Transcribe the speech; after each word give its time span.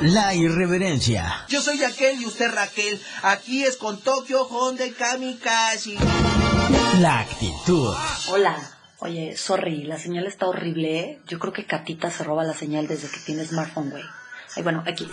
la 0.00 0.34
irreverencia. 0.34 1.44
Yo 1.48 1.60
soy 1.60 1.82
aquel 1.82 2.20
y 2.20 2.26
usted 2.26 2.50
Raquel. 2.52 3.00
Aquí 3.22 3.64
es 3.64 3.76
con 3.76 4.00
Tokio 4.00 4.42
Honda 4.42 4.84
Kamikaze. 4.96 5.96
La 7.00 7.20
actitud. 7.20 7.94
Hola. 8.30 8.56
Oye, 9.00 9.36
sorry, 9.36 9.84
la 9.84 9.96
señal 9.96 10.26
está 10.26 10.46
horrible, 10.46 10.98
¿eh? 10.98 11.20
Yo 11.28 11.38
creo 11.38 11.52
que 11.52 11.66
Catita 11.66 12.10
se 12.10 12.24
roba 12.24 12.42
la 12.42 12.54
señal 12.54 12.88
desde 12.88 13.08
que 13.08 13.20
tiene 13.24 13.44
smartphone, 13.44 13.90
güey. 13.90 14.02
Ay, 14.56 14.62
bueno, 14.64 14.82
aquí 14.84 15.08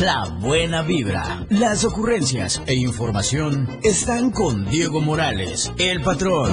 La 0.00 0.24
buena 0.40 0.80
vibra, 0.80 1.44
las 1.50 1.84
ocurrencias 1.84 2.62
e 2.66 2.74
información 2.74 3.80
están 3.82 4.30
con 4.30 4.64
Diego 4.70 5.02
Morales, 5.02 5.70
el 5.76 6.00
patrón. 6.00 6.52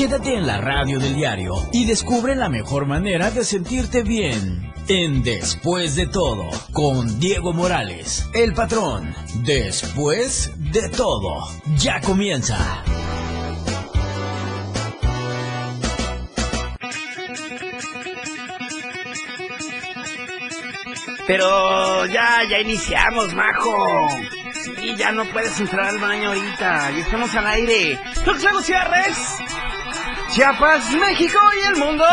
Quédate 0.00 0.34
en 0.34 0.46
la 0.46 0.56
radio 0.56 0.98
del 0.98 1.14
diario 1.14 1.52
y 1.74 1.84
descubre 1.84 2.34
la 2.34 2.48
mejor 2.48 2.86
manera 2.86 3.30
de 3.30 3.44
sentirte 3.44 4.02
bien. 4.02 4.72
En 4.88 5.22
Después 5.22 5.94
de 5.94 6.06
todo, 6.06 6.48
con 6.72 7.20
Diego 7.20 7.52
Morales, 7.52 8.26
el 8.32 8.54
patrón. 8.54 9.14
Después 9.44 10.52
de 10.72 10.88
todo, 10.88 11.46
ya 11.76 12.00
comienza. 12.00 12.82
Pero 21.26 22.06
ya, 22.06 22.38
ya 22.48 22.58
iniciamos, 22.58 23.34
majo. 23.34 24.08
Sí, 24.64 24.94
ya 24.96 25.12
no 25.12 25.26
puedes 25.26 25.60
entrar 25.60 25.88
al 25.88 25.98
baño 25.98 26.28
ahorita. 26.28 26.90
Y 26.96 27.00
estamos 27.00 27.34
al 27.34 27.46
aire. 27.46 27.98
Próximos 28.24 28.64
cierres. 28.64 29.40
Chiapas, 30.30 30.90
México 30.92 31.38
y 31.60 31.66
el 31.66 31.76
mundo. 31.76 32.06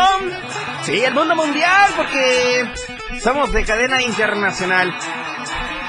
Sí, 0.82 1.04
el 1.04 1.14
mundo 1.14 1.36
mundial, 1.36 1.92
porque 1.96 2.68
somos 3.22 3.52
de 3.52 3.64
cadena 3.64 4.02
internacional. 4.02 4.92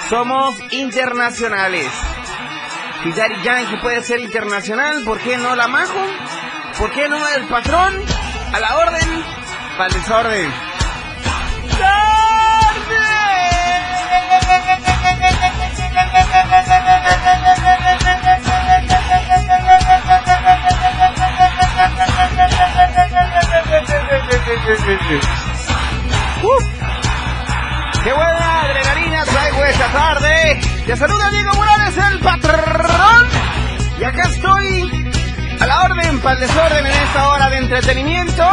Somos 0.09 0.55
internacionales. 0.71 1.87
Si 3.03 3.11
Daddy 3.11 3.41
Yankee 3.41 3.77
puede 3.77 4.03
ser 4.03 4.19
internacional, 4.19 5.03
¿por 5.03 5.19
qué 5.19 5.37
no 5.37 5.55
la 5.55 5.67
majo? 5.67 6.05
¿Por 6.77 6.91
qué 6.91 7.09
no 7.09 7.17
el 7.29 7.45
patrón? 7.45 7.99
A 8.53 8.59
la 8.59 8.77
orden, 8.77 9.23
para 9.77 9.87
el 9.87 9.93
desorden. 9.93 10.69
¡Qué 28.03 28.13
buena 28.13 28.61
adrenalina 28.61 29.23
traigo 29.23 29.63
esta 29.63 29.87
tarde! 29.87 30.59
Te 30.85 30.95
saluda 30.97 31.29
Diego 31.29 31.53
Morales, 31.53 31.97
el 31.97 32.19
patrón. 32.19 33.27
Y 33.97 34.03
acá 34.03 34.23
estoy 34.23 35.11
a 35.59 35.67
la 35.67 35.83
orden 35.83 36.19
para 36.19 36.35
el 36.35 36.47
desorden 36.47 36.85
en 36.85 36.91
esta 36.91 37.29
hora 37.29 37.49
de 37.49 37.57
entretenimiento. 37.57 38.43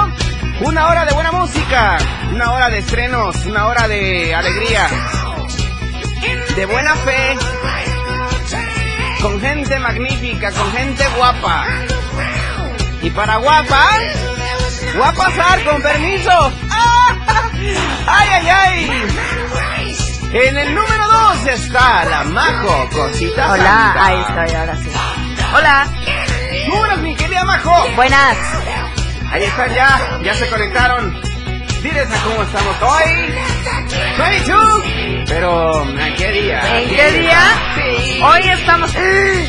Una 0.61 0.87
hora 0.89 1.05
de 1.05 1.13
buena 1.13 1.33
música, 1.33 1.99
una 2.33 2.53
hora 2.53 2.71
de 2.71 2.79
estrenos, 2.79 3.45
una 3.47 3.67
hora 3.67 3.89
de 3.89 4.35
alegría, 4.35 4.89
de 6.55 6.67
buena 6.67 6.95
fe, 6.95 7.37
con 9.21 9.41
gente 9.41 9.79
magnífica, 9.81 10.53
con 10.53 10.73
gente 10.73 11.05
guapa. 11.17 11.67
Y 13.07 13.11
para 13.11 13.37
guapa, 13.37 13.89
voy 14.97 15.07
a 15.07 15.12
pasar 15.12 15.62
con 15.65 15.81
permiso. 15.81 16.31
¡Ay, 18.09 18.29
ay, 18.33 18.48
ay! 18.48 18.91
En 20.33 20.59
el 20.59 20.75
número 20.75 21.07
2 21.37 21.47
está 21.47 22.05
la 22.07 22.25
Majo, 22.25 22.89
cosita 22.91 23.53
Hola, 23.53 23.63
santa. 23.63 24.07
ahí 24.07 24.21
estoy, 24.29 24.57
ahora 24.57 24.77
sí. 24.79 24.91
Hola. 25.55 25.86
Buenas, 26.69 26.98
mi 26.98 27.14
querida 27.14 27.45
Majo. 27.45 27.86
Buenas. 27.95 28.36
Ahí 29.30 29.45
están 29.45 29.73
ya, 29.73 30.19
ya 30.25 30.35
se 30.35 30.48
conectaron. 30.48 31.14
Diles 31.85 32.11
a 32.11 32.23
cómo 32.25 32.42
estamos 32.42 32.77
hoy. 32.83 33.35
22. 34.19 34.83
Pero, 35.29 35.83
¿en 35.98 36.14
qué 36.14 36.33
día? 36.33 36.79
¿En 36.81 36.89
qué 36.89 37.13
día? 37.13 37.41
Sí. 37.75 38.20
Hoy 38.23 38.48
estamos, 38.48 38.92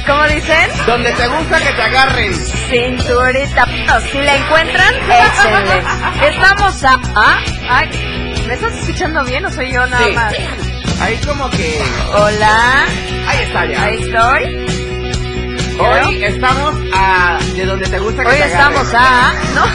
¿cómo 0.08 0.24
dicen? 0.28 0.70
Donde 0.88 1.12
te 1.12 1.28
gusta 1.28 1.60
que 1.60 1.72
te 1.74 1.82
agarren. 1.84 2.34
Cinturita. 2.34 3.66
Si 4.12 4.22
la 4.22 4.36
encuentran, 4.36 4.96
excelente. 5.10 5.84
Estamos 6.30 6.84
a... 6.84 7.00
Ay, 7.70 7.90
¿Me 8.48 8.54
estás 8.56 8.74
escuchando 8.74 9.24
bien 9.26 9.46
o 9.46 9.52
soy 9.52 9.72
yo 9.72 9.86
nada 9.86 10.04
Sí. 10.06 10.14
más? 10.14 10.34
Ahí 11.02 11.18
como 11.26 11.50
que... 11.52 11.80
Hola. 12.14 12.86
Ahí 13.28 13.44
está 13.44 13.66
ya. 13.66 13.84
Ahí 13.84 13.96
estoy. 14.02 15.78
Hoy 15.80 16.24
estamos 16.24 16.76
a... 16.94 17.38
De 17.56 17.66
donde 17.66 17.88
te 17.88 18.00
gusta 18.00 18.24
que 18.24 18.30
Hoy 18.30 18.36
te 18.38 18.44
agarren. 18.46 18.78
estamos 18.78 18.94
a... 18.96 19.34
¿No? 19.54 19.66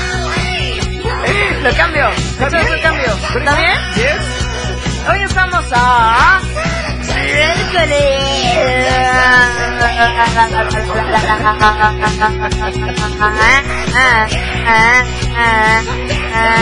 Lo 1.70 1.76
cambio. 1.76 2.08
¿Está 2.10 2.46
Eso 2.48 2.56
bien? 2.56 2.66
es 2.66 2.72
el 2.72 2.82
cambio. 2.82 3.18
¿Está 3.36 3.54
bien? 3.54 3.78
Hoy 5.08 5.22
estamos 5.22 5.64
a... 5.72 6.40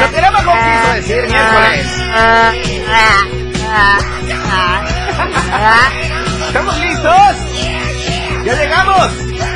Lo 0.00 0.10
que 0.10 0.20
Navajo 0.20 0.52
quiso 0.52 0.92
decir 0.94 1.26
miércoles. 1.28 1.86
¿Estamos 6.46 6.78
listos? 6.78 7.36
¡Ya 8.44 8.54
llegamos! 8.54 9.12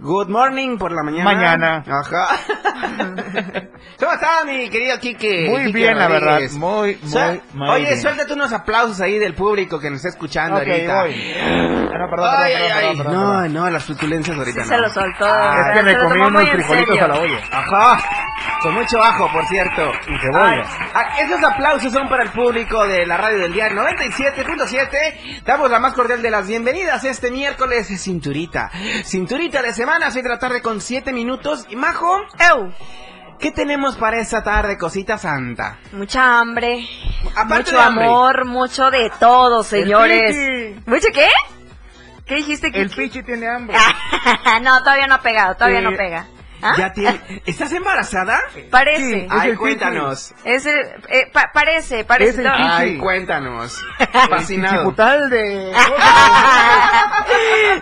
good 0.00 0.28
morning 0.28 0.78
por 0.78 0.92
la 0.92 1.02
mañana. 1.02 1.24
Mañana. 1.24 1.84
Ajá. 1.86 2.28
¿Cómo 3.98 4.12
está 4.12 4.44
mi 4.46 4.68
querido 4.70 4.98
Kike? 4.98 5.48
Muy 5.50 5.72
bien, 5.72 5.98
la 5.98 6.08
verdad. 6.08 6.40
Muy, 6.52 6.94
Suel- 7.04 7.42
muy, 7.54 7.66
muy 7.66 7.68
Oye, 7.70 7.84
bien. 7.86 8.00
suéltate 8.00 8.32
unos 8.32 8.52
aplausos 8.52 9.00
ahí 9.00 9.18
del 9.18 9.34
público 9.34 9.78
que 9.80 9.90
nos 9.90 9.96
está 9.98 10.08
escuchando 10.10 10.58
ahorita. 10.58 11.02
voy. 11.02 11.32
Ah, 11.40 11.98
no, 11.98 12.10
perdón, 12.10 12.30
Ay, 12.36 12.52
perdón, 12.52 12.70
ay, 12.72 12.96
perdón, 12.96 12.96
ay. 12.96 12.96
perdón, 12.98 13.52
No, 13.54 13.70
las 13.70 13.84
flutulencias 13.84 14.36
ahorita 14.38 14.62
Sí 14.64 14.68
no. 14.70 14.76
se 14.76 14.80
lo 14.82 14.88
soltó. 14.90 15.24
Ah, 15.26 15.70
Es 15.72 15.78
que 15.78 15.82
me 15.84 15.98
comí 15.98 16.20
unos 16.20 16.48
frijolitos 16.50 17.00
a 17.00 17.08
la 17.08 17.14
olla. 17.18 17.38
Ajá. 17.50 18.00
Con 18.62 18.74
mucho 18.74 19.00
ajo, 19.00 19.30
por 19.32 19.46
cierto. 19.46 19.92
Y 20.08 20.18
cebolla. 20.18 20.64
Ah, 20.94 21.16
Esos 21.20 21.42
aplausos 21.44 21.92
son 21.92 22.08
para 22.08 22.24
el 22.24 22.30
público 22.30 22.86
de 22.88 23.06
la 23.06 23.16
radio 23.16 23.38
del 23.38 23.52
día 23.52 23.68
97.7. 23.70 25.42
Damos 25.44 25.70
la 25.70 25.78
más 25.78 25.94
cordial 25.94 26.22
de 26.22 26.30
las 26.30 26.48
bienvenidas 26.48 27.04
este 27.04 27.30
miércoles. 27.30 27.86
Cinturita. 28.02 28.70
Cinturita 29.04 29.62
de 29.62 29.72
semana, 29.72 30.10
6 30.10 30.24
de 30.24 30.28
la 30.30 30.38
tarde 30.38 30.60
con 30.60 30.80
7 30.80 31.12
minutos. 31.12 31.66
Y 31.68 31.76
Majo, 31.76 32.18
¡Ew! 32.38 32.72
¿Qué 33.38 33.52
tenemos 33.52 33.96
para 33.96 34.18
esta 34.18 34.42
tarde, 34.42 34.76
cosita 34.76 35.16
santa? 35.18 35.78
Mucha 35.92 36.40
hambre. 36.40 36.84
Aparte 37.36 37.70
mucho 37.70 37.80
hambre. 37.80 38.06
amor, 38.06 38.44
mucho 38.44 38.90
de 38.90 39.12
todo, 39.20 39.62
señores. 39.62 40.36
¿Mucho 40.84 41.06
qué? 41.14 41.28
¿Qué 42.26 42.34
dijiste, 42.34 42.66
El 42.74 42.90
Kiki? 42.90 43.02
Pichi 43.02 43.22
tiene 43.22 43.46
hambre. 43.48 43.76
no, 44.62 44.80
todavía 44.80 45.06
no 45.06 45.14
ha 45.14 45.20
pegado, 45.20 45.54
todavía 45.54 45.80
no 45.80 45.96
pega. 45.96 46.26
¿Ah? 46.62 46.74
¿Ya 46.76 46.92
tiene... 46.92 47.42
¿Estás 47.46 47.72
embarazada? 47.72 48.40
Parece. 48.70 49.02
Sí. 49.02 49.14
Es 49.26 49.30
Ay, 49.30 49.50
el 49.50 49.58
cuéntanos. 49.58 50.34
Es 50.44 50.66
el- 50.66 50.86
eh, 51.08 51.30
pa- 51.32 51.50
parece, 51.54 52.04
parece. 52.04 52.30
Es 52.30 52.38
el. 52.38 52.46
Ay, 52.48 52.98
cuéntanos. 52.98 53.80
Fascinado. 54.28 54.76
Chichiputal 54.78 55.30
de... 55.30 55.72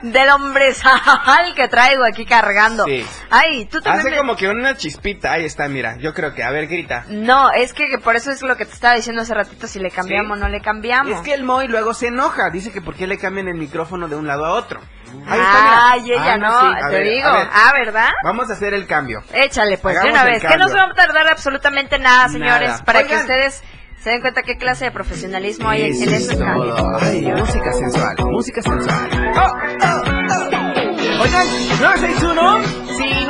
Del 0.02 0.28
hombre 0.30 0.74
sal 0.74 1.54
que 1.54 1.68
traigo 1.68 2.04
aquí 2.04 2.24
cargando. 2.24 2.84
Sí. 2.84 3.04
Ay, 3.30 3.66
tú 3.66 3.80
también. 3.80 4.00
Hace 4.00 4.10
me- 4.10 4.16
como 4.18 4.36
que 4.36 4.48
una 4.48 4.76
chispita. 4.76 5.32
Ahí 5.32 5.44
está, 5.44 5.68
mira. 5.68 5.96
Yo 5.98 6.12
creo 6.14 6.34
que, 6.34 6.42
a 6.42 6.50
ver, 6.50 6.66
grita. 6.66 7.04
No, 7.08 7.50
es 7.52 7.72
que 7.72 7.98
por 8.02 8.16
eso 8.16 8.30
es 8.30 8.42
lo 8.42 8.56
que 8.56 8.66
te 8.66 8.72
estaba 8.72 8.94
diciendo 8.94 9.22
hace 9.22 9.34
ratito, 9.34 9.66
si 9.66 9.78
le 9.78 9.90
cambiamos 9.90 10.36
¿Sí? 10.38 10.42
o 10.42 10.46
no 10.46 10.50
le 10.50 10.60
cambiamos. 10.60 11.12
Es 11.12 11.20
que 11.20 11.34
el 11.34 11.44
Moy 11.44 11.68
luego 11.68 11.94
se 11.94 12.08
enoja. 12.08 12.50
Dice 12.50 12.72
que 12.72 12.80
por 12.80 12.94
qué 12.94 13.06
le 13.06 13.18
cambian 13.18 13.48
el 13.48 13.56
micrófono 13.56 14.08
de 14.08 14.16
un 14.16 14.26
lado 14.26 14.44
a 14.44 14.52
otro. 14.54 14.80
Ahí 15.26 15.40
está. 15.40 15.90
Ay, 15.90 16.12
ella 16.12 16.34
Ah, 16.34 16.38
no, 16.38 16.60
sí. 16.60 16.66
Te 16.90 16.94
ver, 16.94 17.04
digo. 17.08 17.32
ver. 17.32 17.48
Ah, 17.52 17.72
¿verdad? 17.76 18.10
Vamos 18.24 18.50
a 18.50 18.52
hacer 18.52 18.74
el 18.74 18.86
cambio. 18.86 19.22
Échale, 19.32 19.78
pues, 19.78 20.00
de 20.00 20.10
una 20.10 20.24
vez. 20.24 20.42
Que 20.44 20.56
no 20.56 20.68
se 20.68 20.74
va 20.74 20.84
a 20.84 20.94
tardar 20.94 21.28
absolutamente 21.28 21.98
nada, 21.98 22.28
señores, 22.28 22.68
Nada. 22.70 22.84
para 22.84 23.04
que 23.04 23.16
ustedes 23.16 23.62
se 23.98 24.10
den 24.10 24.20
cuenta 24.20 24.42
qué 24.42 24.56
clase 24.56 24.84
de 24.84 24.90
profesionalismo 24.92 25.68
hay 25.68 25.84
en, 25.84 26.12
este 26.12 26.36
cambio. 26.38 26.76
Ay, 27.00 27.22
música 27.22 27.72
sensual, 27.72 28.14
música 28.26 28.62
sensual. 28.62 29.10
Oh, 29.36 29.52
oh, 29.82 30.02
oh. 30.04 31.22
Oigan, 31.22 31.46
961, 31.80 32.62
sí, 32.98 33.26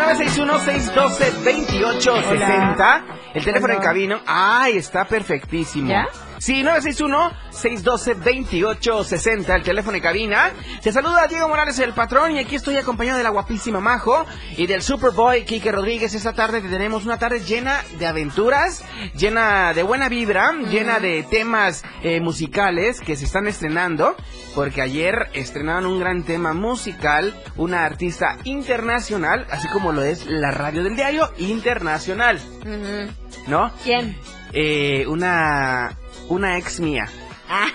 961-612-2860. 1.56 3.02
El 3.34 3.44
teléfono 3.44 3.72
en 3.74 3.80
cabino. 3.80 4.20
Ay, 4.26 4.76
está 4.76 5.04
perfectísimo. 5.04 5.90
¿Ya? 5.90 6.06
Sí, 6.46 6.62
961-612-2860, 6.62 9.52
el 9.52 9.64
teléfono 9.64 9.96
en 9.96 10.02
cabina. 10.04 10.52
Te 10.80 10.92
saluda 10.92 11.26
Diego 11.26 11.48
Morales, 11.48 11.76
el 11.80 11.92
patrón, 11.92 12.36
y 12.36 12.38
aquí 12.38 12.54
estoy 12.54 12.76
acompañado 12.76 13.18
de 13.18 13.24
la 13.24 13.30
guapísima 13.30 13.80
Majo 13.80 14.24
y 14.56 14.68
del 14.68 14.80
Superboy 14.80 15.44
Kike 15.44 15.72
Rodríguez. 15.72 16.14
Esta 16.14 16.34
tarde 16.34 16.60
tenemos 16.60 17.04
una 17.04 17.18
tarde 17.18 17.40
llena 17.40 17.82
de 17.98 18.06
aventuras, 18.06 18.84
llena 19.16 19.74
de 19.74 19.82
buena 19.82 20.08
vibra, 20.08 20.52
llena 20.52 21.00
de 21.00 21.24
temas 21.24 21.82
eh, 22.04 22.20
musicales 22.20 23.00
que 23.00 23.16
se 23.16 23.24
están 23.24 23.48
estrenando, 23.48 24.14
porque 24.54 24.82
ayer 24.82 25.28
estrenaron 25.32 25.86
un 25.86 25.98
gran 25.98 26.22
tema 26.22 26.52
musical, 26.52 27.34
una 27.56 27.84
artista 27.84 28.38
internacional, 28.44 29.48
así 29.50 29.66
como 29.66 29.90
lo 29.90 30.04
es 30.04 30.26
la 30.26 30.52
radio 30.52 30.84
del 30.84 30.94
diario 30.94 31.28
internacional. 31.38 32.40
¿no? 33.48 33.72
¿Quién? 33.82 34.16
Eh, 34.58 35.06
una, 35.06 35.96
una 36.28 36.56
ex 36.56 36.80
mía. 36.80 37.04
Ah. 37.48 37.66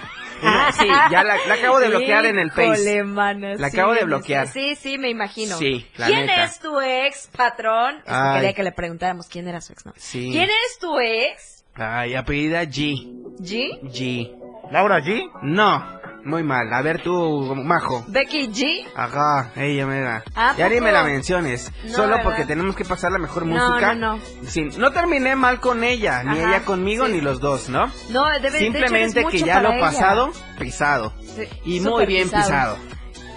Una- 0.41 0.71
sí, 0.71 0.87
ya 1.11 1.23
la, 1.23 1.35
la 1.47 1.53
acabo 1.53 1.79
de 1.79 1.89
bloquear 1.89 2.25
en 2.25 2.39
el 2.39 2.49
Face. 2.49 3.03
mano, 3.03 3.53
La 3.55 3.69
sí, 3.69 3.77
acabo 3.77 3.93
de 3.93 4.03
bloquear. 4.05 4.47
Sí, 4.47 4.73
sí, 4.75 4.97
me 4.97 5.09
imagino. 5.11 5.55
Sí, 5.57 5.87
la 5.97 6.07
¿Quién 6.07 6.25
neta. 6.25 6.43
es 6.45 6.59
tu 6.59 6.81
ex, 6.81 7.27
patrón? 7.37 7.97
Es 7.97 8.03
que 8.05 8.11
Ay. 8.11 8.35
quería 8.39 8.53
que 8.53 8.63
le 8.63 8.71
preguntáramos 8.71 9.27
quién 9.27 9.47
era 9.47 9.61
su 9.61 9.73
ex, 9.73 9.85
¿no? 9.85 9.93
Sí. 9.97 10.29
¿Quién 10.31 10.49
es 10.49 10.79
tu 10.79 10.99
ex? 10.99 11.63
Ay, 11.75 12.15
apellida 12.15 12.63
G. 12.63 12.95
¿G? 13.39 13.79
G. 13.83 14.35
Laura 14.71 14.99
G. 15.01 15.29
No, 15.43 16.00
muy 16.25 16.43
mal. 16.43 16.71
A 16.73 16.81
ver 16.81 17.01
tú, 17.01 17.55
Majo. 17.55 18.03
¿Becky 18.07 18.47
G? 18.49 18.85
Ajá, 18.95 19.51
ella 19.55 19.85
me 19.87 20.01
da. 20.01 20.23
¿A 20.35 20.55
ya 20.55 20.69
ni 20.69 20.79
me 20.81 20.91
la 20.91 21.03
menciones. 21.03 21.71
No, 21.85 21.91
Solo 21.93 22.07
¿verdad? 22.09 22.23
porque 22.23 22.45
tenemos 22.45 22.75
que 22.75 22.85
pasar 22.85 23.11
la 23.11 23.17
mejor 23.19 23.45
No, 23.45 23.53
música. 23.69 23.93
no, 23.95 24.17
no. 24.17 24.23
Sí, 24.45 24.63
no 24.77 24.91
terminé 24.91 25.35
mal 25.35 25.59
con 25.59 25.83
ella, 25.83 26.23
ni 26.23 26.37
ella 26.39 26.63
conmigo, 26.63 27.05
sí. 27.07 27.13
ni 27.13 27.21
los 27.21 27.39
dos, 27.39 27.69
¿no? 27.69 27.87
No, 28.09 28.25
debe 28.33 28.41
de 28.41 28.47
hecho, 28.47 28.57
Simplemente 28.59 29.25
que 29.25 29.39
ya 29.39 29.61
lo 29.61 29.71
ella. 29.71 29.79
pasado, 29.79 30.31
pisado. 30.59 31.13
Sí, 31.35 31.43
Y 31.65 31.79
muy 31.79 32.05
bien 32.05 32.29
pisado. 32.29 32.77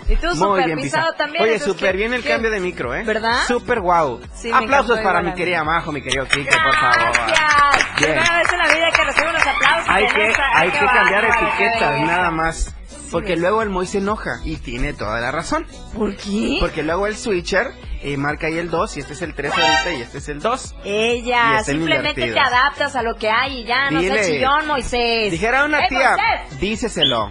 Y 0.08 0.16
tú 0.16 0.34
súper 0.34 0.66
bien 0.66 0.78
pisado 0.80 1.12
también. 1.14 1.42
Oye, 1.44 1.58
súper 1.58 1.92
¿qué- 1.92 1.96
bien 1.96 2.12
el 2.12 2.22
qué? 2.22 2.28
cambio 2.30 2.50
de 2.50 2.60
micro, 2.60 2.94
¿eh? 2.94 3.04
¿Verdad? 3.04 3.38
Súper 3.46 3.80
guau. 3.80 4.20
Sí, 4.34 4.48
me 4.48 4.54
Aplausos 4.58 5.00
para 5.00 5.22
mi 5.22 5.30
a 5.30 5.34
querida 5.34 5.64
Majo, 5.64 5.92
mi 5.92 6.02
querido 6.02 6.26
Kike, 6.26 6.44
por 6.50 6.74
favor. 6.74 7.12
Gracias. 7.14 7.86
Primera 7.96 8.38
vez 8.38 8.52
en 8.52 8.58
la 8.58 8.66
vida 8.74 8.90
que 8.94 9.04
recibo 9.04 9.30
unos 9.30 9.46
aplausos. 9.46 9.88
Hay 9.88 10.06
que, 10.08 10.28
esta. 10.28 10.42
hay 10.58 10.70
Qué 10.70 10.78
que 10.78 10.86
cambiar 10.86 11.24
etiquetas, 11.24 12.00
nada 12.02 12.30
más. 12.30 12.74
Porque 13.10 13.36
luego 13.36 13.62
el 13.62 13.70
Moy 13.70 13.86
se 13.86 13.98
enoja 13.98 14.40
y 14.44 14.56
tiene 14.56 14.92
toda 14.92 15.20
la 15.20 15.30
razón. 15.30 15.66
¿Por 15.96 16.16
qué? 16.16 16.56
Porque 16.58 16.82
luego 16.82 17.06
el 17.06 17.16
switcher 17.16 17.68
eh, 18.02 18.16
marca 18.16 18.48
ahí 18.48 18.58
el 18.58 18.70
2 18.70 18.96
y 18.96 19.00
este 19.00 19.12
es 19.12 19.22
el 19.22 19.34
3 19.34 19.52
ahorita 19.52 19.92
y 19.94 20.02
este 20.02 20.18
es 20.18 20.28
el 20.28 20.40
2. 20.40 20.74
Y 20.84 20.88
Ella, 20.90 21.62
simplemente 21.64 22.12
te 22.32 22.38
adaptas 22.40 22.96
a 22.96 23.02
lo 23.02 23.14
que 23.14 23.30
hay 23.30 23.60
y 23.60 23.64
ya, 23.64 23.90
no 23.90 24.00
Dile. 24.00 24.14
seas 24.14 24.26
chillón, 24.26 24.66
Moisés. 24.66 25.30
Dijera 25.30 25.64
una 25.64 25.82
¡Ey, 25.84 25.88
tía, 25.90 26.16
díceselo. 26.58 27.30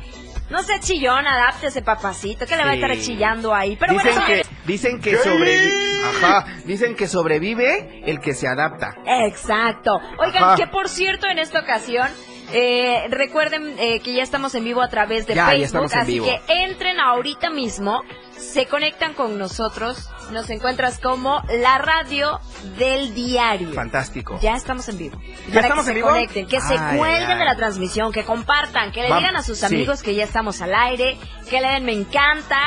No 0.53 0.61
seas 0.61 0.81
chillón, 0.81 1.25
adáptese, 1.25 1.81
papacito, 1.81 2.45
que 2.45 2.55
le 2.55 2.63
va 2.63 2.69
a 2.69 2.73
estar 2.75 2.95
chillando 2.99 3.55
ahí. 3.55 3.75
Pero 3.75 3.93
dicen 3.93 4.11
bueno, 4.13 4.27
que, 4.27 4.41
dicen 4.67 5.01
que 5.01 5.17
sobrevive. 5.17 6.03
Ajá, 6.05 6.45
dicen 6.65 6.95
que 6.95 7.07
sobrevive 7.07 8.03
el 8.05 8.19
que 8.19 8.35
se 8.35 8.47
adapta. 8.47 8.95
Exacto. 9.25 9.99
Oigan, 10.19 10.43
Ajá. 10.43 10.55
que 10.55 10.67
por 10.67 10.89
cierto, 10.89 11.25
en 11.27 11.39
esta 11.39 11.59
ocasión, 11.61 12.07
eh, 12.53 13.07
recuerden 13.09 13.73
eh, 13.79 13.99
que 14.01 14.13
ya 14.13 14.21
estamos 14.21 14.53
en 14.53 14.65
vivo 14.65 14.83
a 14.83 14.89
través 14.89 15.25
de 15.25 15.33
Ya, 15.33 15.55
ya 15.55 15.57
Facebook, 15.57 15.89
así 15.91 16.11
vivo. 16.19 16.27
que 16.27 16.63
entren 16.63 16.99
ahorita 16.99 17.49
mismo, 17.49 18.03
se 18.51 18.65
conectan 18.67 19.13
con 19.13 19.37
nosotros, 19.37 20.09
nos 20.31 20.49
encuentras 20.49 20.99
como 20.99 21.41
la 21.61 21.77
radio 21.77 22.39
del 22.77 23.13
diario. 23.13 23.73
Fantástico. 23.73 24.37
Ya 24.41 24.53
estamos 24.55 24.87
en 24.89 24.97
vivo. 24.97 25.19
¿Ya 25.47 25.55
Para 25.55 25.61
estamos 25.61 25.85
que 25.85 25.91
en 25.91 25.93
se 25.93 25.93
vivo? 25.93 26.07
conecten, 26.09 26.47
que 26.47 26.61
se 26.61 26.77
Ay, 26.77 26.97
cuelguen 26.97 27.31
ay. 27.31 27.37
de 27.39 27.45
la 27.45 27.55
transmisión, 27.55 28.11
que 28.11 28.23
compartan, 28.23 28.91
que 28.91 29.01
le 29.01 29.07
digan 29.15 29.35
a 29.35 29.43
sus 29.43 29.59
sí. 29.59 29.65
amigos 29.65 30.03
que 30.03 30.13
ya 30.15 30.23
estamos 30.25 30.61
al 30.61 30.73
aire, 30.75 31.17
que 31.49 31.61
le 31.61 31.67
den 31.69 31.85
me 31.85 31.93
encanta. 31.93 32.59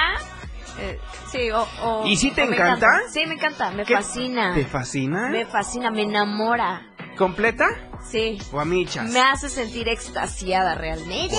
Eh, 0.79 0.99
sí, 1.31 1.51
o, 1.51 1.67
o- 1.83 2.07
¿Y 2.07 2.17
si 2.17 2.31
te 2.33 2.43
o 2.43 2.47
me 2.47 2.57
encanta? 2.57 2.87
Sí, 3.11 3.25
me 3.27 3.35
encanta, 3.35 3.71
me 3.71 3.85
¿Qué- 3.85 3.95
fascina. 3.95 4.53
¿Te 4.55 4.65
fascina? 4.65 5.29
Me 5.31 5.47
fascina, 5.47 5.91
me 5.91 6.03
enamora. 6.03 6.83
¿Completa? 7.17 7.67
Sí. 8.11 8.39
¿O 8.53 8.61
a 8.61 8.65
michas? 8.65 9.11
Me 9.11 9.21
hace 9.21 9.49
sentir 9.49 9.89
extasiada 9.89 10.77
realmente. 10.77 11.35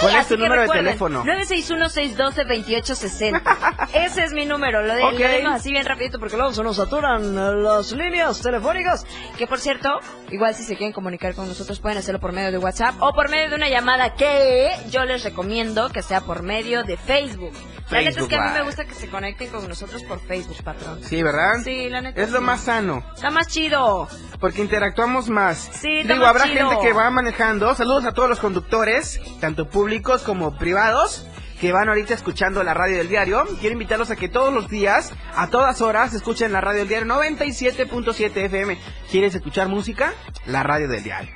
¿Cuál 0.00 0.16
es 0.16 0.28
tu 0.28 0.36
número 0.36 0.62
de 0.62 0.68
teléfono? 0.68 1.24
961-612-2860. 1.24 3.88
Ese 3.94 4.24
es 4.24 4.32
mi 4.32 4.46
número. 4.46 4.82
Lo, 4.82 4.94
de, 4.94 5.42
lo 5.42 5.50
así 5.50 5.72
bien 5.72 5.84
rapidito 5.84 6.18
porque 6.18 6.36
luego 6.36 6.52
se 6.52 6.62
nos 6.62 6.76
saturan 6.76 7.36
eh, 7.36 7.54
las 7.56 7.92
líneas 7.92 8.40
telefónicas. 8.40 9.04
Que 9.36 9.46
por 9.46 9.58
cierto, 9.58 9.98
igual 10.30 10.54
si 10.54 10.62
se 10.62 10.76
quieren 10.76 10.92
comunicar 10.92 11.34
con 11.34 11.48
nosotros 11.48 11.80
pueden 11.80 11.98
hacerlo 11.98 12.20
por 12.20 12.32
medio 12.32 12.52
de 12.52 12.58
WhatsApp 12.58 12.94
o 13.00 13.12
por 13.14 13.28
medio 13.28 13.50
de 13.50 13.56
una 13.56 13.68
llamada 13.68 14.14
que 14.14 14.70
yo 14.90 15.04
les 15.04 15.24
recomiendo 15.24 15.88
que 15.90 16.02
sea 16.02 16.20
por 16.20 16.42
medio 16.42 16.84
de 16.84 16.96
Facebook. 16.96 17.52
La 17.90 17.98
neta 17.98 18.10
es 18.10 18.16
Facebook 18.16 18.30
que 18.30 18.36
a 18.36 18.48
mí 18.48 18.54
me 18.54 18.62
gusta 18.62 18.84
que 18.84 18.94
se 18.94 19.08
conecten 19.08 19.50
con 19.50 19.68
nosotros 19.68 20.02
por 20.04 20.20
Facebook, 20.20 20.56
patrón. 20.64 21.02
Sí, 21.02 21.22
¿verdad? 21.22 21.56
Sí, 21.62 21.88
la 21.90 22.00
neta. 22.00 22.20
Es 22.20 22.30
lo 22.30 22.40
más 22.40 22.62
sano. 22.62 23.04
Está 23.14 23.30
más 23.30 23.46
chido. 23.48 24.08
Porque 24.40 24.62
interactuamos 24.84 25.30
más. 25.30 25.70
Sí, 25.80 26.02
Digo, 26.02 26.26
habrá 26.26 26.44
chido. 26.44 26.68
gente 26.68 26.86
que 26.86 26.92
va 26.92 27.10
manejando. 27.10 27.74
Saludos 27.74 28.04
a 28.04 28.12
todos 28.12 28.28
los 28.28 28.38
conductores, 28.38 29.18
tanto 29.40 29.66
públicos 29.66 30.22
como 30.22 30.58
privados, 30.58 31.26
que 31.58 31.72
van 31.72 31.88
ahorita 31.88 32.12
escuchando 32.12 32.62
la 32.62 32.74
radio 32.74 32.98
del 32.98 33.08
diario. 33.08 33.44
Quiero 33.60 33.72
invitarlos 33.72 34.10
a 34.10 34.16
que 34.16 34.28
todos 34.28 34.52
los 34.52 34.68
días, 34.68 35.10
a 35.34 35.48
todas 35.48 35.80
horas, 35.80 36.12
escuchen 36.12 36.52
la 36.52 36.60
radio 36.60 36.80
del 36.80 36.88
diario 36.88 37.14
97.7 37.14 38.36
FM. 38.36 38.78
¿Quieres 39.10 39.34
escuchar 39.34 39.68
música? 39.68 40.12
La 40.46 40.62
radio 40.62 40.86
del 40.86 41.02
diario. 41.02 41.32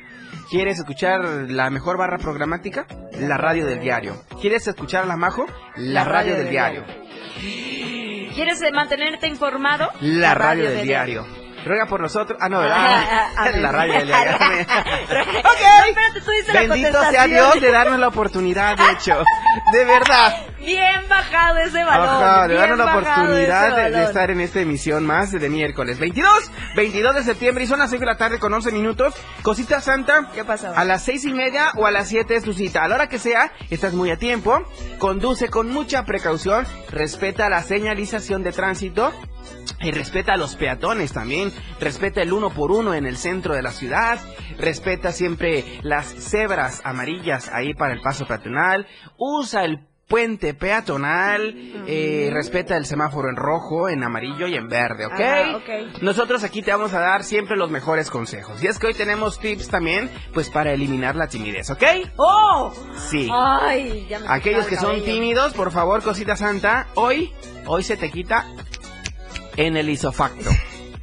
¿Quieres 0.50 0.78
escuchar 0.78 1.24
la 1.48 1.70
mejor 1.70 1.96
barra 1.96 2.18
programática? 2.18 2.86
La 3.18 3.38
radio 3.38 3.64
del 3.64 3.80
diario. 3.80 4.22
¿Quieres 4.42 4.68
escuchar 4.68 5.04
a 5.04 5.06
la 5.06 5.16
Majo? 5.16 5.46
La, 5.76 6.04
radio, 6.04 6.36
del 6.36 6.50
diario. 6.50 6.84
¿Quieres 8.34 8.60
mantenerte 8.74 9.26
informado? 9.26 9.90
La 10.00 10.34
radio 10.34 10.70
del 10.70 10.86
diario. 10.86 11.26
Ruega 11.64 11.86
por 11.86 12.00
nosotros. 12.00 12.38
Ah, 12.40 12.48
no, 12.48 12.60
¿verdad? 12.60 13.28
La 13.56 13.72
del 13.84 14.06
diario. 14.06 14.38
No, 15.08 15.84
espérate, 15.84 16.20
tú 16.20 16.30
dices 16.30 16.54
la 16.54 16.60
Bendito 16.60 16.92
sea 16.92 17.00
contestación. 17.00 17.30
Dios 17.30 17.60
de 17.60 17.70
darnos 17.70 17.98
la 18.00 18.08
oportunidad, 18.08 18.76
de 18.76 18.92
hecho. 18.92 19.22
De 19.72 19.84
verdad. 19.84 20.46
Bien 20.58 21.08
bajado 21.08 21.58
ese 21.58 21.82
balón. 21.84 22.08
Ajá, 22.08 22.48
de 22.48 22.54
darnos 22.54 22.78
la 22.78 22.96
oportunidad 22.96 23.76
de, 23.76 23.90
de 23.90 24.04
estar 24.04 24.30
en 24.30 24.40
esta 24.40 24.60
emisión 24.60 25.06
más 25.06 25.30
de 25.32 25.48
miércoles 25.48 25.98
22, 25.98 26.50
22 26.76 27.14
de 27.14 27.22
septiembre 27.22 27.64
y 27.64 27.66
son 27.66 27.78
las 27.78 27.90
6 27.90 28.00
de 28.00 28.06
la 28.06 28.16
tarde 28.16 28.38
con 28.38 28.52
11 28.52 28.72
minutos. 28.72 29.14
Cosita 29.42 29.80
Santa. 29.80 30.28
¿Qué 30.34 30.44
pasó? 30.44 30.72
A 30.74 30.84
las 30.84 31.04
seis 31.04 31.24
y 31.24 31.32
media 31.32 31.72
o 31.76 31.86
a 31.86 31.90
las 31.90 32.08
7 32.08 32.34
es 32.34 32.44
tu 32.44 32.52
cita. 32.52 32.84
A 32.84 32.88
la 32.88 32.96
hora 32.96 33.08
que 33.08 33.18
sea, 33.18 33.52
estás 33.70 33.94
muy 33.94 34.10
a 34.10 34.16
tiempo. 34.16 34.62
Conduce 34.98 35.48
con 35.48 35.70
mucha 35.72 36.04
precaución. 36.04 36.66
Respeta 36.90 37.48
la 37.48 37.62
señalización 37.62 38.42
de 38.42 38.52
tránsito. 38.52 39.12
Y 39.80 39.92
respeta 39.92 40.32
a 40.34 40.36
los 40.36 40.56
peatones 40.56 41.12
también, 41.12 41.52
respeta 41.80 42.20
el 42.20 42.32
uno 42.32 42.50
por 42.50 42.72
uno 42.72 42.94
en 42.94 43.06
el 43.06 43.16
centro 43.16 43.54
de 43.54 43.62
la 43.62 43.70
ciudad, 43.70 44.18
respeta 44.58 45.12
siempre 45.12 45.64
las 45.82 46.06
cebras 46.06 46.80
amarillas 46.84 47.48
ahí 47.52 47.74
para 47.74 47.94
el 47.94 48.00
paso 48.00 48.26
peatonal, 48.26 48.86
usa 49.16 49.64
el 49.64 49.88
puente 50.08 50.54
peatonal, 50.54 51.54
eh, 51.86 52.30
respeta 52.32 52.76
el 52.76 52.86
semáforo 52.86 53.28
en 53.28 53.36
rojo, 53.36 53.88
en 53.88 54.02
amarillo 54.02 54.46
y 54.46 54.54
en 54.54 54.66
verde, 54.66 55.06
¿ok? 55.06 55.20
Ajá, 55.20 55.56
ok. 55.58 56.02
Nosotros 56.02 56.42
aquí 56.44 56.62
te 56.62 56.72
vamos 56.72 56.94
a 56.94 57.00
dar 57.00 57.22
siempre 57.22 57.56
los 57.56 57.70
mejores 57.70 58.10
consejos. 58.10 58.62
Y 58.62 58.66
es 58.66 58.78
que 58.78 58.86
hoy 58.86 58.94
tenemos 58.94 59.38
tips 59.38 59.68
también, 59.68 60.10
pues 60.32 60.48
para 60.48 60.72
eliminar 60.72 61.14
la 61.14 61.28
timidez, 61.28 61.70
¿ok? 61.70 61.82
¡Oh! 62.16 62.72
Sí. 63.10 63.28
Ay, 63.30 64.06
ya 64.08 64.18
me 64.18 64.26
Aquellos 64.28 64.66
que 64.66 64.76
son 64.76 65.04
tímidos, 65.04 65.52
por 65.52 65.70
favor, 65.70 66.02
cosita 66.02 66.36
santa, 66.36 66.86
hoy, 66.94 67.32
hoy 67.66 67.82
se 67.82 67.98
te 67.98 68.10
quita 68.10 68.46
en 69.58 69.76
el 69.76 69.90
isofacto. 69.90 70.48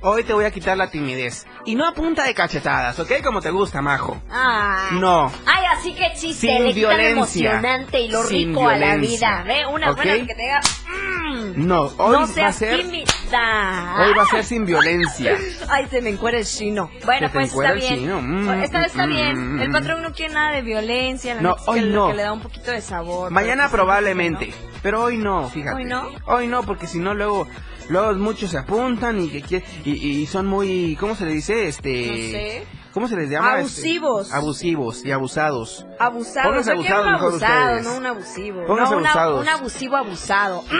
Hoy 0.07 0.23
te 0.23 0.33
voy 0.33 0.45
a 0.45 0.51
quitar 0.51 0.77
la 0.77 0.89
timidez. 0.91 1.47
Y 1.65 1.73
no 1.73 1.87
a 1.87 1.93
punta 1.93 2.23
de 2.25 2.35
cachetadas, 2.35 2.99
¿ok? 2.99 3.11
Como 3.23 3.41
te 3.41 3.49
gusta, 3.49 3.81
majo. 3.81 4.21
Ay. 4.29 4.99
No. 4.99 5.31
Ay, 5.47 5.65
así 5.75 5.95
que 5.95 6.11
chiste, 6.15 6.47
Sin 6.47 6.63
le 6.63 6.73
quitan 6.73 6.91
lo 6.91 6.97
violencia. 6.97 7.49
emocionante 7.53 7.99
y 8.01 8.09
lo 8.11 8.21
Sin 8.23 8.49
rico 8.49 8.69
a 8.69 8.75
la 8.77 8.95
violencia. 8.97 9.41
vida. 9.41 9.43
Ve, 9.47 9.65
una 9.65 9.91
buena 9.93 10.13
que 10.13 10.35
te 10.35 10.41
diga, 10.43 10.61
mm, 10.87 11.65
No, 11.67 11.81
hoy 11.97 12.11
no 12.11 12.19
va 12.19 12.23
a 12.23 12.27
seas 12.27 12.55
ser, 12.55 12.77
tímida. 12.81 13.95
hoy 13.99 14.13
va 14.13 14.23
a 14.23 14.25
ser 14.27 14.43
sin 14.43 14.65
violencia. 14.67 15.35
Ay, 15.69 15.87
se 15.89 16.01
me 16.01 16.11
encuera 16.11 16.37
el 16.37 16.45
chino. 16.45 16.91
Bueno, 17.03 17.27
Se 17.27 17.33
pues 17.33 17.51
está 17.53 17.71
bien. 17.73 17.95
chino. 17.95 18.21
Mm, 18.21 18.61
esta 18.61 18.77
vez 18.77 18.87
está 18.91 19.07
mm, 19.07 19.09
bien. 19.09 19.55
mm, 19.55 19.61
El 19.61 19.71
patrón 19.71 20.03
no 20.03 20.13
quiere 20.13 20.33
nada 20.35 20.51
de 20.53 20.61
violencia. 20.61 21.33
La 21.33 21.41
No, 21.41 21.55
que 21.55 21.61
hoy 21.65 21.79
lo 21.81 21.95
no. 22.01 22.07
que 22.09 22.13
le 22.13 22.21
da 22.23 22.31
un 22.31 22.41
poquito 22.41 22.69
de 22.69 22.81
sabor. 22.81 23.31
Mañana 23.31 23.63
pero 23.63 23.69
pues, 23.69 23.71
probablemente, 23.81 24.53
pero 24.83 25.01
hoy 25.03 25.17
no, 25.17 25.49
fíjate. 25.49 25.77
¿Hoy 25.77 25.85
no? 25.85 26.09
Hoy 26.25 26.47
no, 26.47 26.61
porque 26.61 26.85
si 26.85 26.99
no 26.99 27.15
luego, 27.15 27.47
luego 27.89 28.13
muchos 28.15 28.51
se 28.51 28.57
apuntan 28.57 29.19
y 29.21 29.29
que 29.41 29.63
y, 29.85 29.91
y 30.21 30.25
son 30.27 30.45
muy, 30.47 30.95
¿cómo 30.99 31.15
se 31.15 31.25
le 31.25 31.31
dice? 31.33 31.67
Este, 31.67 32.07
No 32.07 32.15
sé. 32.15 32.67
¿cómo 32.93 33.07
se 33.07 33.15
les 33.17 33.29
llama? 33.29 33.59
Este, 33.59 33.61
Abusivos. 33.61 34.33
abusivos 34.33 35.05
y 35.05 35.11
abusados. 35.11 35.85
Abusado. 35.99 36.47
Pónganse 36.49 36.71
un 36.71 36.77
abusados 36.77 37.05
mejor 37.11 37.29
abusado, 37.29 37.81
no 37.81 37.97
un 37.97 38.05
abusivo. 38.05 38.65
Pónganse 38.65 38.91
no, 38.93 38.97
una- 38.99 39.09
abusados. 39.11 39.41
un 39.41 39.49
abusivo 39.49 39.95
abusado. 39.97 40.63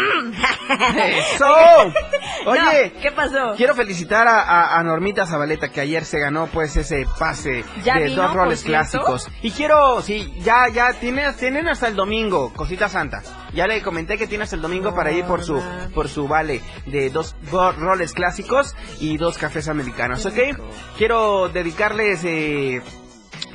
¡Eso! 0.96 1.46
Oye, 2.48 2.92
No, 2.96 3.02
¿qué 3.02 3.12
pasó? 3.12 3.54
Quiero 3.58 3.76
felicitar 3.76 4.28
a, 4.28 4.42
a- 4.42 4.80
a 4.80 4.84
Normita 4.84 5.26
Zabaleta 5.26 5.70
que 5.70 5.82
ayer 5.82 6.06
se 6.06 6.20
ganó 6.20 6.48
pues 6.48 6.76
ese 6.78 7.06
pase 7.20 7.64
¿Ya 7.84 7.96
de 7.96 8.06
vino, 8.06 8.24
dos 8.24 8.34
roles 8.34 8.64
clásicos. 8.64 9.28
Y 9.42 9.52
quiero, 9.52 10.02
sí, 10.02 10.34
ya, 10.40 10.68
ya, 10.70 10.94
tiene, 10.94 11.34
tienen 11.34 11.68
hasta 11.68 11.88
el 11.88 11.96
domingo, 11.96 12.52
cosita 12.54 12.90
santa. 12.90 13.22
Ya 13.56 13.68
le 13.68 13.82
comenté 13.82 14.18
que 14.18 14.28
tiene 14.28 14.44
hasta 14.44 14.56
el 14.58 14.62
domingo 14.62 14.94
para 14.94 15.12
ir 15.12 15.26
por 15.26 15.44
su, 15.44 15.62
por 15.94 16.10
su 16.10 16.28
vale 16.28 16.62
de 16.86 17.10
dos 17.10 17.36
ro- 17.52 17.72
roles 17.72 18.14
clásicos 18.14 18.76
y 19.00 19.18
dos 19.18 19.38
cafés 19.38 19.68
americanos, 19.70 20.26
¿ok? 20.26 20.38
Quiero 20.98 21.48
dedicarles, 21.50 22.20
eh, 22.26 22.82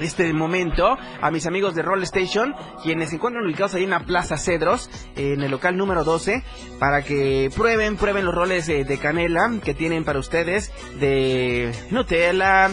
este 0.00 0.32
momento 0.32 0.96
a 1.20 1.30
mis 1.30 1.46
amigos 1.46 1.74
de 1.74 1.82
Roll 1.82 2.02
Station, 2.02 2.54
quienes 2.82 3.10
se 3.10 3.16
encuentran 3.16 3.44
ubicados 3.44 3.74
ahí 3.74 3.84
en 3.84 3.90
la 3.90 4.00
Plaza 4.00 4.36
Cedros, 4.36 4.90
en 5.16 5.42
el 5.42 5.50
local 5.50 5.76
número 5.76 6.04
12, 6.04 6.42
para 6.78 7.02
que 7.02 7.50
prueben, 7.54 7.96
prueben 7.96 8.24
los 8.24 8.34
roles 8.34 8.66
de 8.66 8.98
canela 8.98 9.50
que 9.62 9.74
tienen 9.74 10.04
para 10.04 10.18
ustedes, 10.18 10.72
de 10.98 11.72
Nutella, 11.90 12.70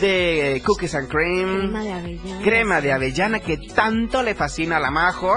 de 0.00 0.62
Cookies 0.64 0.94
and 0.94 1.08
Cream, 1.08 1.70
Crema 1.70 1.82
de 1.82 1.92
avellana. 1.92 2.42
crema 2.42 2.80
de 2.80 2.92
avellana 2.92 3.40
que 3.40 3.56
tanto 3.74 4.22
le 4.22 4.34
fascina 4.34 4.76
a 4.76 4.80
la 4.80 4.90
Majo, 4.90 5.34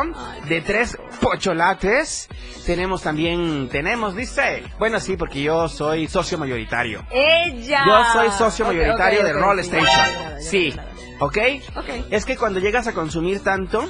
de 0.48 0.62
tres 0.62 0.98
pocholates, 1.22 2.30
tenemos 2.66 3.02
también, 3.02 3.70
tenemos, 3.70 4.16
dice, 4.16 4.64
bueno 4.80 5.00
sí, 5.00 5.18
porque 5.18 5.42
yo 5.42 5.68
soy 5.68 6.08
socio 6.08 6.38
mayoritario. 6.38 7.06
Ella. 7.12 7.84
Yo 7.86 8.04
soy 8.14 8.30
socio 8.32 8.66
mayoritario 8.66 9.24
de 9.24 9.34
Roll 9.34 9.60
Station. 9.60 10.40
Sí. 10.40 10.74
¿Ok? 11.20 11.38
Ok. 11.76 11.90
Es 12.10 12.26
que 12.26 12.38
cuando 12.38 12.60
llegas 12.60 12.88
a 12.88 12.94
consumir 12.94 13.42
tanto, 13.42 13.88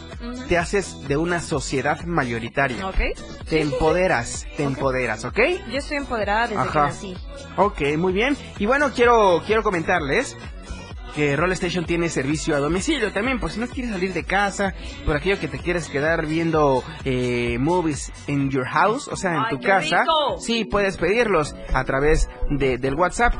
te 0.47 0.57
haces 0.57 1.07
de 1.07 1.17
una 1.17 1.41
sociedad 1.41 2.01
mayoritaria. 2.05 2.87
Ok. 2.87 2.99
Te 3.49 3.61
empoderas, 3.61 4.45
te 4.57 4.63
empoderas, 4.63 5.25
¿ok? 5.25 5.39
Yo 5.69 5.77
estoy 5.77 5.97
empoderada 5.97 6.47
desde 6.47 6.61
Ajá. 6.61 6.71
que 6.71 6.79
nací. 6.79 7.17
Ok, 7.57 7.81
muy 7.97 8.13
bien. 8.13 8.37
Y 8.59 8.65
bueno, 8.65 8.91
quiero, 8.93 9.41
quiero 9.45 9.63
comentarles 9.63 10.35
que 11.15 11.35
Roll 11.35 11.51
Station 11.53 11.85
tiene 11.85 12.09
servicio 12.09 12.55
a 12.55 12.59
domicilio 12.59 13.11
también, 13.11 13.39
por 13.39 13.51
si 13.51 13.59
no 13.59 13.67
quieres 13.67 13.91
salir 13.91 14.13
de 14.13 14.23
casa, 14.23 14.73
por 15.05 15.15
aquello 15.15 15.39
que 15.39 15.47
te 15.47 15.59
quieres 15.59 15.87
quedar 15.89 16.25
viendo 16.25 16.83
eh, 17.05 17.57
movies 17.59 18.11
en 18.27 18.49
your 18.49 18.65
house, 18.65 19.07
o 19.07 19.15
sea, 19.15 19.31
en 19.31 19.43
¡Ay, 19.45 19.57
tu 19.57 19.61
casa. 19.61 20.01
rico! 20.01 20.37
Sí, 20.39 20.65
puedes 20.65 20.97
pedirlos 20.97 21.55
a 21.73 21.83
través 21.83 22.27
de, 22.49 22.77
del 22.77 22.95
WhatsApp. 22.95 23.33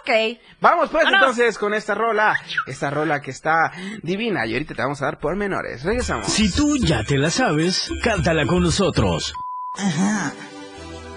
Ok. 0.00 0.38
Vamos 0.62 0.88
pues 0.88 1.04
Vámonos. 1.04 1.20
entonces 1.28 1.58
con 1.58 1.74
esta 1.74 1.94
rola. 1.94 2.34
Esta 2.66 2.88
rola 2.88 3.20
que 3.20 3.30
está 3.30 3.70
divina 4.02 4.46
y 4.46 4.54
ahorita 4.54 4.74
te 4.74 4.80
vamos 4.80 5.02
a 5.02 5.04
dar 5.04 5.18
pormenores. 5.18 5.84
Regresamos. 5.84 6.24
Si 6.26 6.50
tú 6.50 6.78
ya 6.78 7.04
te 7.04 7.18
la 7.18 7.28
sabes, 7.28 7.92
cántala 8.02 8.46
con 8.46 8.62
nosotros. 8.62 9.34
Ajá. 9.74 10.32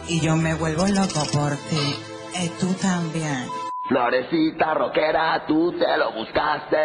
Y 0.10 0.20
yo 0.20 0.36
me 0.36 0.53
vuelvo 0.56 0.86
loco 0.88 1.25
por 1.32 1.56
ti. 1.70 1.96
Y 2.44 2.50
tú 2.60 2.74
también. 2.82 3.46
Florecita 3.88 4.74
rockera, 4.74 5.46
tú 5.48 5.72
te 5.80 5.98
lo 5.98 6.12
buscaste. 6.12 6.77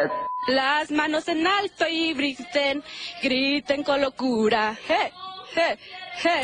Las 0.49 0.91
manos 0.93 1.29
en 1.29 1.47
alto 1.47 1.85
y 1.91 2.15
griten, 2.15 2.83
griten 3.23 3.83
con 3.83 4.01
locura. 4.01 4.79
¡Hey! 4.87 5.11
¡Hey! 5.55 5.77
¡Hey! 6.23 6.43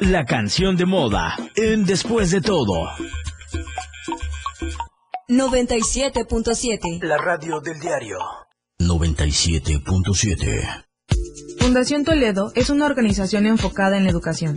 La 0.00 0.24
canción 0.24 0.76
de 0.76 0.86
moda 0.86 1.36
en 1.56 1.84
Después 1.84 2.30
de 2.30 2.40
todo. 2.40 2.88
97.7. 5.28 7.02
La 7.02 7.18
radio 7.18 7.60
del 7.60 7.78
diario. 7.78 8.18
97.7. 8.80 10.86
Fundación 11.58 12.04
Toledo 12.04 12.52
es 12.54 12.70
una 12.70 12.86
organización 12.86 13.44
enfocada 13.46 13.98
en 13.98 14.04
la 14.04 14.10
educación. 14.10 14.56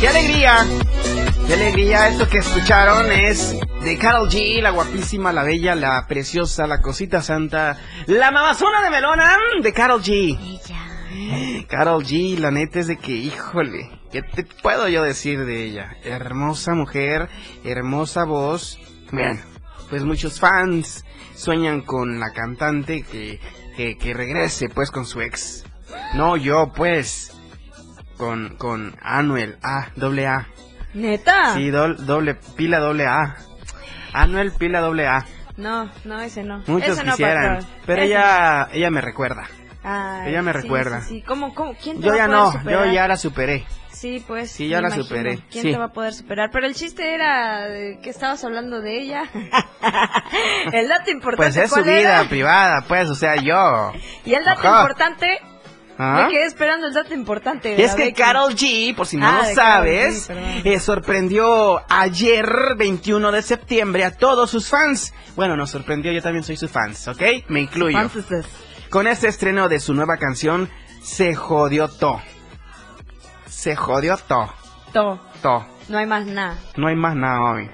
¡Qué 0.00 0.08
alegría! 0.08 0.64
Qué 1.48 1.54
alegría, 1.54 2.08
esto 2.08 2.28
que 2.28 2.38
escucharon 2.38 3.10
es 3.10 3.56
de 3.84 3.98
Carol 3.98 4.30
G, 4.30 4.62
la 4.62 4.70
guapísima, 4.70 5.30
la 5.30 5.42
bella, 5.42 5.74
la 5.74 6.06
preciosa, 6.06 6.66
la 6.66 6.80
cosita 6.80 7.20
santa, 7.20 7.76
la 8.06 8.30
mamazona 8.30 8.82
de 8.82 8.90
melona 8.90 9.36
de 9.60 9.72
Carol 9.74 10.02
G. 10.02 11.66
Carol 11.68 12.02
G, 12.02 12.38
la 12.38 12.50
neta 12.50 12.80
es 12.80 12.86
de 12.86 12.96
que, 12.96 13.12
híjole, 13.12 13.90
¿qué 14.10 14.22
te 14.22 14.44
puedo 14.62 14.88
yo 14.88 15.02
decir 15.02 15.44
de 15.44 15.64
ella? 15.64 15.96
Hermosa 16.02 16.72
mujer, 16.72 17.28
hermosa 17.62 18.24
voz. 18.24 18.78
Bueno, 19.12 19.40
pues 19.90 20.02
muchos 20.02 20.40
fans 20.40 21.04
sueñan 21.34 21.82
con 21.82 22.18
la 22.18 22.32
cantante 22.32 23.02
que, 23.02 23.38
que, 23.76 23.98
que 23.98 24.14
regrese 24.14 24.70
pues 24.70 24.90
con 24.90 25.04
su 25.04 25.20
ex. 25.20 25.66
No, 26.14 26.38
yo 26.38 26.72
pues, 26.74 27.36
con, 28.16 28.56
con 28.56 28.96
Anuel, 29.02 29.58
A, 29.62 29.88
doble 29.94 30.26
A. 30.26 30.48
¿Neta? 30.94 31.54
Sí, 31.54 31.68
doble, 31.68 32.34
pila 32.56 32.78
doble 32.78 33.06
A. 33.06 33.36
Anuel, 34.14 34.52
pila 34.52 34.80
doble 34.80 35.06
A. 35.06 35.24
No, 35.56 35.90
no, 36.04 36.20
ese 36.20 36.42
no. 36.42 36.62
Muchos 36.66 36.90
ese 36.90 37.04
no, 37.04 37.12
quisieran, 37.12 37.58
pero 37.84 38.02
Ese 38.02 38.10
ella, 38.12 38.68
ella 38.72 38.90
me 38.90 39.00
recuerda. 39.00 39.44
Ay, 39.82 40.30
ella 40.30 40.40
me 40.42 40.52
sí, 40.52 40.58
recuerda. 40.60 41.00
Sí, 41.02 41.08
sí. 41.08 41.22
¿Cómo, 41.22 41.54
cómo? 41.54 41.74
¿Quién 41.74 42.00
te 42.00 42.06
Yo 42.06 42.12
va 42.12 42.16
ya 42.16 42.24
a 42.24 42.26
poder 42.28 42.40
no, 42.40 42.52
superar? 42.52 42.86
yo 42.86 42.92
ya 42.92 43.08
la 43.08 43.16
superé. 43.16 43.66
Sí, 43.92 44.24
pues. 44.26 44.50
Sí, 44.50 44.68
ya 44.68 44.80
la 44.80 44.88
imagino. 44.88 45.04
superé, 45.04 45.38
¿Quién 45.50 45.64
te 45.72 45.76
va 45.78 45.84
a 45.86 45.92
poder 45.92 46.12
superar? 46.14 46.50
Pero 46.52 46.66
el 46.66 46.74
chiste 46.74 47.14
era 47.14 47.66
que 48.02 48.10
estabas 48.10 48.42
hablando 48.44 48.80
de 48.80 49.00
ella. 49.00 49.22
el 50.72 50.88
dato 50.88 51.10
importante. 51.10 51.36
Pues 51.36 51.56
es 51.56 51.68
su 51.70 51.74
¿cuál 51.76 51.84
vida 51.84 52.20
era? 52.20 52.28
privada, 52.28 52.84
pues, 52.88 53.08
o 53.10 53.14
sea, 53.14 53.36
yo. 53.36 53.92
Y 54.24 54.34
el 54.34 54.44
dato 54.44 54.66
importante. 54.66 55.38
¿Ah? 55.98 56.24
Me 56.26 56.32
quedé 56.32 56.44
esperando 56.46 56.86
el 56.88 56.92
dato 56.94 57.14
importante. 57.14 57.82
Es 57.82 57.94
que 57.94 58.06
Becky. 58.06 58.14
Carol 58.20 58.54
G, 58.54 58.94
por 58.96 59.06
si 59.06 59.16
no 59.16 59.26
Ah, 59.28 59.38
lo 59.42 59.44
G, 59.44 59.54
sabes, 59.54 60.30
eh, 60.64 60.80
sorprendió 60.80 61.82
ayer, 61.88 62.74
21 62.76 63.30
de 63.30 63.42
septiembre, 63.42 64.04
a 64.04 64.10
todos 64.16 64.50
sus 64.50 64.68
fans. 64.68 65.14
Bueno, 65.36 65.56
nos 65.56 65.70
sorprendió, 65.70 66.10
yo 66.12 66.20
también 66.22 66.42
soy 66.44 66.56
su 66.56 66.68
fans, 66.68 67.06
¿ok? 67.08 67.22
Me 67.48 67.60
incluyo. 67.60 67.98
Con 68.90 69.06
este 69.06 69.28
estreno 69.28 69.68
de 69.68 69.78
su 69.80 69.94
nueva 69.94 70.16
canción, 70.16 70.68
Se 71.02 71.34
Jodió 71.34 71.88
To. 71.88 72.20
Se 73.46 73.76
jodió 73.76 74.16
To. 74.16 74.52
to, 74.92 75.20
To. 75.42 75.66
no 75.88 75.98
hay 75.98 76.06
más 76.06 76.26
nada. 76.26 76.56
No 76.76 76.88
hay 76.88 76.96
más 76.96 77.14
nada 77.14 77.40
hoy. 77.52 77.70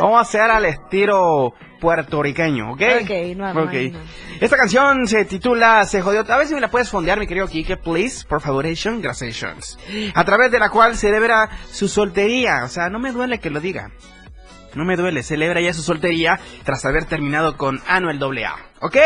Vamos 0.00 0.18
a 0.18 0.22
hacer 0.22 0.42
al 0.50 0.64
estilo 0.64 1.54
puertorriqueño, 1.82 2.72
¿ok? 2.72 2.82
Ok, 3.02 3.10
no, 3.36 3.52
no, 3.52 3.62
Ok. 3.64 3.72
no. 3.92 3.98
Esta 4.40 4.56
canción 4.56 5.06
se 5.08 5.24
titula 5.24 5.84
Se 5.84 6.00
jodió. 6.00 6.24
A 6.32 6.36
ver 6.38 6.46
si 6.46 6.54
me 6.54 6.60
la 6.60 6.70
puedes 6.70 6.88
fondear, 6.88 7.18
mi 7.18 7.26
querido 7.26 7.48
Kike, 7.48 7.76
please. 7.76 8.24
Por 8.26 8.40
favor, 8.40 8.64
gracias. 8.64 9.78
A 10.14 10.24
través 10.24 10.52
de 10.52 10.60
la 10.60 10.70
cual 10.70 10.96
celebra 10.96 11.50
su 11.70 11.88
soltería. 11.88 12.62
O 12.64 12.68
sea, 12.68 12.88
no 12.88 13.00
me 13.00 13.10
duele 13.10 13.40
que 13.40 13.50
lo 13.50 13.58
diga. 13.60 13.90
No 14.74 14.84
me 14.84 14.96
duele, 14.96 15.22
celebra 15.22 15.60
ya 15.60 15.72
su 15.72 15.82
soltería 15.82 16.40
tras 16.64 16.84
haber 16.84 17.04
terminado 17.04 17.56
con 17.56 17.80
Anuel 17.86 18.22
AA. 18.22 18.56
¿Ok? 18.80 18.96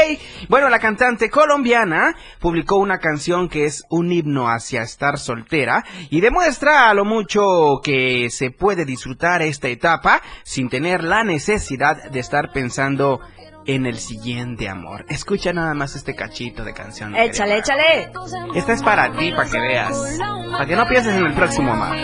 Bueno, 0.49 0.71
la 0.71 0.79
cantante 0.79 1.29
colombiana 1.29 2.15
publicó 2.41 2.77
una 2.77 2.99
canción 2.99 3.49
que 3.49 3.67
es 3.67 3.85
un 3.91 4.11
himno 4.11 4.49
hacia 4.49 4.81
estar 4.83 5.19
soltera 5.19 5.85
y 6.09 6.23
demuestra 6.23 6.89
a 6.89 6.95
lo 6.95 7.05
mucho 7.05 7.81
que 7.83 8.31
se 8.31 8.51
puede 8.51 8.87
disfrutar 8.87 9.43
esta 9.43 9.69
etapa 9.69 10.23
sin 10.45 10.71
tener 10.71 11.05
la 11.05 11.25
necesidad 11.25 12.11
de 12.11 12.21
estar 12.21 12.53
pensando 12.53 13.21
en 13.67 13.85
el 13.85 13.99
siguiente 13.99 14.69
amor. 14.69 15.05
Escucha 15.09 15.53
nada 15.53 15.75
más 15.75 15.95
este 15.97 16.15
cachito 16.15 16.65
de 16.65 16.73
canción. 16.73 17.15
Échale, 17.15 17.59
échale. 17.59 18.11
Esta 18.55 18.73
es 18.73 18.83
para 18.83 19.13
ti, 19.13 19.33
para 19.33 19.51
que 19.51 19.59
veas. 19.61 20.19
Para 20.51 20.67
que 20.67 20.77
no 20.77 20.87
pienses 20.87 21.15
en 21.15 21.27
el 21.27 21.35
próximo 21.35 21.73
amor. 21.73 21.97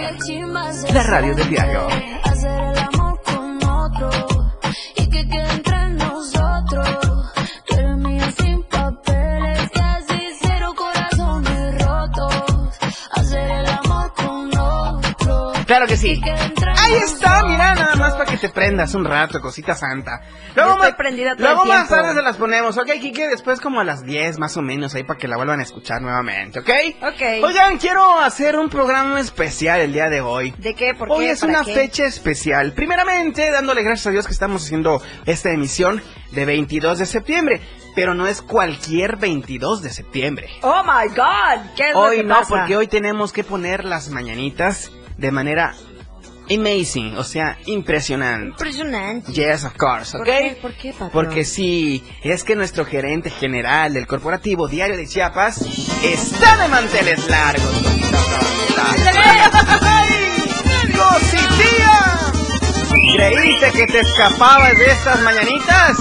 La 0.93 1.03
radio 1.05 1.35
del 1.35 1.49
diario. 1.49 1.89
Y 4.97 5.07
que 5.09 5.29
quede 5.29 5.53
entre 5.53 5.89
nosotros. 5.91 7.02
Claro 15.73 15.87
que 15.87 15.97
sí. 15.97 16.21
Ahí 16.77 16.93
está, 16.97 17.45
mira, 17.47 17.75
nada 17.75 17.95
más 17.97 18.13
para 18.13 18.27
que 18.27 18.37
te 18.37 18.51
prendas 18.51 18.95
un 18.95 19.07
rato, 19.07 19.41
cosita 19.41 19.75
santa. 19.75 20.21
Luego, 20.55 20.77
más, 20.77 20.95
luego 21.39 21.65
más 21.65 21.89
tarde 21.89 22.13
se 22.13 22.21
las 22.21 22.37
ponemos, 22.37 22.77
¿ok, 22.77 22.91
Kike? 23.01 23.29
Después 23.29 23.59
como 23.59 23.81
a 23.81 23.85
las 23.85 24.05
10 24.05 24.39
más 24.39 24.55
o 24.59 24.61
menos, 24.61 24.95
ahí 24.95 25.03
para 25.05 25.19
que 25.19 25.29
la 25.29 25.37
vuelvan 25.39 25.61
a 25.61 25.63
escuchar 25.63 26.03
nuevamente, 26.03 26.59
¿ok? 26.59 26.69
Ok. 27.01 27.43
Oigan, 27.43 27.79
quiero 27.79 28.19
hacer 28.19 28.59
un 28.59 28.69
programa 28.69 29.19
especial 29.19 29.81
el 29.81 29.95
día 29.95 30.11
de 30.11 30.21
hoy. 30.21 30.51
¿De 30.59 30.75
qué? 30.75 30.93
¿Por 30.93 31.11
Hoy 31.11 31.25
qué? 31.25 31.31
es 31.31 31.41
¿Para 31.41 31.53
una 31.55 31.65
qué? 31.65 31.73
fecha 31.73 32.05
especial. 32.05 32.75
Primeramente, 32.75 33.51
dándole 33.51 33.83
gracias 33.83 34.09
a 34.09 34.11
Dios 34.11 34.27
que 34.27 34.35
estamos 34.35 34.65
haciendo 34.67 35.01
esta 35.25 35.53
emisión 35.53 36.03
de 36.33 36.45
22 36.45 36.99
de 36.99 37.07
septiembre. 37.07 37.63
Pero 37.95 38.13
no 38.13 38.27
es 38.27 38.43
cualquier 38.43 39.17
22 39.17 39.81
de 39.81 39.91
septiembre. 39.91 40.49
Oh 40.61 40.83
my 40.83 41.09
god. 41.15 41.65
¿Qué 41.77 41.89
es 41.89 41.95
lo 41.95 42.01
Hoy 42.01 42.17
que 42.19 42.25
no, 42.25 42.35
pasa? 42.41 42.49
porque 42.51 42.77
hoy 42.77 42.89
tenemos 42.89 43.33
que 43.33 43.43
poner 43.43 43.85
las 43.87 44.11
mañanitas 44.11 44.93
de 45.23 45.31
manera 45.31 45.75
amazing, 46.51 47.17
o 47.17 47.25
sea, 47.25 47.57
impresionante. 47.67 48.49
Impresionante. 48.51 49.33
Yes, 49.33 49.65
of 49.65 49.75
course, 49.77 50.19
¿Por 50.19 50.23
¿ok? 50.23 50.27
qué? 50.27 50.59
¿Por 50.61 50.73
qué, 50.75 50.91
patrón? 50.93 51.11
Porque 51.13 51.45
sí, 51.45 52.05
es 52.23 52.45
que 52.45 52.57
nuestro 52.57 52.85
gerente 52.85 53.31
general 53.31 53.95
del 53.95 54.07
corporativo 54.07 54.69
Diario 54.69 54.97
de 54.97 55.07
Chiapas 55.07 55.63
está 56.03 56.57
de 56.59 56.69
manteles 56.69 57.27
largos. 57.29 57.63
cosita 57.65 58.19
santa. 58.83 59.79
¡Ay, 59.81 60.93
cositilla! 60.93 62.33
¿Creíste 63.17 63.71
que 63.73 63.87
te 63.87 64.01
escapabas 64.01 64.77
de 64.77 64.87
estas 64.91 65.21
mañanitas? 65.23 65.97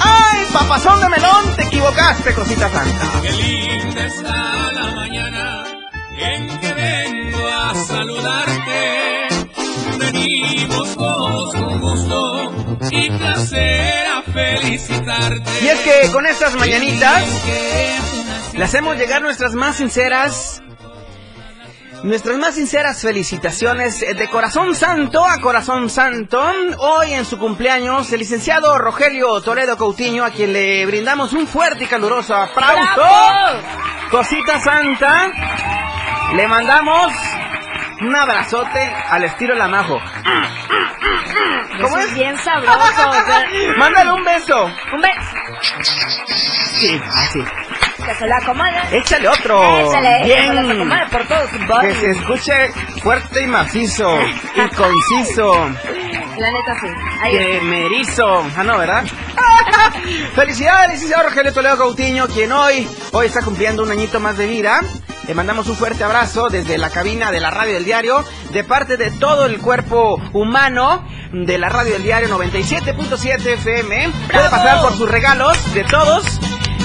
¡Ay, 0.00 0.46
papazón 0.52 1.00
de 1.00 1.08
melón! 1.10 1.56
Te 1.56 1.62
equivocaste, 1.64 2.34
cosita 2.34 2.68
santa. 2.70 3.20
Qué 3.22 3.30
linda 3.32 4.06
está 4.06 4.72
la 4.72 4.94
mañana 4.96 5.64
en 6.22 6.60
que 6.60 6.72
vengo 6.72 7.46
a 7.48 7.74
saludarte. 7.74 9.28
Venimos 9.98 10.96
todos 10.96 11.54
con 11.54 11.80
gusto 11.80 12.52
y 12.90 13.10
placer 13.10 14.06
a 14.06 14.22
felicitarte. 14.22 15.50
Y 15.62 15.68
es 15.68 15.80
que 15.80 16.12
con 16.12 16.26
estas 16.26 16.54
mañanitas 16.56 17.24
le 18.54 18.64
hacemos 18.64 18.96
llegar 18.96 19.22
nuestras 19.22 19.54
más 19.54 19.76
sinceras 19.76 20.62
Nuestras 22.02 22.36
más 22.36 22.56
sinceras 22.56 23.00
felicitaciones 23.00 24.00
de 24.00 24.28
corazón 24.28 24.74
santo 24.74 25.24
a 25.24 25.40
corazón 25.40 25.88
santo. 25.88 26.42
Hoy 26.78 27.12
en 27.12 27.24
su 27.24 27.38
cumpleaños, 27.38 28.12
el 28.12 28.18
licenciado 28.18 28.76
Rogelio 28.76 29.40
Toledo 29.40 29.76
Coutinho, 29.76 30.24
a 30.24 30.30
quien 30.30 30.52
le 30.52 30.84
brindamos 30.84 31.32
un 31.32 31.46
fuerte 31.46 31.84
y 31.84 31.86
caluroso 31.86 32.34
aplauso. 32.34 33.02
Cosita 34.10 34.58
santa. 34.58 35.30
Le 36.34 36.48
mandamos 36.48 37.12
un 38.00 38.16
abrazote 38.16 38.92
al 39.10 39.24
estilo 39.24 39.54
Lamajo. 39.54 40.00
¿Cómo 41.80 41.98
es? 41.98 42.14
Bien 42.14 42.36
sabroso. 42.38 42.78
o 42.78 43.12
sea, 43.12 43.44
Mándale 43.76 44.12
un 44.12 44.24
beso. 44.24 44.64
un 44.92 45.00
beso. 45.00 45.72
Sí, 46.78 47.00
así. 47.14 47.44
Que 48.04 48.14
se 48.14 48.26
la 48.26 48.36
acomode. 48.38 48.80
Échale 48.90 49.28
otro. 49.28 49.62
Échale, 49.88 50.24
Bien. 50.24 50.50
que 50.50 50.74
se 50.74 50.84
la 50.84 51.06
por 51.08 51.24
todo 51.26 51.48
su 51.48 51.58
body. 51.66 51.86
Que 51.86 51.94
se 51.94 52.10
escuche 52.10 52.72
fuerte 53.02 53.42
y 53.42 53.46
macizo 53.46 54.18
y 54.56 54.68
conciso. 54.74 55.70
La 56.42 56.50
neta 56.50 56.74
sí. 56.80 56.88
Ahí 57.20 57.36
Que 57.36 57.60
me 57.60 57.86
erizo. 57.86 58.44
Ah, 58.56 58.64
no, 58.64 58.76
¿verdad? 58.76 59.04
Felicidades, 60.34 60.90
licenciado 60.90 61.22
Rogelio 61.22 61.52
Toledo 61.52 61.76
Coutinho, 61.76 62.26
quien 62.26 62.50
hoy, 62.50 62.88
hoy 63.12 63.26
está 63.26 63.42
cumpliendo 63.42 63.84
un 63.84 63.92
añito 63.92 64.18
más 64.18 64.36
de 64.36 64.48
vida. 64.48 64.80
Le 65.28 65.34
mandamos 65.34 65.68
un 65.68 65.76
fuerte 65.76 66.02
abrazo 66.02 66.48
desde 66.48 66.78
la 66.78 66.90
cabina 66.90 67.30
de 67.30 67.38
la 67.38 67.50
radio 67.50 67.74
del 67.74 67.84
diario, 67.84 68.24
de 68.50 68.64
parte 68.64 68.96
de 68.96 69.12
todo 69.12 69.46
el 69.46 69.60
cuerpo 69.60 70.20
humano 70.32 71.06
de 71.32 71.58
la 71.58 71.68
radio 71.68 71.92
del 71.92 72.02
diario 72.02 72.28
97.7 72.28 73.46
FM. 73.46 74.10
Puede 74.32 74.50
pasar 74.50 74.80
por 74.80 74.94
sus 74.96 75.08
regalos 75.08 75.56
de 75.74 75.84
todos 75.84 76.40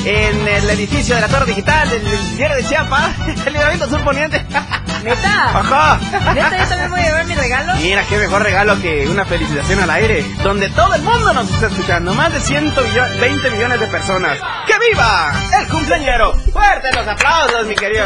en 0.06 0.48
el 0.48 0.70
edificio 0.70 1.16
de 1.16 1.22
la 1.22 1.30
Torre 1.30 1.48
Digital 1.48 1.90
del 1.90 2.38
diario 2.38 2.58
de 2.58 2.64
Chiapas, 2.64 3.16
el 3.48 3.54
libramiento 3.54 3.90
sur 3.90 4.04
poniente. 4.04 4.46
¿Neta? 5.04 5.60
Ajá. 5.60 6.00
¿Neta 6.34 6.58
yo 6.58 6.66
también 6.68 6.90
voy 6.92 7.00
a 7.00 7.04
llevar 7.06 7.26
mi 7.26 7.36
regalo? 7.36 7.74
Mira, 7.76 8.04
qué 8.08 8.18
mejor 8.18 8.44
regalo 8.44 8.82
que 8.82 9.08
una 9.08 9.26
felicitación 9.26 9.80
al 9.82 9.90
aire, 9.92 10.26
donde 10.44 10.70
todo 10.70 10.94
el 10.96 11.02
mundo 11.04 11.34
nos 11.34 11.50
está 11.50 11.68
escuchando, 11.68 12.14
más 12.14 12.34
de 12.34 12.40
120 12.40 13.52
millones 13.52 13.80
de 13.80 13.88
personas. 13.88 14.38
¡Que 14.66 14.74
viva 14.90 15.34
el 15.60 15.68
cumpleañero! 15.68 16.34
¡Fuerte 16.52 16.92
los 16.94 17.08
aplausos, 17.08 17.66
mi 17.68 17.76
querido! 17.76 18.06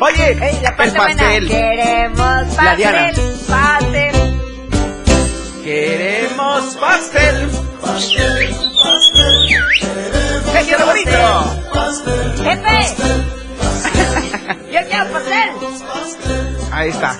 Oye, 0.00 0.30
Ey, 0.40 0.60
la 0.62 0.68
el 0.70 0.76
buena. 0.76 0.94
pastel. 1.06 1.48
Queremos 1.48 2.56
La 2.62 2.76
Diana. 2.76 3.06
pastel, 3.08 3.34
pastel. 3.48 4.12
Queremos 5.64 6.76
pastel. 6.76 7.50
¡Échale 10.58 10.84
bonito! 10.84 11.10
¡Jefe! 12.42 12.94
¡Yo 14.72 14.80
quiero 14.88 15.06
pastel! 15.12 15.50
Ahí 16.72 16.88
está. 16.90 17.16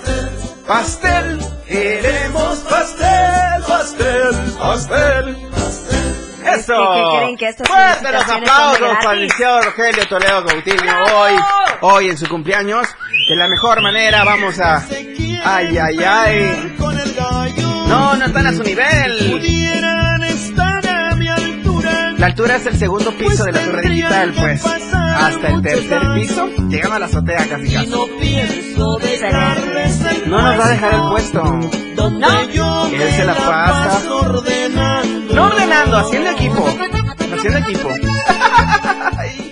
Pastel, 0.67 1.39
queremos 1.67 2.59
pastel, 2.59 3.63
pastel, 3.67 4.35
pastel. 4.59 5.37
Eso. 6.45 6.73
¿Qué- 6.73 7.01
qué 7.11 7.17
creen 7.17 7.37
que 7.37 7.47
estas 7.49 7.67
Fuerte 7.67 8.11
los 8.11 8.29
aplausos 8.29 8.97
para 9.01 9.13
el 9.13 9.21
liceo 9.21 9.61
Rogelio 9.61 10.07
Toledo 10.07 10.45
Coutinho 10.45 11.03
hoy, 11.15 11.33
hoy 11.81 12.09
en 12.09 12.17
su 12.17 12.27
cumpleaños. 12.29 12.87
De 13.29 13.35
la 13.35 13.47
mejor 13.47 13.81
manera 13.81 14.23
vamos 14.23 14.59
a... 14.59 14.83
Ay, 15.43 15.77
ay, 15.77 16.03
ay. 16.03 16.75
No, 17.87 18.15
no 18.15 18.25
están 18.25 18.47
a 18.47 18.53
su 18.53 18.63
nivel. 18.63 19.41
La 22.19 22.25
altura 22.25 22.57
es 22.57 22.65
el 22.65 22.77
segundo 22.77 23.11
piso 23.13 23.45
de 23.45 23.53
la 23.53 23.61
torre 23.63 23.81
digital, 23.89 24.33
pues. 24.37 24.61
Hasta 24.65 25.47
el 25.47 25.61
tercer 25.61 26.01
piso, 26.15 26.47
llegando 26.67 26.95
a 26.95 26.99
la 26.99 27.05
azotea 27.05 27.47
casi 27.47 27.73
casi. 27.73 27.87
No 30.27 30.41
nos 30.41 30.59
va 30.59 30.65
a 30.65 30.69
dejar 30.69 30.93
el 30.95 31.01
puesto. 31.09 31.43
¿No? 31.43 32.87
Él 32.91 33.11
se 33.11 33.23
la 33.23 33.33
pasa. 33.35 34.01
No 35.33 35.45
ordenando, 35.45 35.97
haciendo 35.97 36.29
equipo. 36.31 36.67
Haciendo 37.37 37.59
equipo. 37.59 37.89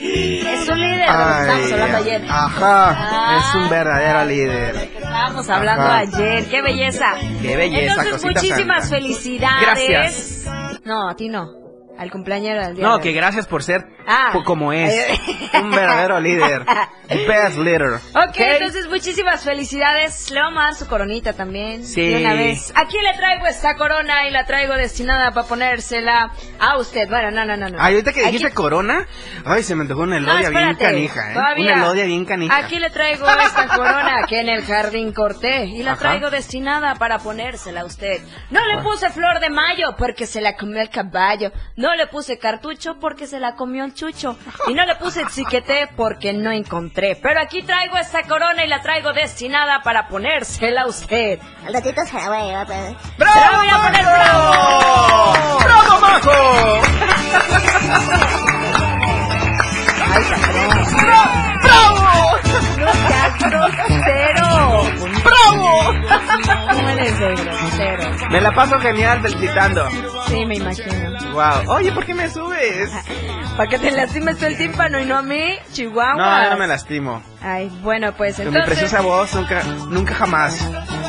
Es 0.09 0.69
un 0.69 0.79
líder, 0.79 0.99
estábamos 1.01 1.71
hablando 1.71 1.97
ayer. 1.97 2.25
Ajá, 2.29 3.37
es 3.37 3.55
un 3.55 3.69
verdadero 3.69 4.25
líder. 4.25 4.75
Estábamos 4.95 5.49
hablando 5.49 5.83
Ajá. 5.83 5.97
ayer, 5.99 6.45
qué 6.49 6.61
belleza. 6.61 7.05
Qué 7.41 7.55
belleza, 7.55 8.01
Entonces, 8.01 8.13
cosita 8.13 8.41
muchísimas 8.41 8.83
santa. 8.83 8.95
felicidades. 8.95 9.89
Gracias. 9.89 10.45
No, 10.85 11.09
a 11.09 11.15
ti 11.15 11.29
no. 11.29 11.66
Al 11.97 12.11
cumpleaños 12.11 12.65
del 12.65 12.75
día. 12.75 12.85
No, 12.87 12.97
de 12.97 13.03
que 13.03 13.11
gracias 13.11 13.47
por 13.47 13.63
ser 13.63 13.85
Ah. 14.07 14.31
como 14.45 14.71
es. 14.71 14.93
Un 15.53 15.71
verdadero 15.71 16.19
líder. 16.19 16.63
The 17.07 17.25
best 17.25 17.57
leader. 17.57 17.93
Ok, 18.15 18.37
entonces 18.37 18.87
muchísimas 18.87 19.43
felicidades. 19.43 20.29
Le 20.31 20.39
vamos 20.41 20.61
a 20.61 20.65
dar 20.65 20.75
su 20.75 20.87
coronita 20.87 21.33
también. 21.33 21.83
Sí. 21.83 22.01
De 22.01 22.17
una 22.21 22.33
vez. 22.33 22.71
Aquí 22.75 22.97
le 23.01 23.17
traigo 23.17 23.45
esta 23.47 23.75
corona 23.75 24.27
y 24.27 24.31
la 24.31 24.45
traigo 24.45 24.75
destinada 24.75 25.31
para 25.31 25.47
ponérsela 25.47 26.31
a 26.59 26.77
usted. 26.77 27.07
Bueno, 27.09 27.31
no, 27.31 27.45
no, 27.45 27.57
no. 27.57 27.69
no. 27.69 27.77
Ay, 27.81 27.95
ahorita 27.95 28.13
que 28.13 28.23
dijiste 28.23 28.47
Aquí- 28.47 28.55
corona, 28.55 29.07
ay, 29.45 29.63
se 29.63 29.75
me 29.75 29.81
antojó 29.83 30.01
una 30.01 30.19
No, 30.19 30.31
elodia 30.31 30.49
bien 30.49 30.69
espérate, 30.69 30.85
canija, 30.85 31.31
¿eh? 31.31 31.33
todavía. 31.33 31.73
Una 31.73 31.83
elodia 31.85 32.05
bien 32.05 32.25
canija. 32.25 32.55
Aquí 32.57 32.79
le 32.79 32.89
traigo 32.89 33.25
esta 33.27 33.67
corona 33.67 34.23
que 34.27 34.39
en 34.39 34.49
el 34.49 34.63
jardín 34.63 35.13
corté 35.13 35.65
y 35.65 35.83
la 35.83 35.93
Ajá. 35.93 35.99
traigo 36.01 36.29
destinada 36.29 36.95
para 36.95 37.17
ponérsela 37.19 37.81
a 37.81 37.85
usted. 37.85 38.21
No 38.51 38.63
le 38.65 38.81
puse 38.83 39.09
flor 39.09 39.39
de 39.39 39.49
mayo 39.49 39.95
porque 39.97 40.25
se 40.25 40.41
la 40.41 40.55
comió 40.55 40.81
el 40.81 40.89
caballo. 40.89 41.51
No 41.75 41.86
le 41.95 42.07
puse 42.07 42.37
cartucho 42.37 42.97
porque 42.99 43.27
se 43.27 43.39
la 43.39 43.55
comió 43.55 43.83
el 43.83 43.93
chucho. 43.93 44.37
Y 44.67 44.73
no 44.73 44.85
le 44.85 44.95
puse 44.95 45.25
chiquete 45.27 45.89
porque 45.95 46.33
no 46.33 46.51
encontré. 46.51 47.15
Pero 47.21 47.39
aquí 47.39 47.61
traigo 47.63 47.97
esta 47.97 48.23
corona 48.23 48.63
y 48.65 48.67
la 48.67 48.81
traigo 48.81 49.13
destinada 49.13 49.81
para 49.83 50.07
ponérsela 50.07 50.83
a 50.83 50.87
usted. 50.87 51.39
Al 51.65 51.73
ratito 51.73 52.05
se 52.05 52.13
la 52.13 52.29
voy 52.29 52.51
a 52.53 52.65
poner. 52.65 52.95
Se 53.17 53.25
la 53.25 53.57
voy 53.57 53.69
a 53.69 53.77
poner 53.81 54.05
bravo. 54.05 55.59
¡Bravo, 55.63 55.99
Majo! 56.01 56.31
Ay. 60.09 60.23
¡Bravo! 61.63 62.37
No 62.77 62.91
seas 62.93 63.33
grosero. 63.39 64.76
No 65.67 66.89
eres 66.89 67.19
de 67.19 67.35
grosero. 67.35 68.29
Me 68.29 68.41
la 68.41 68.51
paso 68.53 68.79
genial 68.79 69.21
felicitando. 69.21 69.87
Sí, 70.27 70.45
me 70.45 70.55
imagino. 70.55 71.17
Wow. 71.33 71.75
Oye, 71.75 71.91
¿por 71.91 72.05
qué 72.05 72.13
me 72.13 72.29
subes? 72.29 72.89
Para 73.57 73.69
que 73.69 73.79
te 73.79 73.91
lastimes 73.91 74.37
tú 74.37 74.45
el 74.45 74.57
tímpano 74.57 74.99
y 74.99 75.05
no 75.05 75.17
a 75.17 75.21
mí, 75.21 75.55
Chihuahua. 75.73 76.15
No, 76.15 76.43
yo 76.43 76.49
no 76.51 76.57
me 76.57 76.67
lastimo. 76.67 77.23
Ay, 77.41 77.69
bueno, 77.81 78.13
pues 78.15 78.35
Con 78.35 78.45
mi 78.45 78.49
entonces... 78.49 78.77
preciosa 78.77 79.01
voz, 79.01 79.33
nunca, 79.33 79.63
nunca 79.89 80.13
jamás. 80.15 80.55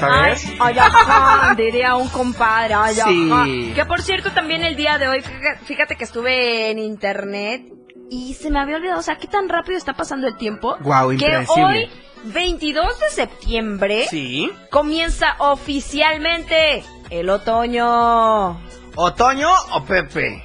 ¿Sabes? 0.00 0.46
Ay, 0.58 0.74
ay, 0.74 0.78
ajá, 0.78 1.54
diría 1.56 1.96
un 1.96 2.08
compadre. 2.08 2.74
Ay, 2.74 2.94
Sí. 2.94 3.30
ajá. 3.32 3.44
Que 3.74 3.84
por 3.86 4.00
cierto, 4.00 4.30
también 4.32 4.62
el 4.64 4.76
día 4.76 4.96
de 4.98 5.08
hoy, 5.08 5.22
fíjate 5.64 5.96
que 5.96 6.04
estuve 6.04 6.70
en 6.70 6.78
internet 6.78 7.62
y 8.10 8.34
se 8.34 8.50
me 8.50 8.60
había 8.60 8.76
olvidado, 8.76 9.00
o 9.00 9.02
sea, 9.02 9.16
qué 9.16 9.26
tan 9.26 9.48
rápido 9.48 9.76
está 9.78 9.94
pasando 9.94 10.26
el 10.26 10.36
tiempo. 10.36 10.76
Guau, 10.80 11.16
Que 11.16 11.44
hoy, 11.48 11.90
22 12.24 12.98
de 13.00 13.10
septiembre, 13.10 14.06
Sí. 14.08 14.50
comienza 14.70 15.36
oficialmente 15.38 16.84
el 17.10 17.28
otoño. 17.30 18.60
¿Otoño 18.96 19.48
o 19.72 19.84
Pepe? 19.84 20.44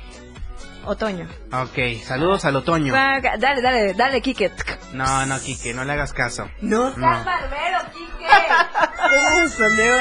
Otoño. 0.86 1.28
Ok, 1.54 2.04
saludos 2.04 2.44
al 2.46 2.58
otoño. 2.58 2.94
Dale, 2.94 3.40
dale, 3.62 3.94
dale, 3.94 4.22
Kike. 4.22 4.52
No, 4.92 5.26
no, 5.26 5.40
Kike, 5.40 5.74
no 5.74 5.86
le 5.86 5.94
hagas 5.94 6.12
caso. 6.14 6.50
No 6.62 6.94
seas 6.94 6.98
No. 6.98 7.24
barbero, 7.26 7.80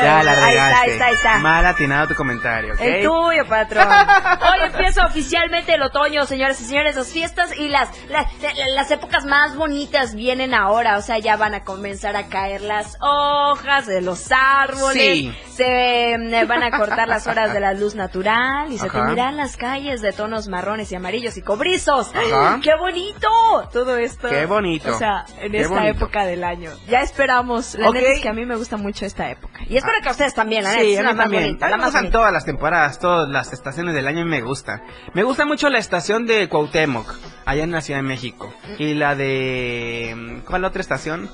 Ya 0.03 0.22
la 0.22 0.33
Ahí 0.33 0.37
está, 0.37 0.46
regaste. 0.46 0.77
ahí 0.85 0.90
está, 0.90 1.07
ahí 1.07 1.14
está. 1.14 1.38
Mal 1.38 1.66
atinado 1.66 2.09
tu 2.09 2.14
comentario, 2.14 2.75
¿ok? 2.75 2.81
El 2.81 3.05
tuyo, 3.05 3.46
patrón. 3.48 3.87
Hoy 3.88 4.59
empieza 4.66 5.07
oficialmente 5.07 5.75
el 5.75 5.83
otoño, 5.83 6.27
señores 6.27 6.61
y 6.61 6.64
señores. 6.64 6.96
Las 6.96 7.12
fiestas 7.12 7.57
y 7.57 7.68
las, 7.68 7.88
las, 8.09 8.27
las 8.75 8.90
épocas 8.90 9.25
más 9.25 9.57
bonitas 9.57 10.14
vienen 10.14 10.55
ahora. 10.55 10.98
O 10.98 11.03
sea, 11.03 11.18
ya 11.18 11.37
van 11.37 11.55
a 11.55 11.64
comenzar 11.64 12.16
a 12.16 12.29
caer 12.29 12.62
las 12.62 12.96
hojas 13.01 13.87
de 13.87 14.01
los 14.01 14.31
árboles. 14.33 15.03
Sí. 15.03 15.35
Se 15.57 16.15
eh, 16.15 16.45
van 16.47 16.62
a 16.62 16.71
cortar 16.71 17.09
las 17.09 17.27
horas 17.27 17.53
de 17.53 17.61
la 17.61 17.75
luz 17.75 17.95
natural 17.95 18.73
y 18.73 18.79
se 18.79 18.87
Ajá. 18.87 19.05
teñirán 19.05 19.37
las 19.37 19.57
calles 19.59 20.01
de 20.01 20.12
tonos 20.12 20.49
marrones 20.49 20.91
y 20.93 20.95
amarillos 20.95 21.37
y 21.37 21.43
cobrizos. 21.43 22.11
Ajá. 22.15 22.59
¡Qué 22.62 22.71
bonito! 22.79 23.29
Todo 23.73 23.99
esto. 23.99 24.29
Qué 24.31 24.47
bonito. 24.47 24.95
O 24.95 24.99
sea, 24.99 25.25
en 25.41 25.53
Qué 25.53 25.59
esta 25.61 25.75
bonito. 25.75 25.91
época 25.97 26.25
del 26.25 26.43
año. 26.45 26.71
Ya 26.88 27.03
esperamos. 27.03 27.75
La 27.75 27.88
Ok. 27.91 27.97
neta 27.97 28.09
es 28.12 28.21
que 28.21 28.29
a 28.29 28.33
mí 28.33 28.47
me 28.47 28.57
gusta 28.57 28.79
mucho 28.79 29.05
esta 29.05 29.31
época. 29.31 29.61
Y 29.69 29.77
espero 29.77 29.95
que 30.03 30.09
a 30.09 30.12
ustedes 30.12 30.33
también, 30.35 30.65
la. 30.65 30.73
Sí, 30.73 30.95
es 30.95 31.01
a 31.01 31.12
mí 31.12 31.19
también. 31.19 31.43
bonita, 31.45 31.67
A 31.67 31.69
mí 31.69 31.71
la 31.73 31.77
me 31.77 31.81
más 31.83 31.87
gustan 31.88 32.03
bonita. 32.05 32.19
todas 32.19 32.33
las 32.33 32.45
temporadas, 32.47 32.99
todas 32.99 33.29
las 33.29 33.53
estaciones 33.53 33.95
del 33.95 34.07
año 34.09 34.25
me 34.25 34.41
gusta. 34.41 34.83
Me 35.12 35.23
gusta 35.23 35.45
mucho 35.45 35.69
la 35.69 35.79
estación 35.79 36.25
de 36.25 36.49
Cuauhtémoc, 36.49 37.15
allá 37.45 37.62
en 37.65 37.73
la 37.73 37.83
Ciudad 37.83 38.01
de 38.01 38.05
México. 38.09 38.55
Y 38.79 38.95
la 38.95 39.15
de... 39.15 40.43
¿Cuál 40.47 40.65
otra 40.65 40.81
estación? 40.81 41.31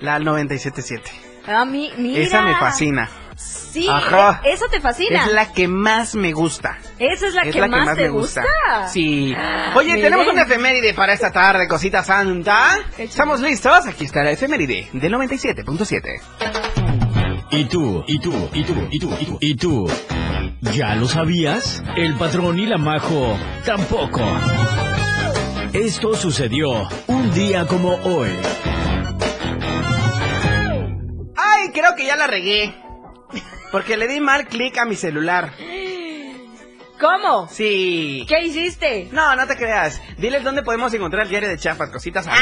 La 0.00 0.18
97.7. 0.18 1.00
A 1.46 1.64
mí, 1.64 1.90
mira. 1.96 2.20
Esa 2.22 2.42
me 2.42 2.54
fascina. 2.56 3.08
Sí, 3.36 3.88
Ajá. 3.88 4.40
eso 4.44 4.66
te 4.70 4.80
fascina. 4.80 5.26
Es 5.26 5.32
la 5.32 5.52
que 5.52 5.66
más 5.68 6.14
me 6.14 6.32
gusta. 6.32 6.78
Esa 6.98 7.26
es 7.26 7.34
la, 7.34 7.42
es 7.42 7.52
que, 7.52 7.60
la 7.60 7.66
que 7.66 7.70
más 7.70 7.86
más 7.86 7.96
te 7.96 8.02
me 8.04 8.08
gusta. 8.10 8.42
gusta. 8.42 8.88
Sí. 8.88 9.34
Oye, 9.74 9.94
Miren. 9.94 10.02
tenemos 10.12 10.26
una 10.32 10.42
efeméride 10.42 10.94
para 10.94 11.12
esta 11.12 11.32
tarde, 11.32 11.66
cosita 11.66 12.04
santa. 12.04 12.78
¿Estamos 12.96 13.40
listos? 13.40 13.86
Aquí 13.86 14.04
está 14.04 14.22
la 14.22 14.30
efeméride 14.30 14.88
del 14.92 15.12
97.7. 15.12 16.20
¿Y 17.50 17.64
tú? 17.66 18.04
¿Y 18.06 18.18
tú? 18.20 18.50
¿Y 18.52 18.64
tú? 18.64 18.74
¿Y 18.90 18.98
tú? 18.98 19.10
¿Y 19.20 19.26
tú? 19.26 19.38
¿Y 19.40 19.54
tú? 19.56 19.90
¿Ya 20.72 20.94
lo 20.94 21.06
sabías? 21.08 21.82
El 21.96 22.14
patrón 22.14 22.58
y 22.58 22.66
la 22.66 22.78
majo 22.78 23.36
tampoco. 23.64 24.20
Esto 25.72 26.14
sucedió 26.14 26.88
un 27.08 27.32
día 27.34 27.66
como 27.66 27.94
hoy. 27.96 28.30
Ay, 31.36 31.70
creo 31.72 31.94
que 31.96 32.06
ya 32.06 32.16
la 32.16 32.26
regué. 32.26 32.74
Porque 33.74 33.96
le 33.96 34.06
di 34.06 34.20
mal 34.20 34.46
clic 34.46 34.78
a 34.78 34.84
mi 34.84 34.94
celular. 34.94 35.52
¿Cómo? 37.00 37.48
Sí. 37.48 38.24
¿Qué 38.28 38.44
hiciste? 38.44 39.08
No, 39.10 39.34
no 39.34 39.48
te 39.48 39.56
creas. 39.56 40.00
Diles 40.16 40.44
dónde 40.44 40.62
podemos 40.62 40.94
encontrar 40.94 41.24
el 41.24 41.28
diario 41.28 41.48
de 41.48 41.58
Chiapas, 41.58 41.90
cositas. 41.90 42.24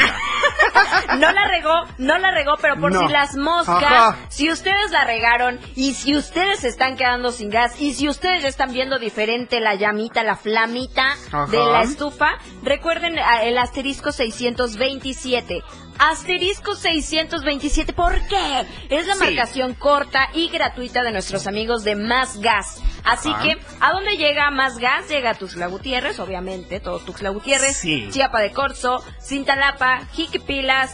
No 1.19 1.31
la 1.31 1.47
regó, 1.47 1.73
no 1.97 2.17
la 2.17 2.31
regó, 2.31 2.53
pero 2.61 2.75
por 2.79 2.91
No. 2.91 3.01
si 3.07 3.07
las 3.11 3.35
moscas, 3.35 3.83
Ajá. 3.83 4.17
si 4.29 4.51
ustedes 4.51 4.91
la 4.91 5.03
regaron 5.03 5.59
y 5.75 5.93
si 5.93 6.15
ustedes 6.15 6.59
se 6.59 6.67
están 6.69 6.95
quedando 6.97 7.31
sin 7.31 7.49
gas 7.49 7.79
y 7.81 7.93
si 7.93 8.07
ustedes 8.07 8.41
ya 8.43 8.47
están 8.47 8.71
viendo 8.71 8.99
diferente 8.99 9.59
la 9.59 9.75
llamita, 9.75 10.23
la 10.23 10.35
flamita 10.35 11.13
Ajá. 11.31 11.47
de 11.47 11.57
la 11.57 11.81
estufa, 11.81 12.29
recuerden 12.63 13.17
el 13.41 13.57
asterisco 13.57 14.11
627. 14.11 15.61
Asterisco 15.99 16.75
627, 16.75 17.93
¿por 17.93 18.13
qué? 18.27 18.65
Es 18.89 19.07
la 19.07 19.15
Sí. 19.15 19.23
marcación 19.23 19.73
corta 19.73 20.27
y 20.33 20.49
gratuita 20.49 21.03
de 21.03 21.11
nuestros 21.11 21.47
amigos 21.47 21.83
de 21.83 21.95
Más 21.95 22.39
Gas. 22.39 22.81
Así 23.03 23.29
Ajá. 23.29 23.43
que, 23.43 23.57
¿a 23.79 23.91
dónde 23.91 24.17
llega 24.17 24.49
Más 24.51 24.77
Gas? 24.79 25.07
Llega 25.09 25.31
a 25.31 25.33
Tuxtla 25.35 25.67
Gutiérrez, 25.67 26.19
obviamente, 26.19 26.79
todo 26.79 26.99
Tuxtla 26.99 27.29
Gutiérrez, 27.29 27.77
Sí. 27.77 28.09
Chiapa 28.11 28.39
de 28.41 28.51
Corzo, 28.51 29.03
Cintalapa, 29.21 30.01
Jiquipilas, 30.13 30.93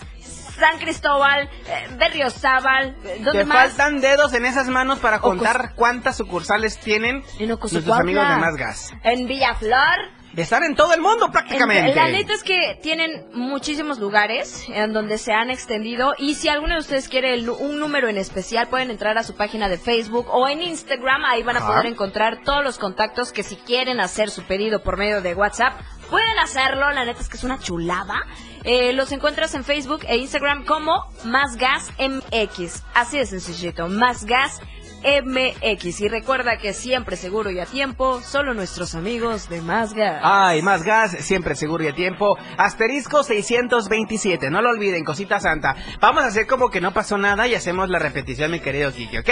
San 0.60 0.78
Cristóbal, 0.80 1.50
eh, 1.68 1.88
Berriozábal, 1.98 2.98
eh, 3.06 3.22
¿dónde 3.24 3.40
Te 3.40 3.46
más? 3.46 3.70
faltan 3.70 4.02
dedos 4.02 4.34
en 4.34 4.46
esas 4.46 4.68
manos 4.68 5.00
para 5.00 5.20
contar 5.20 5.74
cuántas 5.76 6.18
sucursales 6.18 6.78
tienen 6.80 7.24
En 7.40 7.48
nuestros 7.48 7.88
amigos 7.98 8.28
de 8.28 8.36
Más 8.36 8.56
Gas. 8.58 8.94
En 9.04 9.26
Villaflor. 9.28 10.19
De 10.34 10.44
estar 10.44 10.64
en 10.64 10.76
todo 10.76 10.94
el 10.94 11.02
mundo 11.02 11.32
prácticamente. 11.32 11.90
En- 11.90 11.96
la 11.96 12.08
neta 12.08 12.34
es 12.34 12.44
que 12.44 12.78
tienen 12.84 13.26
muchísimos 13.34 13.98
lugares 14.00 14.66
en 14.70 14.94
donde 14.94 15.18
se 15.18 15.34
han 15.34 15.50
extendido 15.50 16.14
y 16.20 16.36
si 16.36 16.48
alguno 16.50 16.76
de 16.76 16.80
ustedes 16.82 17.10
quiere 17.10 17.34
el- 17.34 17.50
un 17.50 17.80
número 17.80 18.08
en 18.10 18.18
especial 18.18 18.68
pueden 18.68 18.92
entrar 18.92 19.18
a 19.18 19.24
su 19.24 19.36
página 19.36 19.68
de 19.70 19.78
Facebook 19.78 20.28
o 20.32 20.48
en 20.48 20.62
Instagram, 20.62 21.26
ahí 21.26 21.42
van 21.44 21.58
a 21.58 21.66
poder 21.66 21.88
encontrar 21.88 22.44
todos 22.44 22.64
los 22.64 22.78
contactos 22.78 23.32
que 23.32 23.42
si 23.44 23.56
quieren 23.56 24.00
hacer 24.00 24.30
su 24.30 24.44
pedido 24.44 24.84
por 24.84 24.98
medio 24.98 25.22
de 25.22 25.34
WhatsApp 25.36 25.74
Pueden 26.10 26.40
hacerlo, 26.40 26.90
la 26.92 27.06
neta 27.06 27.22
es 27.22 27.30
que 27.30 27.38
es 27.38 27.44
una 27.44 27.60
chulada. 27.60 28.16
Eh, 28.64 28.94
los 28.94 29.12
encuentras 29.12 29.54
en 29.54 29.64
Facebook 29.64 30.00
e 30.08 30.18
Instagram 30.18 30.66
como 30.66 31.06
Más 31.24 31.56
Gas 31.56 31.92
MX. 32.00 32.82
Así 32.96 33.20
de 33.20 33.28
sencillito, 33.28 33.88
Más 33.88 34.26
Gas 34.26 34.60
MX. 34.60 34.79
Y 35.04 36.08
recuerda 36.08 36.58
que 36.58 36.74
siempre 36.74 37.16
seguro 37.16 37.52
y 37.52 37.60
a 37.60 37.66
tiempo, 37.66 38.22
solo 38.22 38.54
nuestros 38.54 38.96
amigos 38.96 39.50
de 39.50 39.62
Más 39.62 39.94
Gas. 39.94 40.22
Ay, 40.24 40.62
más 40.62 40.84
gas, 40.84 41.12
siempre 41.20 41.56
seguro 41.56 41.84
y 41.84 41.88
a 41.88 41.94
tiempo. 41.94 42.38
Asterisco 42.58 43.24
627, 43.24 44.50
no 44.50 44.62
lo 44.62 44.70
olviden, 44.70 45.04
cosita 45.04 45.40
santa. 45.40 45.76
Vamos 46.00 46.24
a 46.24 46.28
hacer 46.28 46.48
como 46.48 46.70
que 46.70 46.82
no 46.82 46.94
pasó 46.94 47.18
nada 47.18 47.48
y 47.48 47.56
hacemos 47.56 47.90
la 47.90 48.00
repetición, 48.00 48.52
mi 48.52 48.60
querido 48.60 48.92
Kiki, 48.92 49.18
¿ok? 49.20 49.30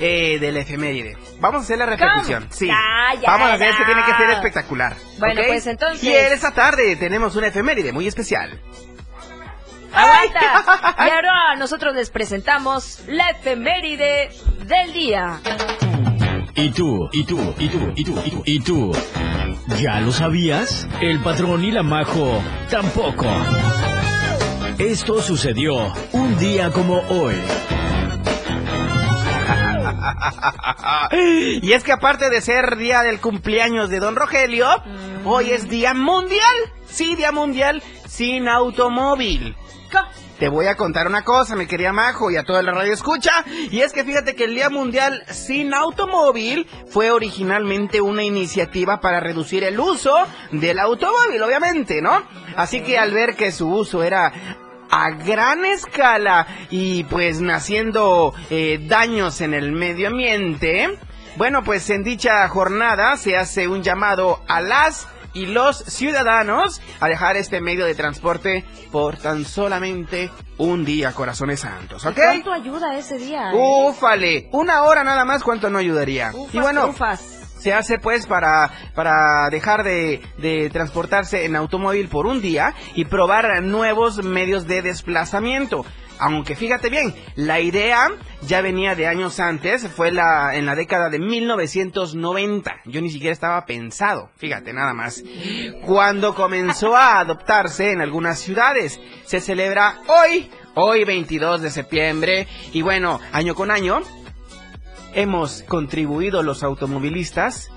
Eh, 0.00 0.38
del 0.40 0.56
efeméride. 0.56 1.16
Vamos 1.40 1.62
a 1.62 1.64
hacer 1.64 1.78
la 1.78 1.86
repetición. 1.86 2.44
¿Cómo? 2.44 2.54
Sí. 2.54 2.66
Ya, 2.68 3.20
ya, 3.20 3.30
Vamos 3.30 3.48
a 3.50 3.54
hacer, 3.54 3.66
ya. 3.66 3.72
este 3.72 3.84
tiene 3.84 4.04
que 4.04 4.14
ser 4.14 4.30
espectacular. 4.30 4.96
Bueno, 5.18 5.40
¿ok? 5.40 5.46
pues, 5.48 5.66
entonces- 5.66 6.04
Y 6.04 6.14
en 6.14 6.32
esta 6.32 6.52
tarde 6.52 6.94
tenemos 6.96 7.34
una 7.34 7.48
efeméride 7.48 7.92
muy 7.92 8.06
especial. 8.06 8.60
Aguanta. 9.98 10.96
Y 11.06 11.10
ahora 11.10 11.56
nosotros 11.56 11.94
les 11.94 12.10
presentamos 12.10 13.00
la 13.06 13.30
efeméride 13.30 14.30
del 14.64 14.92
día. 14.92 15.40
¿Y 16.54 16.70
tú? 16.70 17.08
¿Y 17.12 17.24
tú? 17.24 17.54
¿Y 17.58 17.68
tú? 17.68 17.92
¿Y 17.94 18.04
tú? 18.04 18.22
¿Y 18.24 18.30
tú? 18.30 18.42
¿Y 18.44 18.60
tú? 18.60 18.92
¿Ya 19.80 20.00
lo 20.00 20.12
sabías? 20.12 20.88
El 21.00 21.20
patrón 21.20 21.64
y 21.64 21.70
la 21.70 21.82
majo 21.82 22.42
tampoco. 22.70 23.26
Esto 24.78 25.20
sucedió 25.20 25.92
un 26.12 26.38
día 26.38 26.70
como 26.70 27.00
hoy. 27.08 27.34
y 31.62 31.72
es 31.72 31.84
que 31.84 31.92
aparte 31.92 32.30
de 32.30 32.40
ser 32.40 32.76
día 32.76 33.02
del 33.02 33.20
cumpleaños 33.20 33.90
de 33.90 33.98
Don 33.98 34.16
Rogelio, 34.16 34.68
hoy 35.24 35.50
es 35.50 35.68
día 35.68 35.94
mundial. 35.94 36.56
Sí, 36.86 37.14
día 37.16 37.32
mundial 37.32 37.82
sin 38.06 38.48
automóvil. 38.48 39.56
Te 40.38 40.48
voy 40.48 40.66
a 40.66 40.76
contar 40.76 41.08
una 41.08 41.24
cosa, 41.24 41.56
mi 41.56 41.66
querida 41.66 41.92
Majo, 41.92 42.30
y 42.30 42.36
a 42.36 42.44
toda 42.44 42.62
la 42.62 42.72
radio 42.72 42.92
escucha. 42.92 43.32
Y 43.72 43.80
es 43.80 43.92
que 43.92 44.04
fíjate 44.04 44.36
que 44.36 44.44
el 44.44 44.54
Día 44.54 44.70
Mundial 44.70 45.24
sin 45.28 45.74
Automóvil 45.74 46.68
fue 46.88 47.10
originalmente 47.10 48.00
una 48.00 48.22
iniciativa 48.22 49.00
para 49.00 49.18
reducir 49.18 49.64
el 49.64 49.80
uso 49.80 50.14
del 50.52 50.78
automóvil, 50.78 51.42
obviamente, 51.42 52.00
¿no? 52.00 52.22
Así 52.56 52.82
que 52.82 52.98
al 52.98 53.12
ver 53.12 53.34
que 53.34 53.50
su 53.50 53.68
uso 53.68 54.04
era 54.04 54.32
a 54.90 55.10
gran 55.10 55.64
escala 55.64 56.46
y 56.70 57.04
pues 57.04 57.40
naciendo 57.40 58.32
eh, 58.48 58.78
daños 58.86 59.40
en 59.40 59.54
el 59.54 59.72
medio 59.72 60.08
ambiente, 60.08 60.98
bueno, 61.36 61.62
pues 61.64 61.90
en 61.90 62.04
dicha 62.04 62.46
jornada 62.48 63.16
se 63.16 63.36
hace 63.36 63.68
un 63.68 63.82
llamado 63.82 64.40
a 64.48 64.60
las 64.60 65.08
y 65.34 65.46
los 65.46 65.78
ciudadanos 65.78 66.80
a 67.00 67.08
dejar 67.08 67.36
este 67.36 67.60
medio 67.60 67.84
de 67.84 67.94
transporte 67.94 68.64
por 68.90 69.16
tan 69.16 69.44
solamente 69.44 70.30
un 70.56 70.84
día, 70.84 71.12
corazones 71.12 71.60
santos, 71.60 72.04
¿ok? 72.06 72.14
¿Cuánto 72.16 72.52
ayuda 72.52 72.96
ese 72.96 73.18
día? 73.18 73.50
eh? 73.52 73.54
Ufale, 73.88 74.48
una 74.52 74.82
hora 74.82 75.04
nada 75.04 75.24
más, 75.24 75.42
¿cuánto 75.44 75.70
no 75.70 75.78
ayudaría? 75.78 76.30
Ufas, 76.34 76.54
y 76.54 76.58
bueno, 76.58 76.88
ufas. 76.88 77.20
se 77.58 77.72
hace 77.72 77.98
pues 77.98 78.26
para, 78.26 78.70
para 78.94 79.48
dejar 79.50 79.84
de, 79.84 80.20
de 80.38 80.70
transportarse 80.70 81.44
en 81.44 81.54
automóvil 81.56 82.08
por 82.08 82.26
un 82.26 82.40
día 82.40 82.74
y 82.94 83.04
probar 83.04 83.62
nuevos 83.62 84.22
medios 84.24 84.66
de 84.66 84.82
desplazamiento. 84.82 85.84
Aunque 86.18 86.56
fíjate 86.56 86.90
bien, 86.90 87.14
la 87.36 87.60
idea 87.60 88.10
ya 88.42 88.60
venía 88.60 88.94
de 88.94 89.06
años 89.06 89.40
antes, 89.40 89.88
fue 89.88 90.10
la, 90.10 90.54
en 90.54 90.66
la 90.66 90.74
década 90.74 91.10
de 91.10 91.18
1990. 91.18 92.80
Yo 92.86 93.00
ni 93.00 93.10
siquiera 93.10 93.32
estaba 93.32 93.64
pensado, 93.66 94.30
fíjate 94.36 94.72
nada 94.72 94.94
más. 94.94 95.22
Cuando 95.84 96.34
comenzó 96.34 96.96
a 96.96 97.20
adoptarse 97.20 97.92
en 97.92 98.00
algunas 98.00 98.38
ciudades. 98.38 99.00
Se 99.24 99.40
celebra 99.40 100.00
hoy, 100.06 100.50
hoy 100.74 101.04
22 101.04 101.60
de 101.62 101.70
septiembre. 101.70 102.46
Y 102.72 102.82
bueno, 102.82 103.20
año 103.32 103.54
con 103.54 103.70
año, 103.70 104.00
hemos 105.14 105.62
contribuido 105.62 106.42
los 106.42 106.62
automovilistas 106.62 107.70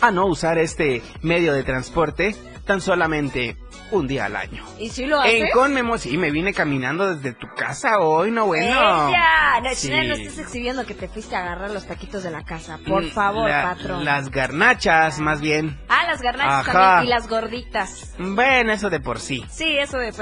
a 0.00 0.10
no 0.10 0.26
usar 0.26 0.58
este 0.58 1.02
medio 1.22 1.52
de 1.52 1.62
transporte 1.62 2.34
tan 2.64 2.80
solamente 2.80 3.56
un 3.92 4.06
día 4.06 4.26
al 4.26 4.36
año. 4.36 4.64
¿Y 4.78 4.90
si 4.90 5.06
lo 5.06 5.20
hace? 5.20 5.38
En 5.40 5.50
conmemoración, 5.52 6.12
sí, 6.12 6.18
me 6.18 6.30
vine 6.30 6.52
caminando 6.54 7.14
desde 7.14 7.32
tu 7.34 7.46
casa 7.56 7.98
hoy, 8.00 8.30
no 8.30 8.46
bueno. 8.46 9.08
¡Ella! 9.08 9.60
No, 9.62 9.70
Sí. 9.74 9.90
No 9.90 10.14
estés 10.14 10.38
exhibiendo 10.38 10.84
que 10.86 10.94
te 10.94 11.08
fuiste 11.08 11.36
a 11.36 11.40
agarrar 11.40 11.70
los 11.70 11.86
taquitos 11.86 12.22
de 12.22 12.30
la 12.30 12.42
casa. 12.44 12.78
Por 12.86 13.04
Mm, 13.04 13.10
favor, 13.10 13.48
la- 13.48 13.62
patrón. 13.74 14.04
Las 14.04 14.30
garnachas, 14.30 15.18
más 15.18 15.40
bien. 15.40 15.78
Ah, 15.88 16.04
las 16.06 16.20
garnachas 16.22 16.68
Ajá. 16.68 16.72
también. 16.72 17.06
Y 17.06 17.08
las 17.10 17.28
gorditas. 17.28 18.14
Bueno, 18.18 18.72
eso 18.72 18.90
de 18.90 19.00
por 19.00 19.20
sí. 19.20 19.44
Sí, 19.50 19.76
eso 19.78 19.98
de... 19.98 20.12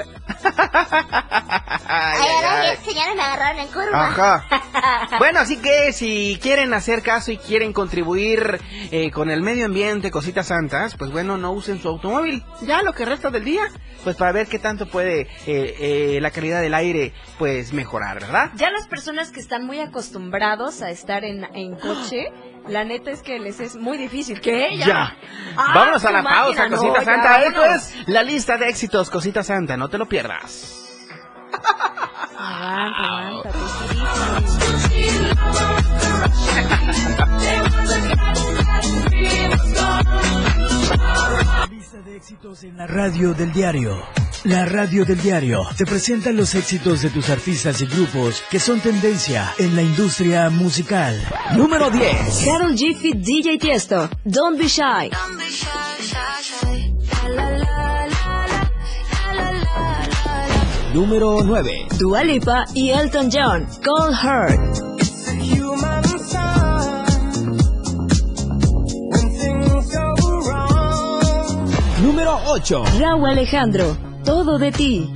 Ay, 1.87 2.21
ay, 2.87 3.15
me 3.15 3.21
agarraron 3.21 3.59
en 3.59 3.67
curva. 3.67 4.07
Ajá. 4.07 4.45
Bueno, 5.19 5.39
así 5.39 5.57
que 5.57 5.91
si 5.91 6.39
quieren 6.41 6.73
hacer 6.73 7.01
caso 7.01 7.31
y 7.31 7.37
quieren 7.37 7.73
contribuir 7.73 8.59
eh, 8.91 9.11
con 9.11 9.29
el 9.29 9.41
medio 9.41 9.65
ambiente, 9.65 10.09
cositas 10.11 10.47
santas, 10.47 10.95
pues 10.97 11.11
bueno, 11.11 11.37
no 11.37 11.51
usen 11.51 11.81
su 11.81 11.89
automóvil. 11.89 12.43
Ya 12.61 12.81
lo 12.83 12.93
que 12.93 13.03
resta 13.05 13.29
del 13.29 13.43
día, 13.43 13.58
pues 14.03 14.15
para 14.15 14.31
ver 14.31 14.47
qué 14.47 14.59
tanto 14.59 14.87
puede 14.87 15.21
eh, 15.45 15.75
eh, 15.79 16.19
la 16.21 16.31
calidad 16.31 16.61
del 16.61 16.73
aire, 16.73 17.13
pues 17.37 17.73
mejorar, 17.73 18.19
¿verdad? 18.21 18.51
Ya 18.55 18.69
las 18.71 18.87
personas 18.87 19.31
que 19.31 19.39
están 19.39 19.65
muy 19.65 19.79
acostumbrados 19.79 20.81
a 20.81 20.89
estar 20.89 21.23
en, 21.23 21.43
en 21.55 21.75
coche, 21.75 22.31
la 22.67 22.83
neta 22.83 23.11
es 23.11 23.21
que 23.21 23.39
les 23.39 23.59
es 23.59 23.75
muy 23.75 23.97
difícil. 23.97 24.39
¿Qué? 24.41 24.77
Ya. 24.77 25.15
Ah, 25.57 25.73
Vámonos 25.75 26.05
a 26.05 26.11
la 26.11 26.23
pausa, 26.23 26.63
máquina, 26.63 26.77
cosita 26.77 26.99
ya, 26.99 27.05
santa. 27.05 27.43
Esto 27.43 27.65
es 27.65 28.07
la 28.07 28.23
lista 28.23 28.57
de 28.57 28.69
éxitos, 28.69 29.09
cosita 29.09 29.43
santa, 29.43 29.75
no 29.77 29.89
te 29.89 29.97
lo 29.97 30.07
pierdas. 30.07 30.75
Aguanta, 32.37 33.17
aguanta, 33.27 33.49
Lista 41.91 42.07
de 42.07 42.17
éxitos 42.17 42.63
en 42.65 42.77
la 42.77 42.85
radio 42.85 43.33
del 43.33 43.51
diario. 43.51 43.97
La 44.43 44.63
radio 44.65 45.05
del 45.05 45.19
diario 45.19 45.61
te 45.75 45.87
presenta 45.87 46.31
los 46.31 46.53
éxitos 46.53 47.01
de 47.01 47.09
tus 47.09 47.31
artistas 47.31 47.81
y 47.81 47.87
grupos 47.87 48.43
que 48.51 48.59
son 48.59 48.79
tendencia 48.79 49.51
en 49.57 49.75
la 49.75 49.81
industria 49.81 50.51
musical. 50.51 51.19
Número 51.55 51.89
10. 51.89 52.45
Carol 52.45 52.75
G. 52.75 52.95
Fit 52.95 53.15
DJ 53.15 53.57
Tiesto. 53.57 54.07
Don't 54.23 54.59
be 54.59 54.67
shy. 54.67 55.09
Número 60.93 61.41
9. 61.43 61.87
Dua 61.97 62.23
Lipa 62.23 62.65
y 62.75 62.91
Elton 62.91 63.29
John. 63.31 63.67
Cold 63.83 64.13
Heart. 64.13 64.88
Número 72.29 72.51
8. 72.51 72.83
Raúl 72.99 73.25
Alejandro. 73.25 73.97
Todo 74.23 74.59
de 74.59 74.71
ti. 74.71 75.11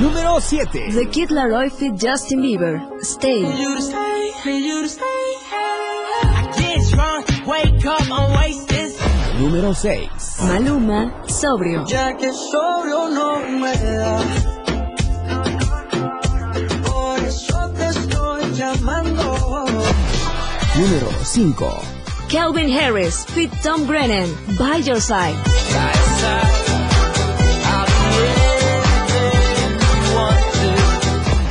Número 0.00 0.40
7. 0.40 0.92
The 0.94 1.10
Kid 1.10 1.30
Laroi 1.30 1.70
Fit 1.70 1.94
Justin 2.00 2.40
Bieber. 2.40 2.80
Stay. 3.02 3.42
Número 9.40 9.74
6. 9.74 10.08
Maluma. 10.42 11.12
Sobrio. 11.26 11.84
Ya 11.88 12.16
que 12.16 12.32
sobrio 12.32 13.08
no 13.08 13.40
me 13.40 13.76
da. 13.76 14.55
Llamando. 18.76 19.64
Número 20.76 21.08
5. 21.24 21.82
Calvin 22.28 22.68
Harris. 22.68 23.24
Fit 23.24 23.50
Tom 23.62 23.86
Grennan. 23.86 24.28
By 24.58 24.82
your 24.84 25.00
side. 25.00 25.36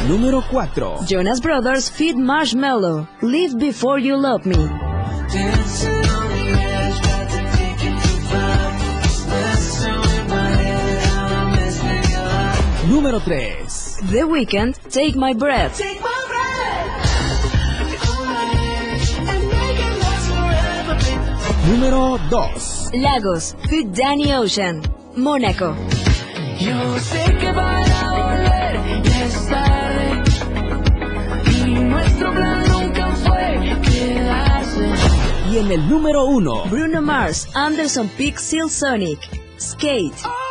Número 0.08 0.42
4. 0.42 1.06
Jonas 1.08 1.40
Brothers. 1.40 1.90
Fit 1.90 2.16
Marshmallow. 2.16 3.08
Live 3.22 3.58
before 3.58 4.00
you 4.00 4.16
love 4.16 4.46
me. 4.46 4.70
Número 12.88 13.20
3. 13.20 14.12
The 14.12 14.22
Weeknd. 14.28 14.78
Take 14.90 15.16
my 15.16 15.34
breath. 15.34 15.82
número 21.76 22.18
2. 22.30 22.90
Lagos, 22.94 23.56
Fit 23.70 23.88
Danny 23.88 24.32
Ocean, 24.32 24.82
Mónaco. 25.18 25.76
Yo 26.58 27.00
sé 27.00 27.26
que 27.38 27.52
para 27.52 28.12
volver 28.12 29.04
ya 29.04 30.22
es. 30.22 30.42
Y 31.58 31.70
nuestro 31.72 32.32
plan 32.32 32.64
nunca 32.70 33.12
fue 33.16 33.82
quedarse. 33.82 34.90
Y 35.52 35.58
en 35.58 35.72
el 35.72 35.90
número 35.90 36.26
1, 36.26 36.66
Bruno 36.70 37.02
Mars, 37.02 37.50
Anderson 37.54 38.08
Pixel 38.08 38.70
Sonic, 38.70 39.20
Skate. 39.60 40.16
Oh, 40.26 40.45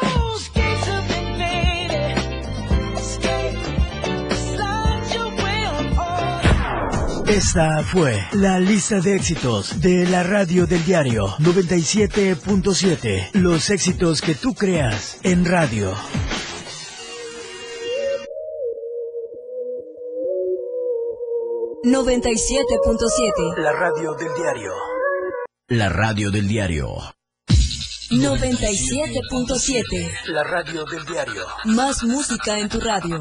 Esta 7.26 7.82
fue 7.82 8.22
la 8.32 8.60
lista 8.60 9.00
de 9.00 9.16
éxitos 9.16 9.80
de 9.80 10.06
la 10.06 10.22
radio 10.22 10.66
del 10.66 10.84
diario 10.84 11.28
97.7. 11.38 13.30
Los 13.32 13.70
éxitos 13.70 14.20
que 14.20 14.34
tú 14.34 14.52
creas 14.54 15.20
en 15.22 15.46
radio. 15.46 15.94
...97.7... 21.84 23.58
La 23.58 23.72
radio 23.72 24.14
del 24.14 24.32
diario. 24.34 24.72
La 25.68 25.90
radio 25.90 26.30
del 26.30 26.48
diario. 26.48 26.96
97.7... 28.10 30.10
La 30.26 30.44
radio 30.44 30.86
del 30.86 31.04
diario. 31.04 31.44
Más 31.64 32.02
música 32.04 32.58
en 32.58 32.70
tu 32.70 32.80
radio. 32.80 33.20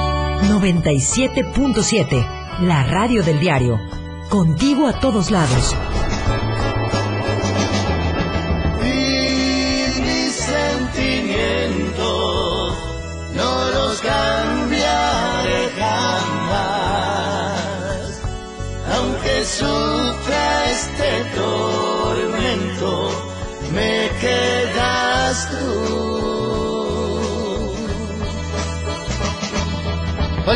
97.7. 0.43 2.25
La 2.61 2.83
radio 2.83 3.23
del 3.23 3.39
diario. 3.39 3.79
Contigo 4.29 4.87
a 4.87 4.99
todos 4.99 5.31
lados. 5.31 5.75
Y 8.81 10.01
mis 10.01 10.33
sentimientos 10.33 12.77
no 13.35 13.71
los 13.71 14.01
cambiaré 14.01 15.69
jamás. 15.77 17.61
Aunque 18.95 19.45
sufra 19.45 20.71
este 20.71 21.23
tormento, 21.35 23.09
me 23.73 24.09
quedas 24.19 25.49
tú. 25.49 26.30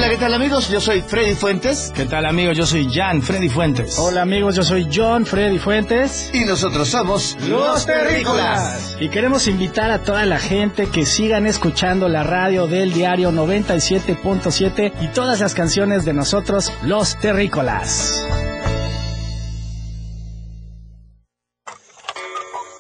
Hola, 0.06 0.14
¿qué 0.14 0.20
tal 0.20 0.36
amigos? 0.36 0.70
Yo 0.70 0.80
soy 0.80 1.02
Freddy 1.02 1.34
Fuentes. 1.34 1.92
¿Qué 1.96 2.06
tal 2.06 2.28
amigos? 2.28 2.56
Yo 2.56 2.68
soy 2.68 2.88
Jan 2.94 3.24
Freddy 3.24 3.50
Fuentes. 3.50 3.98
Hola 3.98 4.22
amigos, 4.22 4.56
yo 4.56 4.62
soy 4.62 4.88
John 4.94 5.26
Freddy 5.26 5.58
Fuentes. 5.58 6.30
Y 6.32 6.46
nosotros 6.46 6.90
somos 6.90 7.36
Los 7.50 7.88
Terrícolas. 7.88 8.98
Y 9.00 9.10
queremos 9.10 9.48
invitar 9.48 9.90
a 9.90 10.04
toda 10.04 10.28
la 10.28 10.38
gente 10.38 10.90
que 10.90 11.08
sigan 11.08 11.48
escuchando 11.48 12.08
la 12.08 12.22
radio 12.22 12.68
del 12.68 12.94
diario 12.94 13.32
97.7 13.32 14.94
y 15.02 15.08
todas 15.08 15.40
las 15.40 15.56
canciones 15.56 16.06
de 16.06 16.14
nosotros, 16.14 16.72
Los 16.84 17.18
Terrícolas. 17.18 18.28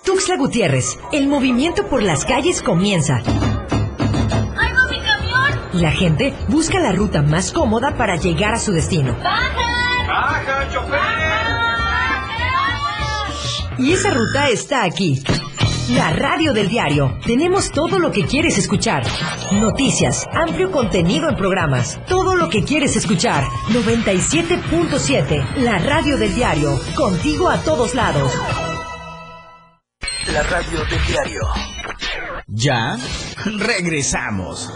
Tuxtla 0.03 0.38
Gutiérrez, 0.38 0.99
el 1.11 1.25
movimiento 1.25 1.88
por 1.88 2.03
las 2.03 2.23
calles 2.23 2.61
comienza. 2.61 3.23
Y 5.75 5.79
la 5.81 5.91
gente 5.91 6.33
busca 6.47 6.79
la 6.79 6.93
ruta 6.93 7.21
más 7.21 7.51
cómoda 7.51 7.97
para 7.97 8.15
llegar 8.15 8.53
a 8.53 8.59
su 8.59 8.71
destino. 8.71 9.15
¡Baja, 9.21 10.69
chofer! 10.71 11.55
Y 13.77 13.91
esa 13.91 14.11
ruta 14.11 14.47
está 14.49 14.83
aquí. 14.83 15.21
La 15.89 16.11
radio 16.11 16.53
del 16.53 16.69
diario. 16.69 17.19
Tenemos 17.25 17.71
todo 17.71 17.99
lo 17.99 18.09
que 18.11 18.25
quieres 18.25 18.57
escuchar. 18.57 19.03
Noticias, 19.51 20.25
amplio 20.33 20.71
contenido 20.71 21.27
en 21.29 21.35
programas. 21.35 21.99
Todo 22.07 22.35
lo 22.35 22.49
que 22.49 22.63
quieres 22.63 22.95
escuchar. 22.95 23.43
97.7. 23.69 25.57
La 25.57 25.77
radio 25.79 26.17
del 26.17 26.33
diario. 26.33 26.79
Contigo 26.95 27.49
a 27.49 27.57
todos 27.61 27.93
lados. 27.95 28.31
La 30.31 30.41
radio 30.43 30.79
del 30.85 31.05
diario. 31.05 31.41
Ya 32.47 32.95
regresamos. 33.57 34.71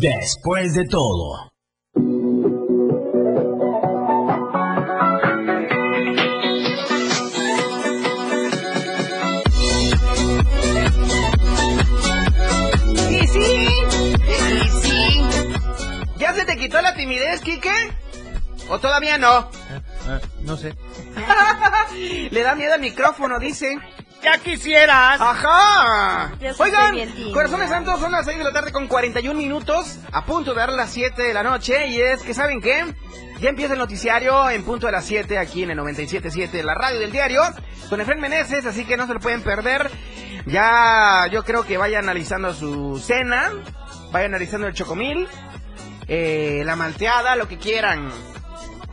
Después 0.00 0.74
de 0.74 0.84
todo. 0.86 1.50
Y 13.10 13.26
sí, 13.26 13.68
y 14.22 14.68
sí. 14.82 15.20
¿Ya 16.16 16.32
se 16.32 16.44
te 16.44 16.56
quitó 16.56 16.80
la 16.80 16.94
timidez, 16.94 17.40
Quique? 17.40 17.72
¿O 18.68 18.78
todavía 18.78 19.18
no? 19.18 19.50
no 20.42 20.56
sé. 20.56 20.74
Le 22.30 22.42
da 22.42 22.54
miedo 22.54 22.74
al 22.74 22.80
micrófono, 22.80 23.40
dice. 23.40 23.76
¡Ya 24.22 24.38
quisieras! 24.38 25.20
¡Ajá! 25.20 26.32
Oigan, 26.58 27.32
corazones 27.32 27.70
santos, 27.70 28.00
son 28.00 28.12
las 28.12 28.26
6 28.26 28.38
de 28.38 28.44
la 28.44 28.52
tarde 28.52 28.72
con 28.72 28.88
41 28.88 29.38
minutos, 29.38 29.98
a 30.12 30.24
punto 30.24 30.52
de 30.52 30.60
dar 30.60 30.72
las 30.72 30.90
7 30.90 31.22
de 31.22 31.32
la 31.32 31.42
noche, 31.42 31.86
y 31.86 32.00
es 32.00 32.22
que, 32.22 32.34
¿saben 32.34 32.60
qué? 32.60 32.84
Ya 33.40 33.50
empieza 33.50 33.74
el 33.74 33.78
noticiario 33.78 34.50
en 34.50 34.64
punto 34.64 34.86
de 34.86 34.92
las 34.92 35.04
7 35.04 35.38
aquí 35.38 35.62
en 35.62 35.70
el 35.70 35.78
97.7, 35.78 36.62
la 36.64 36.74
radio 36.74 36.98
del 36.98 37.12
diario, 37.12 37.42
con 37.88 38.00
Efren 38.00 38.20
Meneses, 38.20 38.66
así 38.66 38.84
que 38.84 38.96
no 38.96 39.06
se 39.06 39.14
lo 39.14 39.20
pueden 39.20 39.42
perder. 39.42 39.90
Ya, 40.46 41.28
yo 41.30 41.44
creo 41.44 41.64
que 41.64 41.76
vaya 41.76 42.00
analizando 42.00 42.52
su 42.52 42.98
cena, 42.98 43.52
vaya 44.10 44.26
analizando 44.26 44.66
el 44.66 44.74
chocomil, 44.74 45.28
eh, 46.08 46.62
la 46.64 46.74
malteada, 46.74 47.36
lo 47.36 47.46
que 47.46 47.58
quieran. 47.58 48.10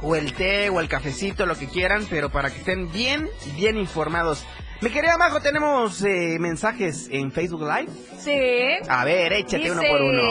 O 0.02 0.16
el 0.16 0.34
té, 0.34 0.70
o 0.70 0.82
el 0.82 0.90
cafecito, 0.90 1.48
lo 1.48 1.58
que 1.58 1.68
quieran, 1.68 2.06
pero 2.10 2.30
para 2.30 2.52
que 2.52 2.60
estén 2.60 2.92
bien, 2.92 3.28
bien 3.56 3.78
informados. 3.78 4.46
Mi 4.82 4.90
querida 4.92 5.18
Majo, 5.18 5.40
tenemos 5.42 6.04
eh, 6.04 6.38
mensajes 6.40 7.08
en 7.12 7.32
Facebook 7.32 7.62
Live. 7.62 7.92
Sí. 8.20 8.88
A 8.88 9.04
ver, 9.06 9.34
échate 9.34 9.58
Dice- 9.64 9.72
uno 9.72 9.82
por 9.82 10.02
uno. 10.02 10.22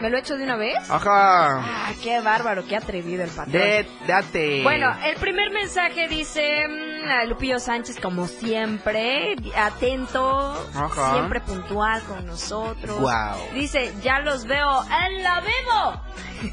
¿Me 0.00 0.08
lo 0.08 0.16
he 0.16 0.20
hecho 0.20 0.36
de 0.38 0.44
una 0.44 0.56
vez? 0.56 0.78
Ajá. 0.88 1.58
Ah, 1.58 1.92
qué 2.02 2.20
bárbaro, 2.20 2.64
qué 2.66 2.74
atrevido 2.74 3.22
el 3.22 3.28
patrón. 3.28 3.52
De, 3.52 3.86
date. 4.06 4.62
Bueno, 4.62 4.90
el 5.04 5.16
primer 5.16 5.50
mensaje 5.50 6.08
dice 6.08 6.66
mm, 6.66 7.08
a 7.10 7.24
Lupillo 7.24 7.58
Sánchez, 7.58 8.00
como 8.00 8.26
siempre, 8.26 9.36
atento, 9.54 10.52
Ajá. 10.74 11.12
siempre 11.12 11.40
puntual 11.40 12.02
con 12.04 12.24
nosotros. 12.24 12.98
Guau. 12.98 13.38
Dice, 13.52 13.92
ya 14.02 14.20
los 14.20 14.46
veo 14.46 14.82
en 15.06 15.22
la 15.22 15.40
vivo. 15.40 16.02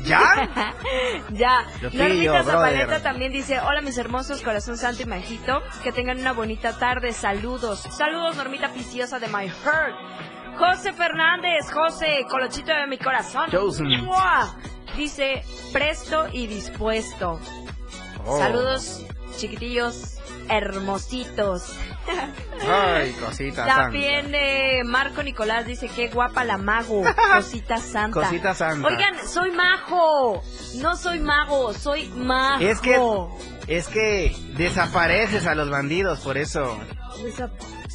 ¿Ya? 0.04 0.74
ya. 1.30 1.66
Normita. 1.94 2.44
Zabaleta 2.44 3.02
también 3.02 3.32
dice, 3.32 3.62
hola 3.62 3.80
mis 3.80 3.98
hermosos, 3.98 4.42
corazón 4.42 4.78
santo 4.78 5.04
y 5.04 5.06
majito, 5.06 5.64
que 5.84 5.94
tengan 5.94 6.20
una 6.20 6.34
bonita 6.34 6.78
tarde, 6.78 7.14
saludos. 7.14 7.80
Saludos 7.80 8.36
Normita 8.36 8.74
Piciosa 8.74 9.20
de 9.20 9.28
My 9.28 9.48
Heart. 9.48 9.96
José 10.58 10.94
Fernández, 10.94 11.72
José, 11.72 12.26
colochito 12.30 12.72
de 12.72 12.88
mi 12.88 12.98
corazón. 12.98 13.50
Chosen. 13.52 14.06
¡Mua! 14.06 14.56
Dice, 14.96 15.44
presto 15.72 16.28
y 16.32 16.48
dispuesto. 16.48 17.40
Oh. 18.26 18.38
Saludos, 18.40 19.06
chiquitillos, 19.38 20.18
hermositos. 20.50 21.74
Ay, 22.68 23.12
cosita 23.14 23.66
También 23.66 24.34
eh, 24.34 24.82
Marco 24.86 25.22
Nicolás 25.22 25.66
dice, 25.66 25.90
qué 25.94 26.08
guapa 26.08 26.44
la 26.44 26.58
mago, 26.58 27.04
cosita 27.36 27.78
santa. 27.78 28.22
Cosita 28.22 28.54
santa. 28.54 28.88
Oigan, 28.88 29.28
soy 29.28 29.52
majo, 29.52 30.42
no 30.78 30.96
soy 30.96 31.20
mago, 31.20 31.74
soy 31.74 32.08
majo. 32.10 32.62
Es 32.62 32.80
que, 32.80 32.98
es 33.68 33.88
que 33.88 34.36
desapareces 34.56 35.46
a 35.46 35.54
los 35.54 35.70
bandidos, 35.70 36.20
por 36.22 36.38
eso. 36.38 36.80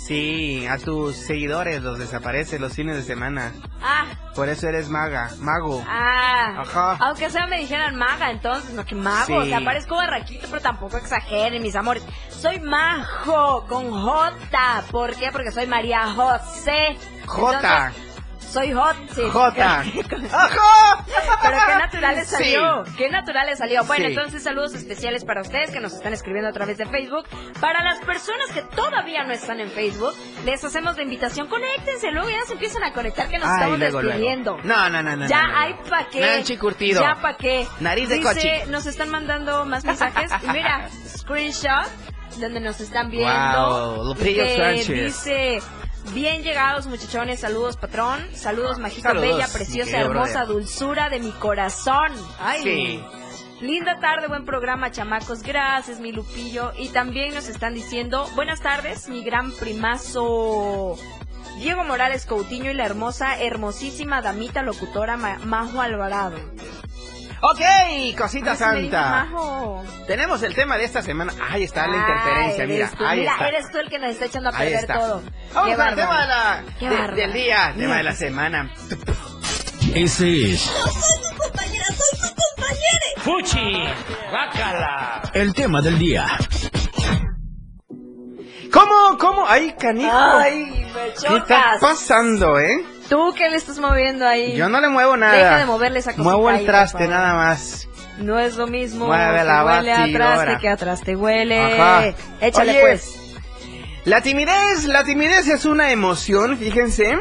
Sí, 0.07 0.67
a 0.67 0.79
tus 0.79 1.15
seguidores 1.17 1.81
los 1.83 1.99
desapareces 1.99 2.61
los 2.61 2.73
fines 2.75 2.97
de 2.97 3.03
semana. 3.03 3.53
Ah, 3.81 4.07
Por 4.35 4.49
eso 4.49 4.67
eres 4.69 4.89
maga, 4.89 5.31
mago. 5.41 5.85
Ah, 5.89 6.63
Ajá. 6.63 6.97
aunque 7.01 7.31
sea 7.31 7.47
me 7.47 7.59
dijeran 7.59 7.95
maga, 7.97 8.31
entonces, 8.31 8.73
no 8.73 8.85
que 8.85 8.95
mago, 8.95 9.27
Sí. 9.27 9.33
o 9.35 9.45
sea, 9.45 9.61
parezco 9.61 9.95
barraquito, 9.97 10.47
pero 10.51 10.61
tampoco 10.63 10.97
exageren, 10.97 11.63
mis 11.63 11.77
amores. 11.77 12.03
Soy 12.31 12.59
majo, 12.61 13.65
con 13.69 13.91
J, 13.91 14.85
¿por 14.91 15.15
qué? 15.15 15.31
Porque 15.31 15.53
soy 15.53 15.67
María 15.67 16.03
José. 16.15 16.97
J. 17.27 17.57
Entonces, 17.89 18.12
soy 18.53 18.73
hot, 18.73 18.97
sí. 19.15 19.23
J. 19.31 19.85
Pero 21.43 21.57
qué 21.67 21.75
natural 21.79 22.15
le 22.17 22.25
Sí. 22.25 22.31
salió. 22.31 22.85
Qué 22.97 23.09
natural 23.11 23.47
le 23.47 23.57
salió. 23.57 23.85
Bueno, 23.85 24.07
Sí. 24.07 24.13
entonces 24.13 24.43
saludos 24.43 24.75
especiales 24.75 25.25
para 25.25 25.41
ustedes 25.41 25.71
que 25.71 25.81
nos 25.81 25.93
están 25.95 26.13
escribiendo 26.13 26.49
a 26.51 26.53
través 26.53 26.79
de 26.79 26.87
Facebook. 26.87 27.25
Para 27.61 27.83
las 27.83 27.99
personas 28.01 28.51
que 28.55 28.63
todavía 28.63 29.25
no 29.25 29.33
están 29.33 29.61
en 29.61 29.71
Facebook, 29.71 30.13
les 30.45 30.63
hacemos 30.65 30.97
la 30.97 31.03
invitación. 31.03 31.49
Conéctense, 31.49 32.11
luego 32.11 32.29
ya 32.31 32.45
se 32.47 32.53
empiezan 32.55 32.85
a 32.85 32.93
conectar 32.93 33.29
que 33.29 33.39
nos 33.39 33.49
Ay, 33.49 33.55
estamos 33.55 33.79
luego, 33.79 34.03
luego. 34.03 34.09
despidiendo. 34.19 34.59
No, 34.65 34.89
no, 34.91 35.03
no, 35.03 35.17
no. 35.17 35.27
Ya 35.27 35.43
no, 35.43 35.49
no. 35.49 35.59
hay 35.59 35.75
pa' 35.89 36.07
qué. 36.11 36.21
Nancy 36.21 36.57
Curtido. 36.57 37.01
Ya 37.03 37.21
pa' 37.21 37.37
qué. 37.37 37.67
Nariz 37.81 38.09
de 38.09 38.17
Dice, 38.19 38.29
coche. 38.35 38.67
nos 38.69 38.87
están 38.87 39.11
mandando 39.11 39.65
más 39.65 39.85
mensajes. 39.85 40.31
Y 40.43 40.47
mira, 40.49 40.89
screenshot 41.19 41.87
donde 42.39 42.61
nos 42.61 42.81
están 42.81 43.11
viendo. 43.11 43.97
Wow, 43.97 44.05
Lupillo 44.09 44.45
Sánchez. 44.57 44.89
dice... 44.89 45.59
Bien 46.13 46.43
llegados 46.43 46.87
muchachones, 46.87 47.41
saludos 47.41 47.77
patrón, 47.77 48.21
saludos 48.35 48.79
majito, 48.79 49.09
Saludos, 49.09 49.29
bella, 49.37 49.49
preciosa, 49.49 50.01
hermosa, 50.01 50.45
brother. 50.45 50.47
dulzura 50.49 51.09
de 51.09 51.21
mi 51.21 51.31
corazón. 51.33 52.13
Ay, 52.41 52.63
Sí. 52.63 53.05
Linda 53.61 54.01
tarde, 54.01 54.27
buen 54.27 54.45
programa, 54.45 54.91
chamacos. 54.91 55.43
Gracias, 55.45 56.01
mi 56.01 56.11
Lupillo. 56.11 56.73
Y 56.77 56.89
también 56.89 57.33
nos 57.33 57.47
están 57.49 57.75
diciendo, 57.75 58.29
buenas 58.35 58.61
tardes, 58.61 59.09
mi 59.09 59.23
gran 59.23 59.53
primazo. 59.53 60.97
Diego 61.59 61.85
Morales 61.85 62.27
Coutinho 62.27 62.73
y 62.73 62.75
la 62.75 62.85
hermosa, 62.87 63.39
hermosísima 63.41 64.21
damita 64.21 64.63
locutora 64.63 65.17
Ma- 65.17 65.39
Majo 65.45 65.81
Alvarado. 65.81 66.37
Ok, 67.45 67.61
cosita 68.17 68.55
santa. 68.55 69.27
Tenemos 70.07 70.43
el 70.45 70.55
tema 70.55 70.77
de 70.79 70.85
esta 70.85 71.03
semana. 71.03 71.33
Ahí 71.51 71.65
está 71.65 71.89
la 71.89 71.95
Ay, 71.95 71.99
interferencia, 72.01 72.67
mira. 72.67 72.91
tú, 72.97 73.05
Ahí 73.05 73.19
mira, 73.21 73.33
está. 73.33 73.49
eres 73.49 73.71
tú 73.73 73.79
el 73.79 73.89
que 73.91 73.99
nos 73.99 74.11
está 74.11 74.25
echando 74.27 74.51
a 74.51 74.53
Ahí 74.53 74.59
perder 74.71 74.81
está. 74.81 74.95
todo. 74.95 75.23
Vamos 75.53 75.77
Qué 75.77 75.83
al 75.83 75.95
tema 75.97 76.21
de 76.21 76.27
la, 76.29 76.65
Qué 76.79 76.89
de- 76.89 76.95
bárbaro. 76.97 77.17
del 77.17 77.33
día, 77.33 77.75
tema 77.77 77.97
de 77.97 78.03
la 78.05 78.15
semana. 78.15 78.71
Ese 79.95 80.53
es 80.53 80.71
¡Fuchi! 83.19 83.85
¡Bácala! 84.33 85.23
el 85.35 85.53
tema 85.55 85.81
del 85.83 85.99
día. 85.99 86.27
¿Cómo? 88.73 89.19
¿Cómo? 89.19 89.45
¡Ay, 89.49 89.75
canijo! 89.79 90.11
Ay, 90.13 90.65
me 90.65 90.93
¿Qué 90.93 91.09
está 91.09 91.29
chocas. 91.29 91.81
pasando, 91.81 92.59
eh? 92.59 92.85
¿Tú 93.13 93.35
qué 93.37 93.51
le 93.51 93.57
estás 93.57 93.79
moviendo 93.79 94.27
ahí? 94.27 94.57
Yo 94.57 94.71
no 94.71 94.81
le 94.81 94.89
muevo 94.89 95.19
nada. 95.19 95.35
Deja 95.35 95.59
de 95.59 95.67
moverle 95.67 95.99
esa 95.99 96.13
cosita 96.13 96.23
Muevo 96.23 96.49
el 96.49 96.65
traste 96.65 97.07
nada 97.07 97.35
más. 97.35 97.87
No 98.17 98.39
es 98.39 98.57
lo 98.57 98.67
mismo. 98.67 99.05
Mueve 99.05 99.45
la 99.45 99.67
huele 99.67 99.93
a 99.93 100.11
traste 100.11 100.57
que 100.59 100.69
atrás 100.71 101.03
te 101.03 101.15
huele. 101.15 101.61
Ajá. 101.61 102.15
Échale 102.41 102.71
Oye, 102.71 102.81
pues. 102.81 103.35
La 104.07 104.23
timidez, 104.23 104.85
la 104.87 105.05
timidez 105.05 105.47
es 105.47 105.67
una 105.67 105.93
emoción, 105.93 106.57
fíjense, 106.57 107.19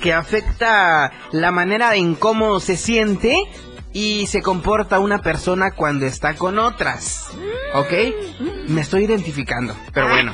que 0.00 0.14
afecta 0.14 1.10
la 1.32 1.50
manera 1.50 1.96
en 1.96 2.14
cómo 2.14 2.60
se 2.60 2.76
siente 2.76 3.34
y 3.92 4.28
se 4.28 4.42
comporta 4.42 5.00
una 5.00 5.18
persona 5.22 5.72
cuando 5.72 6.06
está 6.06 6.36
con 6.36 6.56
otras. 6.60 7.26
¿Ok? 7.74 7.92
Me 8.68 8.80
estoy 8.80 9.06
identificando, 9.06 9.74
pero 9.92 10.08
bueno. 10.08 10.32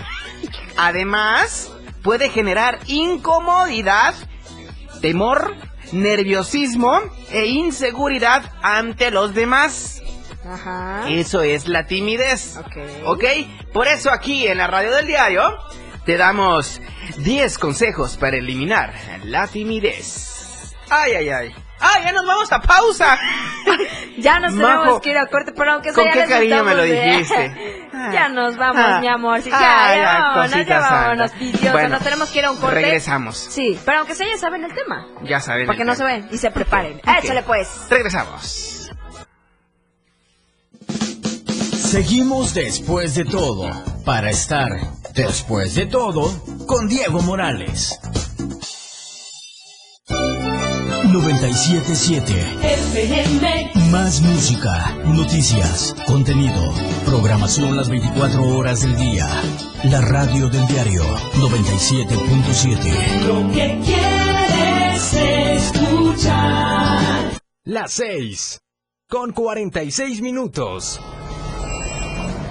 Además, 0.77 1.73
puede 2.03 2.29
generar 2.29 2.79
incomodidad, 2.87 4.15
temor, 5.01 5.55
nerviosismo 5.93 7.01
e 7.31 7.47
inseguridad 7.47 8.53
ante 8.63 9.11
los 9.11 9.35
demás. 9.35 10.03
Ajá. 10.45 11.09
Eso 11.09 11.43
es 11.43 11.67
la 11.67 11.87
timidez. 11.87 12.57
Ok. 12.57 12.77
¿Ok? 13.05 13.25
Por 13.73 13.89
eso 13.89 14.11
aquí 14.11 14.47
en 14.47 14.59
la 14.59 14.67
radio 14.67 14.95
del 14.95 15.07
diario 15.07 15.43
te 16.05 16.17
damos 16.17 16.81
10 17.19 17.59
consejos 17.59 18.17
para 18.17 18.37
eliminar 18.37 18.95
la 19.25 19.49
timidez. 19.49 20.75
Ay, 20.89 21.13
ay, 21.15 21.29
ay. 21.31 21.55
¡Ah, 21.81 22.01
ya 22.05 22.13
nos 22.13 22.27
vamos 22.27 22.51
a 22.53 22.61
pausa! 22.61 23.19
Ya 24.19 24.41
nos 24.41 24.55
Majo, 24.55 24.79
tenemos 24.81 25.01
que 25.03 25.11
ir 25.11 25.19
a 25.19 25.27
corte, 25.27 25.53
pero 25.55 25.73
aunque 25.73 25.93
sea 25.93 25.95
¿con 26.03 26.05
ya 26.07 26.13
qué 26.13 26.19
les 26.21 26.29
cariño 26.31 26.65
me 26.65 26.75
lo 26.75 26.83
de- 26.85 27.01
dijiste? 27.03 27.89
ya 28.15 28.29
nos 28.31 28.57
vamos, 28.57 28.83
Ah. 28.83 28.99
mi 29.01 29.09
amor. 29.09 29.43
Sí, 29.43 29.51
Ah, 29.53 29.59
ya, 29.61 29.95
ya, 29.95 30.03
ya 30.03 30.19
vámonos, 30.21 30.67
ya 30.67 30.81
vámonos, 30.81 31.31
pidioso. 31.33 31.73
Bueno, 31.73 31.89
nos 31.91 32.03
tenemos 32.03 32.31
que 32.31 32.39
ir 32.39 32.45
a 32.47 32.51
un 32.51 32.57
corte. 32.57 32.77
regresamos. 32.77 33.37
Sí, 33.37 33.79
pero 33.85 33.99
aunque 33.99 34.15
sea 34.15 34.27
ya 34.27 34.39
saben 34.39 34.65
el 34.65 34.73
tema. 34.75 35.07
Ya 35.25 35.39
saben. 35.41 35.67
Para 35.67 35.77
que 35.77 35.83
el 35.83 35.89
no 35.89 35.95
se 35.97 36.05
ven 36.05 36.27
y 36.33 36.39
se 36.39 36.51
preparen. 36.51 36.95
Ok. 36.99 37.25
Échale 37.25 37.43
pues. 37.43 37.69
Regresamos. 37.91 38.91
Seguimos 41.75 42.55
después 42.55 43.15
de 43.15 43.25
todo 43.27 43.69
para 44.05 44.31
estar 44.31 44.71
después 45.15 45.75
de 45.75 45.87
todo 45.87 46.33
con 46.67 46.89
Diego 46.89 47.21
Morales. 47.21 47.99
977 51.17 52.35
FM. 52.63 53.73
Más 53.91 54.21
música, 54.21 54.95
noticias, 55.07 55.97
contenido, 56.07 56.75
programación 57.07 57.75
las 57.75 57.89
24 57.89 58.43
horas 58.45 58.83
del 58.83 58.97
día. 58.97 59.27
La 59.85 60.03
radio 60.03 60.51
del 60.51 60.67
diario 60.67 61.03
97.7. 61.37 63.27
Lo 63.27 63.51
que 63.51 63.81
quieres 63.83 65.15
escuchar. 65.73 67.41
Las 67.65 67.93
6. 67.93 68.61
Con 69.09 69.33
46 69.33 70.21
minutos. 70.21 71.01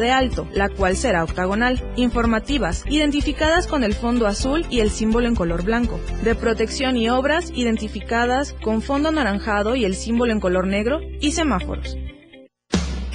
de 0.00 0.10
alto, 0.10 0.48
la 0.52 0.68
cual 0.68 0.96
será 0.96 1.24
octagonal. 1.24 1.82
Informativas, 1.96 2.84
identificadas 2.88 3.66
con 3.66 3.84
el 3.84 3.94
fondo 3.94 4.26
azul 4.26 4.66
y 4.70 4.80
el 4.80 4.90
símbolo 4.90 5.28
en 5.28 5.34
color 5.34 5.64
blanco. 5.64 6.00
De 6.22 6.34
protección 6.34 6.96
y 6.96 7.08
obras, 7.08 7.50
identificadas 7.54 8.54
con 8.62 8.82
fondo 8.82 9.08
anaranjado 9.08 9.76
y 9.76 9.84
el 9.84 9.94
símbolo 9.94 10.32
en 10.32 10.40
color 10.40 10.66
negro. 10.66 11.00
Y 11.20 11.32
semáforos. 11.32 11.96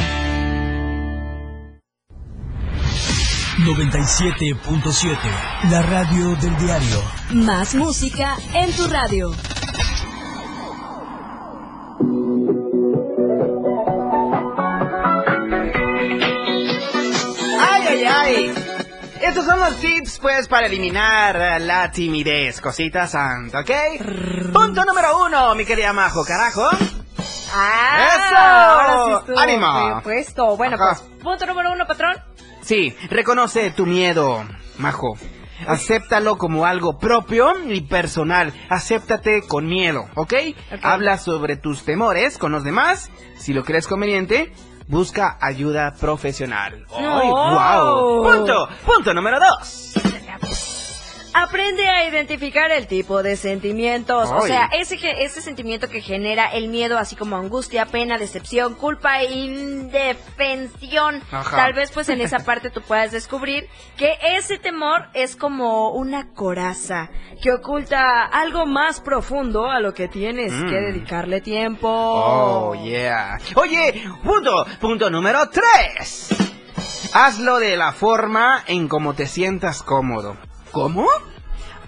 97.7, 3.59 5.19
la 5.71 5.83
radio 5.83 6.37
del 6.37 6.57
diario. 6.59 7.03
Más 7.33 7.75
música 7.75 8.37
en 8.55 8.71
tu 8.73 8.87
radio. 8.87 9.33
Son 19.49 19.61
los 19.61 19.77
tips, 19.77 20.19
pues, 20.19 20.47
para 20.47 20.67
eliminar 20.67 21.35
eh, 21.37 21.61
la 21.61 21.91
timidez, 21.91 22.61
cosita 22.61 23.07
santa, 23.07 23.61
¿ok? 23.61 23.71
Punto 24.53 24.85
número 24.85 25.25
uno, 25.25 25.55
mi 25.55 25.65
querida 25.65 25.95
Majo, 25.95 26.23
carajo. 26.23 26.69
¡Ah! 27.55 28.09
¡Eso! 28.15 28.37
Ahora 28.37 29.05
sí 29.07 29.13
estuvo 29.21 29.39
¡Ánimo! 29.39 30.03
puesto. 30.03 30.57
Bueno, 30.59 30.77
Ajá. 30.79 31.01
pues, 31.01 31.23
punto 31.23 31.47
número 31.47 31.73
uno, 31.73 31.87
patrón. 31.87 32.17
Sí, 32.61 32.95
reconoce 33.09 33.71
tu 33.71 33.87
miedo, 33.87 34.45
Majo. 34.77 35.17
Acéptalo 35.67 36.37
como 36.37 36.67
algo 36.67 36.99
propio 36.99 37.53
y 37.69 37.81
personal. 37.81 38.53
Acéptate 38.69 39.41
con 39.49 39.67
miedo, 39.67 40.11
¿ok? 40.15 40.35
Habla 40.83 41.17
sobre 41.17 41.57
tus 41.57 41.85
temores 41.85 42.37
con 42.37 42.53
los 42.53 42.65
demás. 42.65 43.11
Si 43.39 43.55
lo 43.55 43.65
crees 43.65 43.87
conveniente, 43.87 44.53
busca 44.89 45.37
ayuda 45.41 45.95
profesional. 45.95 46.85
¡Ay, 46.97 47.29
No. 47.29 48.25
wow! 48.25 48.25
Punto, 48.25 48.69
punto 48.85 49.15
número 49.15 49.39
dos. 49.39 49.95
Aprende 51.43 51.87
a 51.89 52.09
identificar 52.09 52.71
el 52.73 52.87
tipo 52.89 53.23
de 53.23 53.37
sentimientos. 53.37 54.29
O 54.31 54.43
sea, 54.43 54.69
ese, 54.73 55.41
sentimiento 55.41 55.89
que 55.89 56.01
genera 56.01 56.47
el 56.47 56.69
miedo, 56.69 56.99
así 56.99 57.15
como 57.15 57.37
angustia, 57.37 57.87
pena, 57.87 58.19
decepción, 58.19 58.75
culpa 58.75 59.21
e 59.21 59.33
indefensión. 59.33 61.23
Ajá. 61.31 61.57
Tal 61.57 61.73
vez 61.75 61.93
pues 61.93 62.09
en 62.09 62.21
esa 62.21 62.41
parte 62.41 62.71
tú 62.71 62.83
puedas 62.83 63.13
descubrir 63.13 63.69
que 63.97 64.19
ese 64.37 64.59
temor 64.59 65.07
es 65.15 65.37
como 65.37 65.91
una 65.93 66.33
coraza 66.35 67.11
que 67.41 67.53
oculta 67.53 68.25
algo 68.25 68.67
más 68.67 69.01
profundo 69.01 69.71
a 69.71 69.79
lo 69.81 69.95
que 69.95 70.09
tienes 70.09 70.53
Mm. 70.53 70.69
que 70.69 70.77
dedicarle 70.77 71.41
tiempo. 71.41 71.89
Oh, 71.89 72.75
yeah. 72.83 73.39
Oye, 73.55 74.03
punto, 74.25 74.67
punto 74.81 75.09
número 75.09 75.49
tres. 75.51 76.29
Hazlo 77.13 77.59
de 77.59 77.77
la 77.77 77.93
forma 77.93 78.65
en 78.67 78.89
como 78.89 79.15
te 79.15 79.27
sientas 79.27 79.83
cómodo. 79.83 80.37
¿Cómo? 80.73 81.07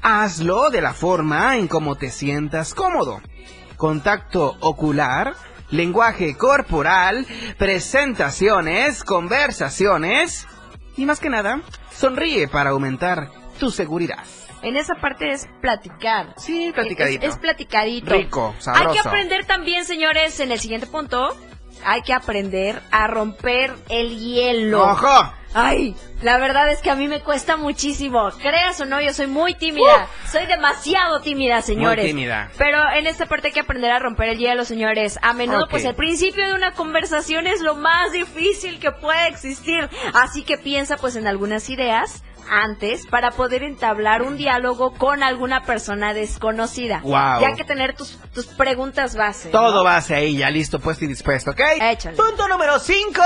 Hazlo 0.03 0.71
de 0.71 0.81
la 0.81 0.95
forma 0.95 1.57
en 1.57 1.69
como 1.69 1.97
te 1.97 2.11
sientas 2.11 2.75
cómodo. 2.75 3.21
Contacto 3.77 4.57
ocular, 4.61 5.35
lenguaje 5.71 6.37
corporal, 6.37 7.27
presentaciones, 7.59 9.05
conversaciones 9.05 10.47
y 10.97 11.05
más 11.07 11.21
que 11.21 11.31
nada, 11.31 11.61
sonríe 11.95 12.49
para 12.49 12.71
aumentar 12.71 13.31
tu 13.59 13.71
seguridad. 13.71 14.25
En 14.63 14.77
esa 14.77 14.95
parte 14.95 15.31
es 15.31 15.49
platicar. 15.63 16.35
Sí, 16.37 16.71
platicadito. 16.75 17.27
Es, 17.27 17.33
es 17.35 17.39
platicadito. 17.39 18.13
Rico, 18.13 18.55
Hay 18.57 18.63
sabroso. 18.63 18.93
que 19.03 19.09
aprender 19.09 19.47
también, 19.47 19.87
señores, 19.87 20.39
en 20.41 20.53
el 20.53 20.61
siguiente 20.61 20.87
punto. 20.87 21.35
Hay 21.85 22.03
que 22.03 22.13
aprender 22.13 22.83
a 22.91 23.07
romper 23.07 23.75
el 23.89 24.19
hielo. 24.19 24.83
¡Ojo! 24.83 25.33
Ay, 25.53 25.97
la 26.23 26.39
verdad 26.39 26.71
es 26.71 26.81
que 26.81 26.91
a 26.91 26.95
mí 26.95 27.09
me 27.09 27.21
cuesta 27.23 27.57
muchísimo. 27.57 28.31
Creas 28.41 28.81
o 28.81 28.85
no, 28.85 29.01
yo 29.01 29.13
soy 29.13 29.27
muy 29.27 29.55
tímida. 29.55 30.07
Soy 30.31 30.47
demasiado 30.47 31.21
tímida, 31.21 31.61
señores. 31.61 32.05
Muy 32.05 32.13
tímida. 32.13 32.51
Pero 32.57 32.79
en 32.95 33.07
esta 33.07 33.27
parte 33.27 33.49
hay 33.49 33.53
que 33.53 33.61
aprender 33.61 33.91
a 33.91 33.99
romper 33.99 34.29
el 34.29 34.39
hielo, 34.39 34.65
señores. 34.65 35.19
A 35.23 35.33
menudo, 35.33 35.67
pues 35.69 35.85
el 35.85 35.95
principio 35.95 36.47
de 36.47 36.55
una 36.55 36.73
conversación 36.73 37.47
es 37.47 37.61
lo 37.61 37.75
más 37.75 38.13
difícil 38.13 38.79
que 38.79 38.93
puede 38.93 39.29
existir. 39.29 39.89
Así 40.15 40.45
que 40.45 40.57
piensa, 40.57 40.97
pues, 40.97 41.17
en 41.17 41.27
algunas 41.27 41.69
ideas 41.69 42.23
antes 42.51 43.07
para 43.07 43.31
poder 43.31 43.63
entablar 43.63 44.23
un 44.23 44.37
diálogo 44.37 44.93
con 44.93 45.23
alguna 45.23 45.63
persona 45.63 46.13
desconocida. 46.15 47.01
Guau. 47.01 47.41
Ya 47.41 47.55
que 47.55 47.65
tener 47.65 47.95
tus, 47.95 48.19
tus 48.35 48.47
preguntas 48.47 49.15
base. 49.15 49.51
Todo 49.51 49.77
¿no? 49.79 49.85
base 49.85 50.15
ahí, 50.17 50.37
ya 50.37 50.51
listo, 50.51 50.81
puesto 50.81 51.05
y 51.05 51.09
dispuesto, 51.09 51.53
¿ok? 51.53 51.61
Échale. 51.81 52.17
Punto 52.17 52.49
número 52.49 52.79
5. 52.79 53.23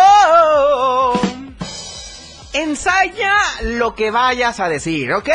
Ensaya 2.55 3.35
lo 3.63 3.97
que 3.97 4.13
vayas 4.13 4.61
a 4.61 4.69
decir, 4.69 5.13
¿ok? 5.13 5.29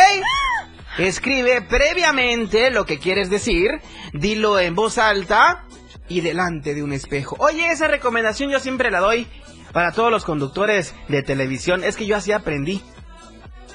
Escribe 0.97 1.61
previamente 1.61 2.71
lo 2.71 2.85
que 2.85 2.97
quieres 2.97 3.29
decir, 3.29 3.81
dilo 4.13 4.57
en 4.57 4.73
voz 4.73 4.97
alta 4.97 5.65
y 6.07 6.21
delante 6.21 6.73
de 6.73 6.81
un 6.81 6.93
espejo. 6.93 7.35
Oye, 7.39 7.71
esa 7.71 7.87
recomendación 7.87 8.49
yo 8.49 8.59
siempre 8.59 8.89
la 8.89 8.99
doy 8.99 9.27
para 9.73 9.91
todos 9.91 10.11
los 10.11 10.23
conductores 10.23 10.95
de 11.09 11.21
televisión. 11.21 11.83
Es 11.83 11.97
que 11.97 12.05
yo 12.05 12.15
así 12.15 12.31
aprendí. 12.31 12.81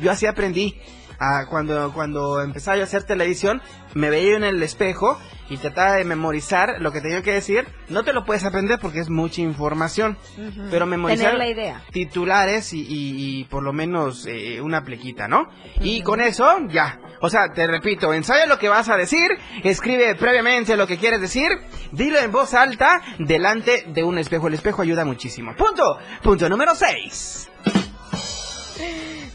Yo 0.00 0.10
así 0.10 0.26
aprendí. 0.26 0.80
Ah, 1.18 1.46
cuando, 1.48 1.92
cuando 1.92 2.40
empezaba 2.42 2.76
yo 2.76 2.82
a 2.82 2.86
hacer 2.86 3.04
televisión, 3.04 3.62
me 3.94 4.10
veía 4.10 4.36
en 4.36 4.44
el 4.44 4.62
espejo 4.62 5.18
y 5.50 5.58
trataba 5.58 5.92
de 5.92 6.04
memorizar 6.04 6.76
lo 6.80 6.90
que 6.90 7.00
tenía 7.00 7.22
que 7.22 7.32
decir. 7.32 7.66
No 7.88 8.02
te 8.02 8.12
lo 8.12 8.24
puedes 8.24 8.44
aprender 8.44 8.78
porque 8.80 8.98
es 9.00 9.10
mucha 9.10 9.40
información. 9.42 10.16
Ujú. 10.38 10.62
Pero 10.70 10.86
memorizar 10.86 11.34
la 11.34 11.48
idea. 11.48 11.82
titulares 11.92 12.72
y, 12.72 12.80
y- 12.80 13.40
y 13.40 13.44
por 13.44 13.62
lo 13.62 13.72
menos 13.72 14.26
eh, 14.26 14.60
una 14.60 14.82
plequita, 14.84 15.28
¿no? 15.28 15.48
Y 15.80 16.02
con 16.02 16.20
eso, 16.20 16.44
ya. 16.68 16.98
O 17.20 17.30
sea, 17.30 17.52
te 17.54 17.66
repito, 17.66 18.12
ensaya 18.12 18.46
lo 18.46 18.58
que 18.58 18.68
vas 18.68 18.88
a 18.88 18.96
decir, 18.96 19.28
escribe 19.62 20.14
previamente 20.14 20.76
lo 20.76 20.86
que 20.86 20.98
quieres 20.98 21.20
decir, 21.20 21.48
dilo 21.92 22.18
en 22.18 22.32
voz 22.32 22.54
alta 22.54 23.00
delante 23.18 23.84
de 23.88 24.02
un 24.02 24.18
espejo. 24.18 24.48
El 24.48 24.54
espejo 24.54 24.82
ayuda 24.82 25.04
muchísimo. 25.04 25.54
Punto. 25.56 25.98
Punto 26.22 26.48
número 26.48 26.74
6. 26.74 27.50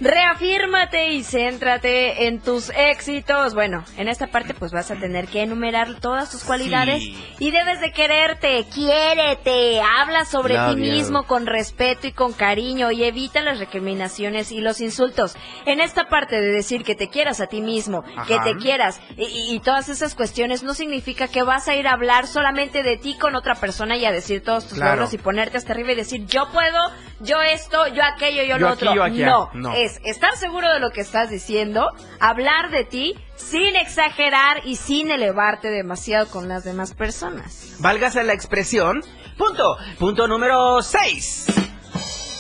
Reafírmate 0.02 1.10
y 1.10 1.24
céntrate 1.24 2.28
en 2.28 2.40
tus 2.40 2.70
éxitos. 2.70 3.54
Bueno, 3.54 3.84
en 3.98 4.08
esta 4.08 4.28
parte 4.28 4.54
pues 4.54 4.72
vas 4.72 4.92
a 4.92 4.96
tener 4.96 5.28
que 5.28 5.42
enumerar 5.42 6.00
todas 6.00 6.32
tus 6.32 6.44
cualidades 6.44 7.04
Sí. 7.04 7.26
y 7.40 7.52
debes 7.52 7.82
de 7.82 7.92
quererte, 7.92 8.66
quiérete, 8.74 9.82
habla 9.82 10.26
sobre 10.26 10.56
Love 10.56 10.76
ti 10.76 10.86
you. 10.86 10.92
mismo 10.94 11.24
con 11.24 11.46
respeto 11.46 12.08
y 12.08 12.12
con 12.12 12.34
cariño 12.34 12.92
y 12.92 13.04
evita 13.04 13.42
las 13.42 13.60
recriminaciones 13.60 14.52
y 14.52 14.62
los 14.62 14.82
insultos. 14.82 15.36
En 15.66 15.80
esta 15.80 16.06
parte 16.10 16.40
de 16.40 16.52
decir 16.52 16.84
que 16.84 16.96
te 16.96 17.10
quieras 17.10 17.42
a 17.42 17.48
ti 17.48 17.62
mismo, 17.62 18.04
que 18.28 18.38
te 18.40 18.56
quieras 18.56 19.02
y, 19.18 19.60
todas 19.60 19.90
esas 19.90 20.16
cuestiones 20.16 20.64
no 20.64 20.74
significa 20.74 21.28
que 21.28 21.44
vas 21.44 21.68
a 21.68 21.76
ir 21.76 21.88
a 21.88 21.92
hablar 21.94 22.26
solamente 22.28 22.84
de 22.84 22.98
ti 22.98 23.18
con 23.18 23.36
otra 23.36 23.56
persona 23.56 23.98
y 23.98 24.06
a 24.06 24.12
decir 24.12 24.44
todos 24.44 24.68
tus 24.68 24.78
Claro. 24.78 24.92
logros 24.92 25.14
y 25.14 25.18
ponerte 25.18 25.58
hasta 25.58 25.74
arriba 25.74 25.92
y 25.92 25.96
decir 25.96 26.26
yo 26.26 26.48
puedo, 26.54 26.80
yo 27.20 27.42
esto, 27.42 27.88
yo 27.88 28.02
aquello, 28.04 28.44
yo, 28.44 28.58
Yo 28.58 28.60
lo 28.60 28.70
aquí, 28.70 28.88
otro. 28.88 29.08
yo 29.10 29.26
no, 29.26 29.50
No. 29.54 29.74
es 29.74 29.89
estar 30.04 30.36
seguro 30.38 30.72
de 30.74 30.80
lo 30.80 30.92
que 30.92 31.02
estás 31.02 31.30
diciendo, 31.30 31.88
hablar 32.20 32.72
de 32.72 32.84
ti 32.84 33.16
sin 33.36 33.76
exagerar 33.76 34.62
y 34.66 34.76
sin 34.76 35.12
elevarte 35.12 35.70
demasiado 35.70 36.28
con 36.28 36.48
las 36.48 36.64
demás 36.64 36.94
personas. 36.94 37.76
Válgase 37.80 38.24
la 38.24 38.34
expresión. 38.34 39.02
Punto. 39.38 39.78
Punto 39.98 40.28
número 40.28 40.82
6. 40.82 41.48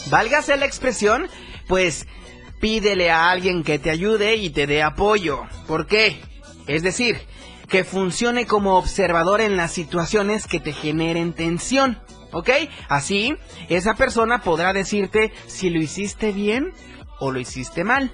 Válgase 0.10 0.58
la 0.58 0.66
expresión, 0.66 1.30
pues 1.68 2.08
pídele 2.60 3.12
a 3.12 3.30
alguien 3.30 3.64
que 3.64 3.80
te 3.80 3.90
ayude 3.90 4.36
y 4.36 4.50
te 4.50 4.68
dé 4.68 4.84
apoyo. 4.84 5.44
¿Por 5.68 5.88
qué? 5.88 6.20
Es 6.68 6.84
decir, 6.84 7.22
que 7.70 7.84
funcione 7.84 8.46
como 8.46 8.78
observador 8.78 9.42
en 9.42 9.56
las 9.56 9.72
situaciones 9.72 10.48
que 10.48 10.60
te 10.60 10.74
generen 10.74 11.34
tensión. 11.34 12.00
¿Ok? 12.32 12.50
Así, 12.90 13.36
esa 13.70 13.96
persona 13.96 14.42
podrá 14.44 14.74
decirte 14.74 15.32
si 15.48 15.70
lo 15.70 15.80
hiciste 15.80 16.32
bien 16.32 16.74
o 17.20 17.32
lo 17.32 17.40
hiciste 17.40 17.84
mal. 17.84 18.12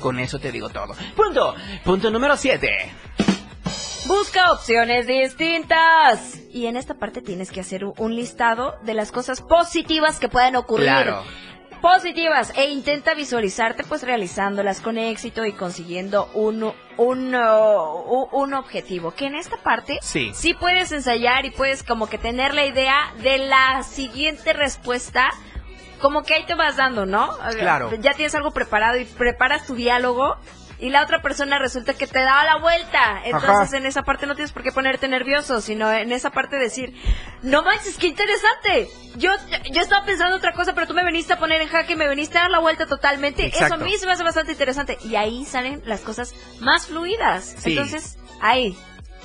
Con 0.00 0.18
eso 0.18 0.38
te 0.38 0.52
digo 0.52 0.68
todo. 0.68 0.94
Punto. 1.16 1.54
Punto 1.84 2.10
número 2.10 2.36
7. 2.36 2.68
Busca 4.06 4.52
opciones 4.52 5.06
distintas. 5.06 6.38
Y 6.52 6.66
en 6.66 6.76
esta 6.76 6.94
parte 6.94 7.22
tienes 7.22 7.50
que 7.50 7.60
hacer 7.60 7.84
un- 7.84 8.14
listado 8.14 8.74
de 8.82 8.94
las 8.94 9.10
cosas 9.10 9.40
positivas 9.40 10.18
que 10.18 10.28
pueden 10.28 10.56
ocurrir. 10.56 10.86
Claro. 10.86 11.22
Positivas 11.80 12.52
e 12.56 12.66
intenta 12.70 13.12
visualizarte 13.14 13.84
pues 13.84 14.02
realizándolas 14.04 14.80
con 14.80 14.96
éxito 14.96 15.44
y 15.44 15.52
consiguiendo 15.52 16.30
un, 16.32 16.72
un, 16.96 17.34
uh, 17.34 18.28
un 18.32 18.54
objetivo. 18.54 19.10
Que 19.10 19.26
en 19.26 19.34
esta 19.34 19.56
parte 19.58 19.98
Sí. 20.00 20.30
sí 20.34 20.54
puedes 20.54 20.92
ensayar 20.92 21.44
y 21.44 21.50
puedes 21.50 21.82
como 21.82 22.06
que 22.08 22.16
tener 22.16 22.54
la 22.54 22.64
idea 22.64 23.12
de 23.22 23.36
la 23.38 23.82
siguiente 23.82 24.52
respuesta. 24.54 25.30
Como 26.04 26.22
que 26.22 26.34
ahí 26.34 26.44
te 26.44 26.54
vas 26.54 26.76
dando, 26.76 27.06
¿no? 27.06 27.34
Claro. 27.58 27.90
Ya 27.98 28.12
tienes 28.12 28.34
algo 28.34 28.50
preparado 28.50 28.98
y 28.98 29.06
preparas 29.06 29.64
tu 29.64 29.74
diálogo 29.74 30.36
y 30.78 30.90
la 30.90 31.02
otra 31.02 31.22
persona 31.22 31.58
resulta 31.58 31.94
que 31.94 32.06
te 32.06 32.18
da 32.18 32.44
la 32.44 32.56
vuelta. 32.58 33.22
Entonces 33.24 33.68
Ajá. 33.68 33.76
en 33.78 33.86
esa 33.86 34.02
parte 34.02 34.26
no 34.26 34.34
tienes 34.34 34.52
por 34.52 34.62
qué 34.62 34.70
ponerte 34.70 35.08
nervioso, 35.08 35.62
sino 35.62 35.90
en 35.90 36.12
esa 36.12 36.28
parte 36.28 36.56
decir, 36.56 36.94
no 37.40 37.62
manches, 37.62 37.96
qué 37.96 38.08
interesante. 38.08 38.90
Yo, 39.16 39.30
yo 39.72 39.80
estaba 39.80 40.04
pensando 40.04 40.36
otra 40.36 40.52
cosa, 40.52 40.74
pero 40.74 40.86
tú 40.86 40.92
me 40.92 41.04
veniste 41.04 41.32
a 41.32 41.38
poner 41.38 41.62
en 41.62 41.68
jaque, 41.68 41.96
me 41.96 42.06
veniste 42.06 42.36
a 42.36 42.42
dar 42.42 42.50
la 42.50 42.58
vuelta 42.58 42.84
totalmente. 42.84 43.46
Eso 43.46 43.72
a 43.72 43.78
mí 43.78 43.96
se 43.96 44.04
me 44.04 44.12
hace 44.12 44.24
bastante 44.24 44.52
interesante. 44.52 44.98
Y 45.04 45.16
ahí 45.16 45.46
salen 45.46 45.80
las 45.86 46.02
cosas 46.02 46.34
más 46.60 46.88
fluidas. 46.88 47.54
Sí. 47.60 47.70
Entonces, 47.70 48.18
ahí, 48.42 48.76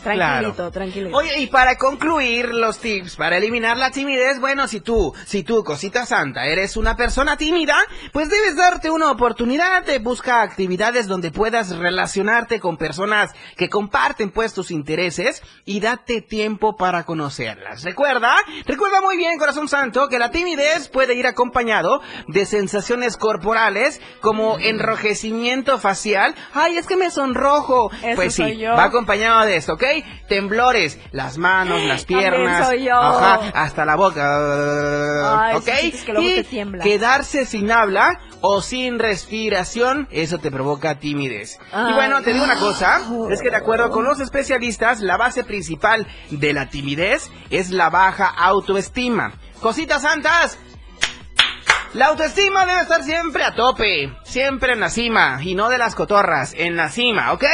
tranquilito, 0.02 0.54
Claro. 0.56 0.72
tranquilito. 0.72 1.16
Oye, 1.18 1.40
y 1.40 1.48
para 1.48 1.78
concluir 1.78 2.54
los 2.54 2.80
tips 2.80 3.16
para 3.16 3.38
eliminar 3.38 3.78
la 3.78 3.92
timidez, 3.92 4.40
bueno, 4.40 4.68
si 4.68 4.80
tú, 4.82 5.14
si 5.26 5.44
tú, 5.44 5.64
cosita 5.64 6.06
santa, 6.06 6.46
eres 6.46 6.78
una 6.78 6.96
persona 6.96 7.38
tímida, 7.38 7.78
pues 8.12 8.30
debes 8.30 8.56
darte 8.56 8.90
una 8.90 9.12
oportunidad 9.12 9.84
de 9.86 10.00
buscar 10.00 10.42
actividades 10.42 11.08
donde 11.08 11.32
puedas 11.32 11.76
relacionarte 11.78 12.60
con 12.60 12.78
personas 12.78 13.32
que 13.58 13.70
comparten 13.70 14.32
pues 14.32 14.54
tus 14.54 14.72
intereses 14.72 15.42
y 15.66 15.80
date 15.80 16.22
tiempo 16.22 16.76
para 16.76 17.04
conocerlas. 17.04 17.84
Recuerda, 17.84 18.36
recuerda 18.66 19.02
muy 19.02 19.18
bien, 19.18 19.38
corazón 19.40 19.68
santo, 19.68 20.08
que 20.08 20.20
la 20.20 20.32
timidez 20.32 20.90
puede 20.90 21.14
ir 21.16 21.28
acompañado 21.28 22.02
de 22.28 22.46
sensaciones 22.46 23.18
corporales 23.18 24.02
como 24.22 24.58
enrojecimiento 24.60 25.78
facial. 25.80 26.36
Ay, 26.54 26.78
es 26.78 26.88
que 26.88 26.98
me 26.98 27.10
sonrojo. 27.12 27.92
Eso 28.04 28.16
pues 28.16 28.34
sí, 28.36 28.42
soy 28.44 28.58
yo. 28.58 28.72
va 28.76 28.86
acompañado 28.86 29.46
de 29.46 29.56
esto, 29.56 29.74
¿ok? 29.74 29.84
Temblores, 30.28 31.00
las 31.12 31.38
manos, 31.38 31.82
las 31.84 32.06
piernas, 32.06 32.68
soy 32.68 32.86
yo. 32.86 32.96
ajá, 32.96 33.52
hasta 33.54 33.86
la 33.86 33.96
boca, 33.96 35.48
Ay, 35.50 35.56
¿ok? 35.56 35.64
sí, 35.64 35.72
sientes 35.80 36.04
que 36.04 36.14
luego 36.14 36.30
y 36.30 36.34
te 36.36 36.44
tiembla. 36.44 36.84
quedarse 36.84 37.46
sin 37.46 37.72
habla 37.72 38.20
o 38.42 38.62
sin 38.62 39.00
respiración, 39.00 40.08
eso 40.12 40.38
te 40.38 40.52
provoca 40.52 41.00
timidez. 41.00 41.58
Y 41.90 41.94
bueno, 41.94 42.22
te 42.22 42.34
digo 42.34 42.46
una 42.46 42.56
cosa, 42.58 43.02
es 43.32 43.42
que 43.42 43.50
de 43.50 43.58
acuerdo 43.58 43.90
con 43.90 44.04
los 44.06 44.20
especialistas, 44.20 45.00
la 45.02 45.18
base 45.18 45.44
principal 45.44 46.08
de 46.30 46.54
la 46.54 46.70
timidez 46.70 47.30
es 47.50 47.72
la 47.72 47.90
baja 47.90 48.28
autoestima. 48.28 49.34
Cositas 49.62 50.04
santas, 50.04 50.58
la 51.94 52.08
autoestima 52.08 52.66
debe 52.66 52.82
estar 52.82 53.04
siempre 53.04 53.44
a 53.44 53.56
tope, 53.56 54.14
siempre 54.24 54.74
en 54.74 54.80
la 54.80 54.90
cima, 54.90 55.40
y 55.42 55.56
no 55.56 55.70
de 55.70 55.78
las 55.78 55.96
cotorras, 55.96 56.54
en 56.56 56.76
la 56.76 56.90
cima, 56.90 57.34
¿ok? 57.34 57.46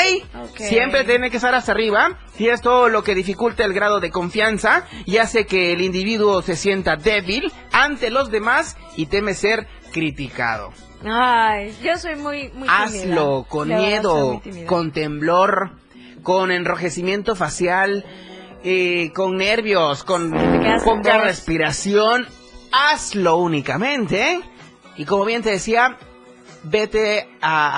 Ok. 0.44 0.58
Siempre 0.58 1.04
tiene 1.06 1.30
que 1.30 1.38
estar 1.38 1.56
hasta 1.56 1.72
arriba, 1.72 2.18
y 2.38 2.50
esto 2.50 2.90
lo 2.90 3.04
que 3.04 3.16
dificulta 3.16 3.64
el 3.64 3.74
grado 3.74 4.00
de 4.00 4.12
confianza 4.12 4.86
y 5.06 5.18
hace 5.18 5.46
que 5.46 5.72
el 5.72 5.82
individuo 5.82 6.42
se 6.42 6.56
sienta 6.56 6.98
débil 6.98 7.52
ante 7.72 8.10
los 8.10 8.30
demás 8.30 8.76
y 8.98 9.06
teme 9.06 9.34
ser 9.34 9.68
criticado. 9.94 10.74
Ay, 11.06 11.74
yo 11.82 11.98
soy 11.98 12.16
muy, 12.16 12.50
muy 12.50 12.68
tímida. 12.68 12.84
Hazlo 12.84 13.46
con 13.48 13.70
miedo, 13.70 14.42
con 14.66 14.92
temblor, 14.92 15.72
con 16.24 16.52
enrojecimiento 16.52 17.36
facial, 17.36 18.06
eh, 18.64 19.12
con 19.14 19.38
nervios, 19.38 20.04
con 20.04 20.32
poca 20.84 21.20
respiración. 21.20 22.28
Hazlo 22.76 23.38
únicamente. 23.38 24.34
¿eh? 24.34 24.42
Y 24.98 25.06
como 25.06 25.26
bien 25.26 25.42
te 25.44 25.52
decía, 25.52 25.98
vete 26.64 27.30
a- 27.42 27.70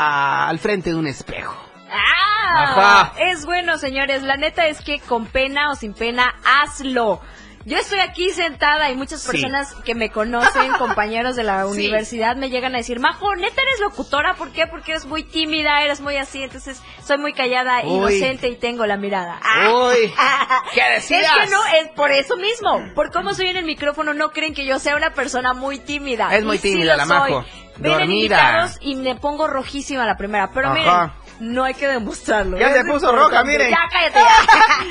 a- 0.45 0.49
al 0.49 0.59
frente 0.59 0.89
de 0.91 0.95
un 0.95 1.07
espejo. 1.07 1.55
¡Ah! 1.89 2.63
Ajá. 2.63 3.13
Es 3.19 3.45
bueno, 3.45 3.77
señores. 3.77 4.23
La 4.23 4.37
neta 4.37 4.67
es 4.67 4.81
que 4.81 4.99
con 4.99 5.25
pena 5.25 5.71
o 5.71 5.75
sin 5.75 5.93
pena, 5.93 6.35
hazlo. 6.45 7.21
Yo 7.67 7.77
estoy 7.77 7.99
aquí 7.99 8.29
sentada 8.29 8.89
y 8.91 8.95
muchas 8.95 9.21
Sí. 9.21 9.29
personas 9.31 9.73
que 9.83 9.93
me 9.93 10.09
conocen, 10.09 10.71
compañeros 10.79 11.35
de 11.35 11.43
la 11.43 11.65
Sí. 11.65 11.71
universidad, 11.71 12.37
me 12.37 12.49
llegan 12.49 12.73
a 12.75 12.77
decir, 12.77 13.01
Majo, 13.01 13.35
neta 13.35 13.61
eres 13.61 13.81
locutora, 13.81 14.35
¿por 14.35 14.51
qué? 14.53 14.67
Porque 14.67 14.91
eres 14.93 15.05
muy 15.05 15.23
tímida, 15.23 15.81
eres 15.81 15.99
muy 15.99 16.15
así, 16.15 16.41
entonces 16.41 16.81
soy 17.05 17.17
muy 17.17 17.33
callada, 17.33 17.81
Uy. 17.83 17.95
inocente 17.97 18.47
y 18.47 18.55
tengo 18.55 18.85
la 18.85 18.95
mirada. 18.95 19.37
Ah. 19.43 19.69
Uy, 19.89 20.13
¿qué 20.73 20.81
decías? 20.95 21.23
Es 21.23 21.29
que 21.43 21.49
no, 21.51 21.65
es 21.81 21.89
por 21.89 22.11
eso 22.11 22.37
mismo. 22.37 22.81
Por 22.95 23.11
cómo 23.11 23.33
soy 23.33 23.47
en 23.47 23.57
el 23.57 23.65
micrófono, 23.65 24.13
no 24.13 24.29
creen 24.31 24.53
que 24.53 24.65
yo 24.65 24.79
sea 24.79 24.95
una 24.95 25.11
persona 25.13 25.53
muy 25.53 25.77
tímida. 25.79 26.33
Es 26.33 26.45
muy 26.45 26.55
Y 26.55 26.59
tímida 26.59 26.95
la 26.95 27.05
soy. 27.05 27.33
Majo. 27.33 27.45
Dormida. 27.79 28.05
invitados 28.05 28.77
y 28.81 28.95
me 28.95 29.15
pongo 29.15 29.45
rojísima 29.47 30.05
la 30.05 30.15
primera. 30.17 30.49
Pero 30.51 30.69
Ajá. 30.69 30.73
miren, 30.73 31.11
no 31.39 31.63
hay 31.63 31.73
que 31.73 31.87
demostrarlo. 31.87 32.57
Ya 32.57 32.73
se 32.73 32.83
puso 32.85 33.11
roja, 33.15 33.43
miren. 33.43 33.69
Ya 33.69 33.79
cállate. 33.91 34.19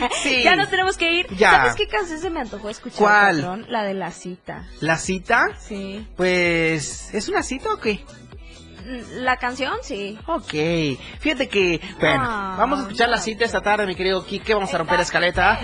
Ya, 0.01 0.11
Sí. 0.22 0.42
Ya 0.42 0.57
nos 0.57 0.68
tenemos 0.68 0.97
que 0.97 1.11
ir. 1.12 1.26
Ya. 1.36 1.51
¿Sabes 1.53 1.74
qué 1.76 1.86
canción 1.88 2.20
se 2.20 2.30
me 2.30 2.40
antojó 2.40 2.68
escuchar? 2.68 2.99
¿Cuál? 2.99 3.36
patrón? 3.36 3.66
La 3.68 3.84
de 3.84 3.94
la 3.94 4.11
cita. 4.11 4.64
¿La 4.80 4.99
cita? 4.99 5.49
Sí. 5.59 6.07
Pues, 6.16 7.14
¿es 7.14 7.28
una 7.28 7.42
cita 7.42 7.72
o 7.72 7.78
qué? 7.78 8.05
La 9.14 9.37
canción, 9.37 9.74
sí. 9.82 10.18
Ok, 10.26 10.53
fíjate 11.18 11.49
que, 11.49 11.80
bueno, 11.99 12.22
Ah, 12.24 12.55
vamos 12.59 12.78
a 12.78 12.82
escuchar 12.82 13.09
la 13.09 13.18
cita 13.18 13.45
esta 13.45 13.61
tarde, 13.61 13.87
mi 13.87 13.95
querido 13.95 14.24
Kike, 14.24 14.55
vamos 14.55 14.72
a 14.72 14.78
romper 14.78 14.97
la 14.97 15.03
escaleta, 15.03 15.59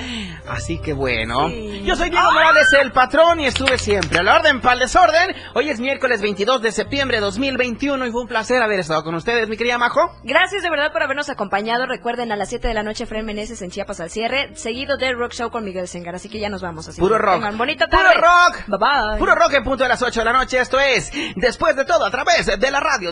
así 0.49 0.79
que 0.81 0.93
bueno. 0.93 1.49
Sí. 1.49 1.83
Yo 1.85 1.95
soy 1.97 2.11
Diego 2.11 2.31
Morales, 2.33 2.73
el 2.81 2.91
patrón, 2.93 3.41
y 3.41 3.47
estuve 3.47 3.79
siempre 3.79 4.18
a 4.18 4.23
la 4.23 4.37
orden 4.37 4.61
para 4.61 4.75
el 4.75 4.81
desorden. 4.81 5.35
Hoy 5.55 5.70
es 5.70 5.79
miércoles 5.81 6.20
22 6.20 6.62
de 6.62 6.73
septiembre 6.73 7.18
de 7.18 7.20
2021 7.23 8.07
y 8.07 8.11
fue 8.11 8.23
un 8.23 8.29
placer 8.29 8.62
haber 8.62 8.81
estado 8.81 9.05
con 9.05 9.14
ustedes, 9.14 9.49
mi 9.49 9.57
querida 9.57 9.79
Majo. 9.79 10.01
Gracias 10.25 10.62
de 10.62 10.70
verdad 10.70 10.93
por 10.93 11.03
habernos 11.03 11.29
acompañado. 11.31 11.87
Recuerden, 11.87 12.33
a 12.33 12.37
las 12.37 12.49
7 12.49 12.66
de 12.68 12.75
la 12.75 12.83
noche, 12.83 13.07
Fred 13.07 13.23
Meneses 13.25 13.62
en 13.62 13.70
Chiapas 13.70 14.01
al 14.01 14.11
cierre, 14.11 14.51
seguido 14.57 14.97
del 14.97 15.16
Rock 15.16 15.33
Show 15.33 15.51
con 15.51 15.64
Miguel 15.64 15.87
Sengar. 15.89 16.14
Así 16.16 16.29
que 16.29 16.41
ya 16.41 16.49
nos 16.49 16.62
vamos. 16.62 16.89
Así 16.89 17.01
Puro 17.01 17.18
rock. 17.18 17.35
tengan 17.35 17.57
bonita 17.59 17.87
Puro 17.87 18.03
tarde. 18.03 18.20
rock. 18.20 18.66
Bye 18.66 18.79
bye. 18.79 19.18
Puro 19.18 19.35
rock 19.35 19.53
en 19.55 19.64
punto 19.64 19.85
de 19.85 19.89
las 19.89 20.03
8 20.03 20.20
de 20.20 20.25
la 20.25 20.33
noche, 20.33 20.59
esto 20.61 20.81
es, 20.81 21.11
después 21.37 21.77
de 21.77 21.85
todo, 21.85 22.05
a 22.05 22.11
través 22.11 22.47
de 22.59 22.70
la 22.70 22.81
radio 22.81 23.12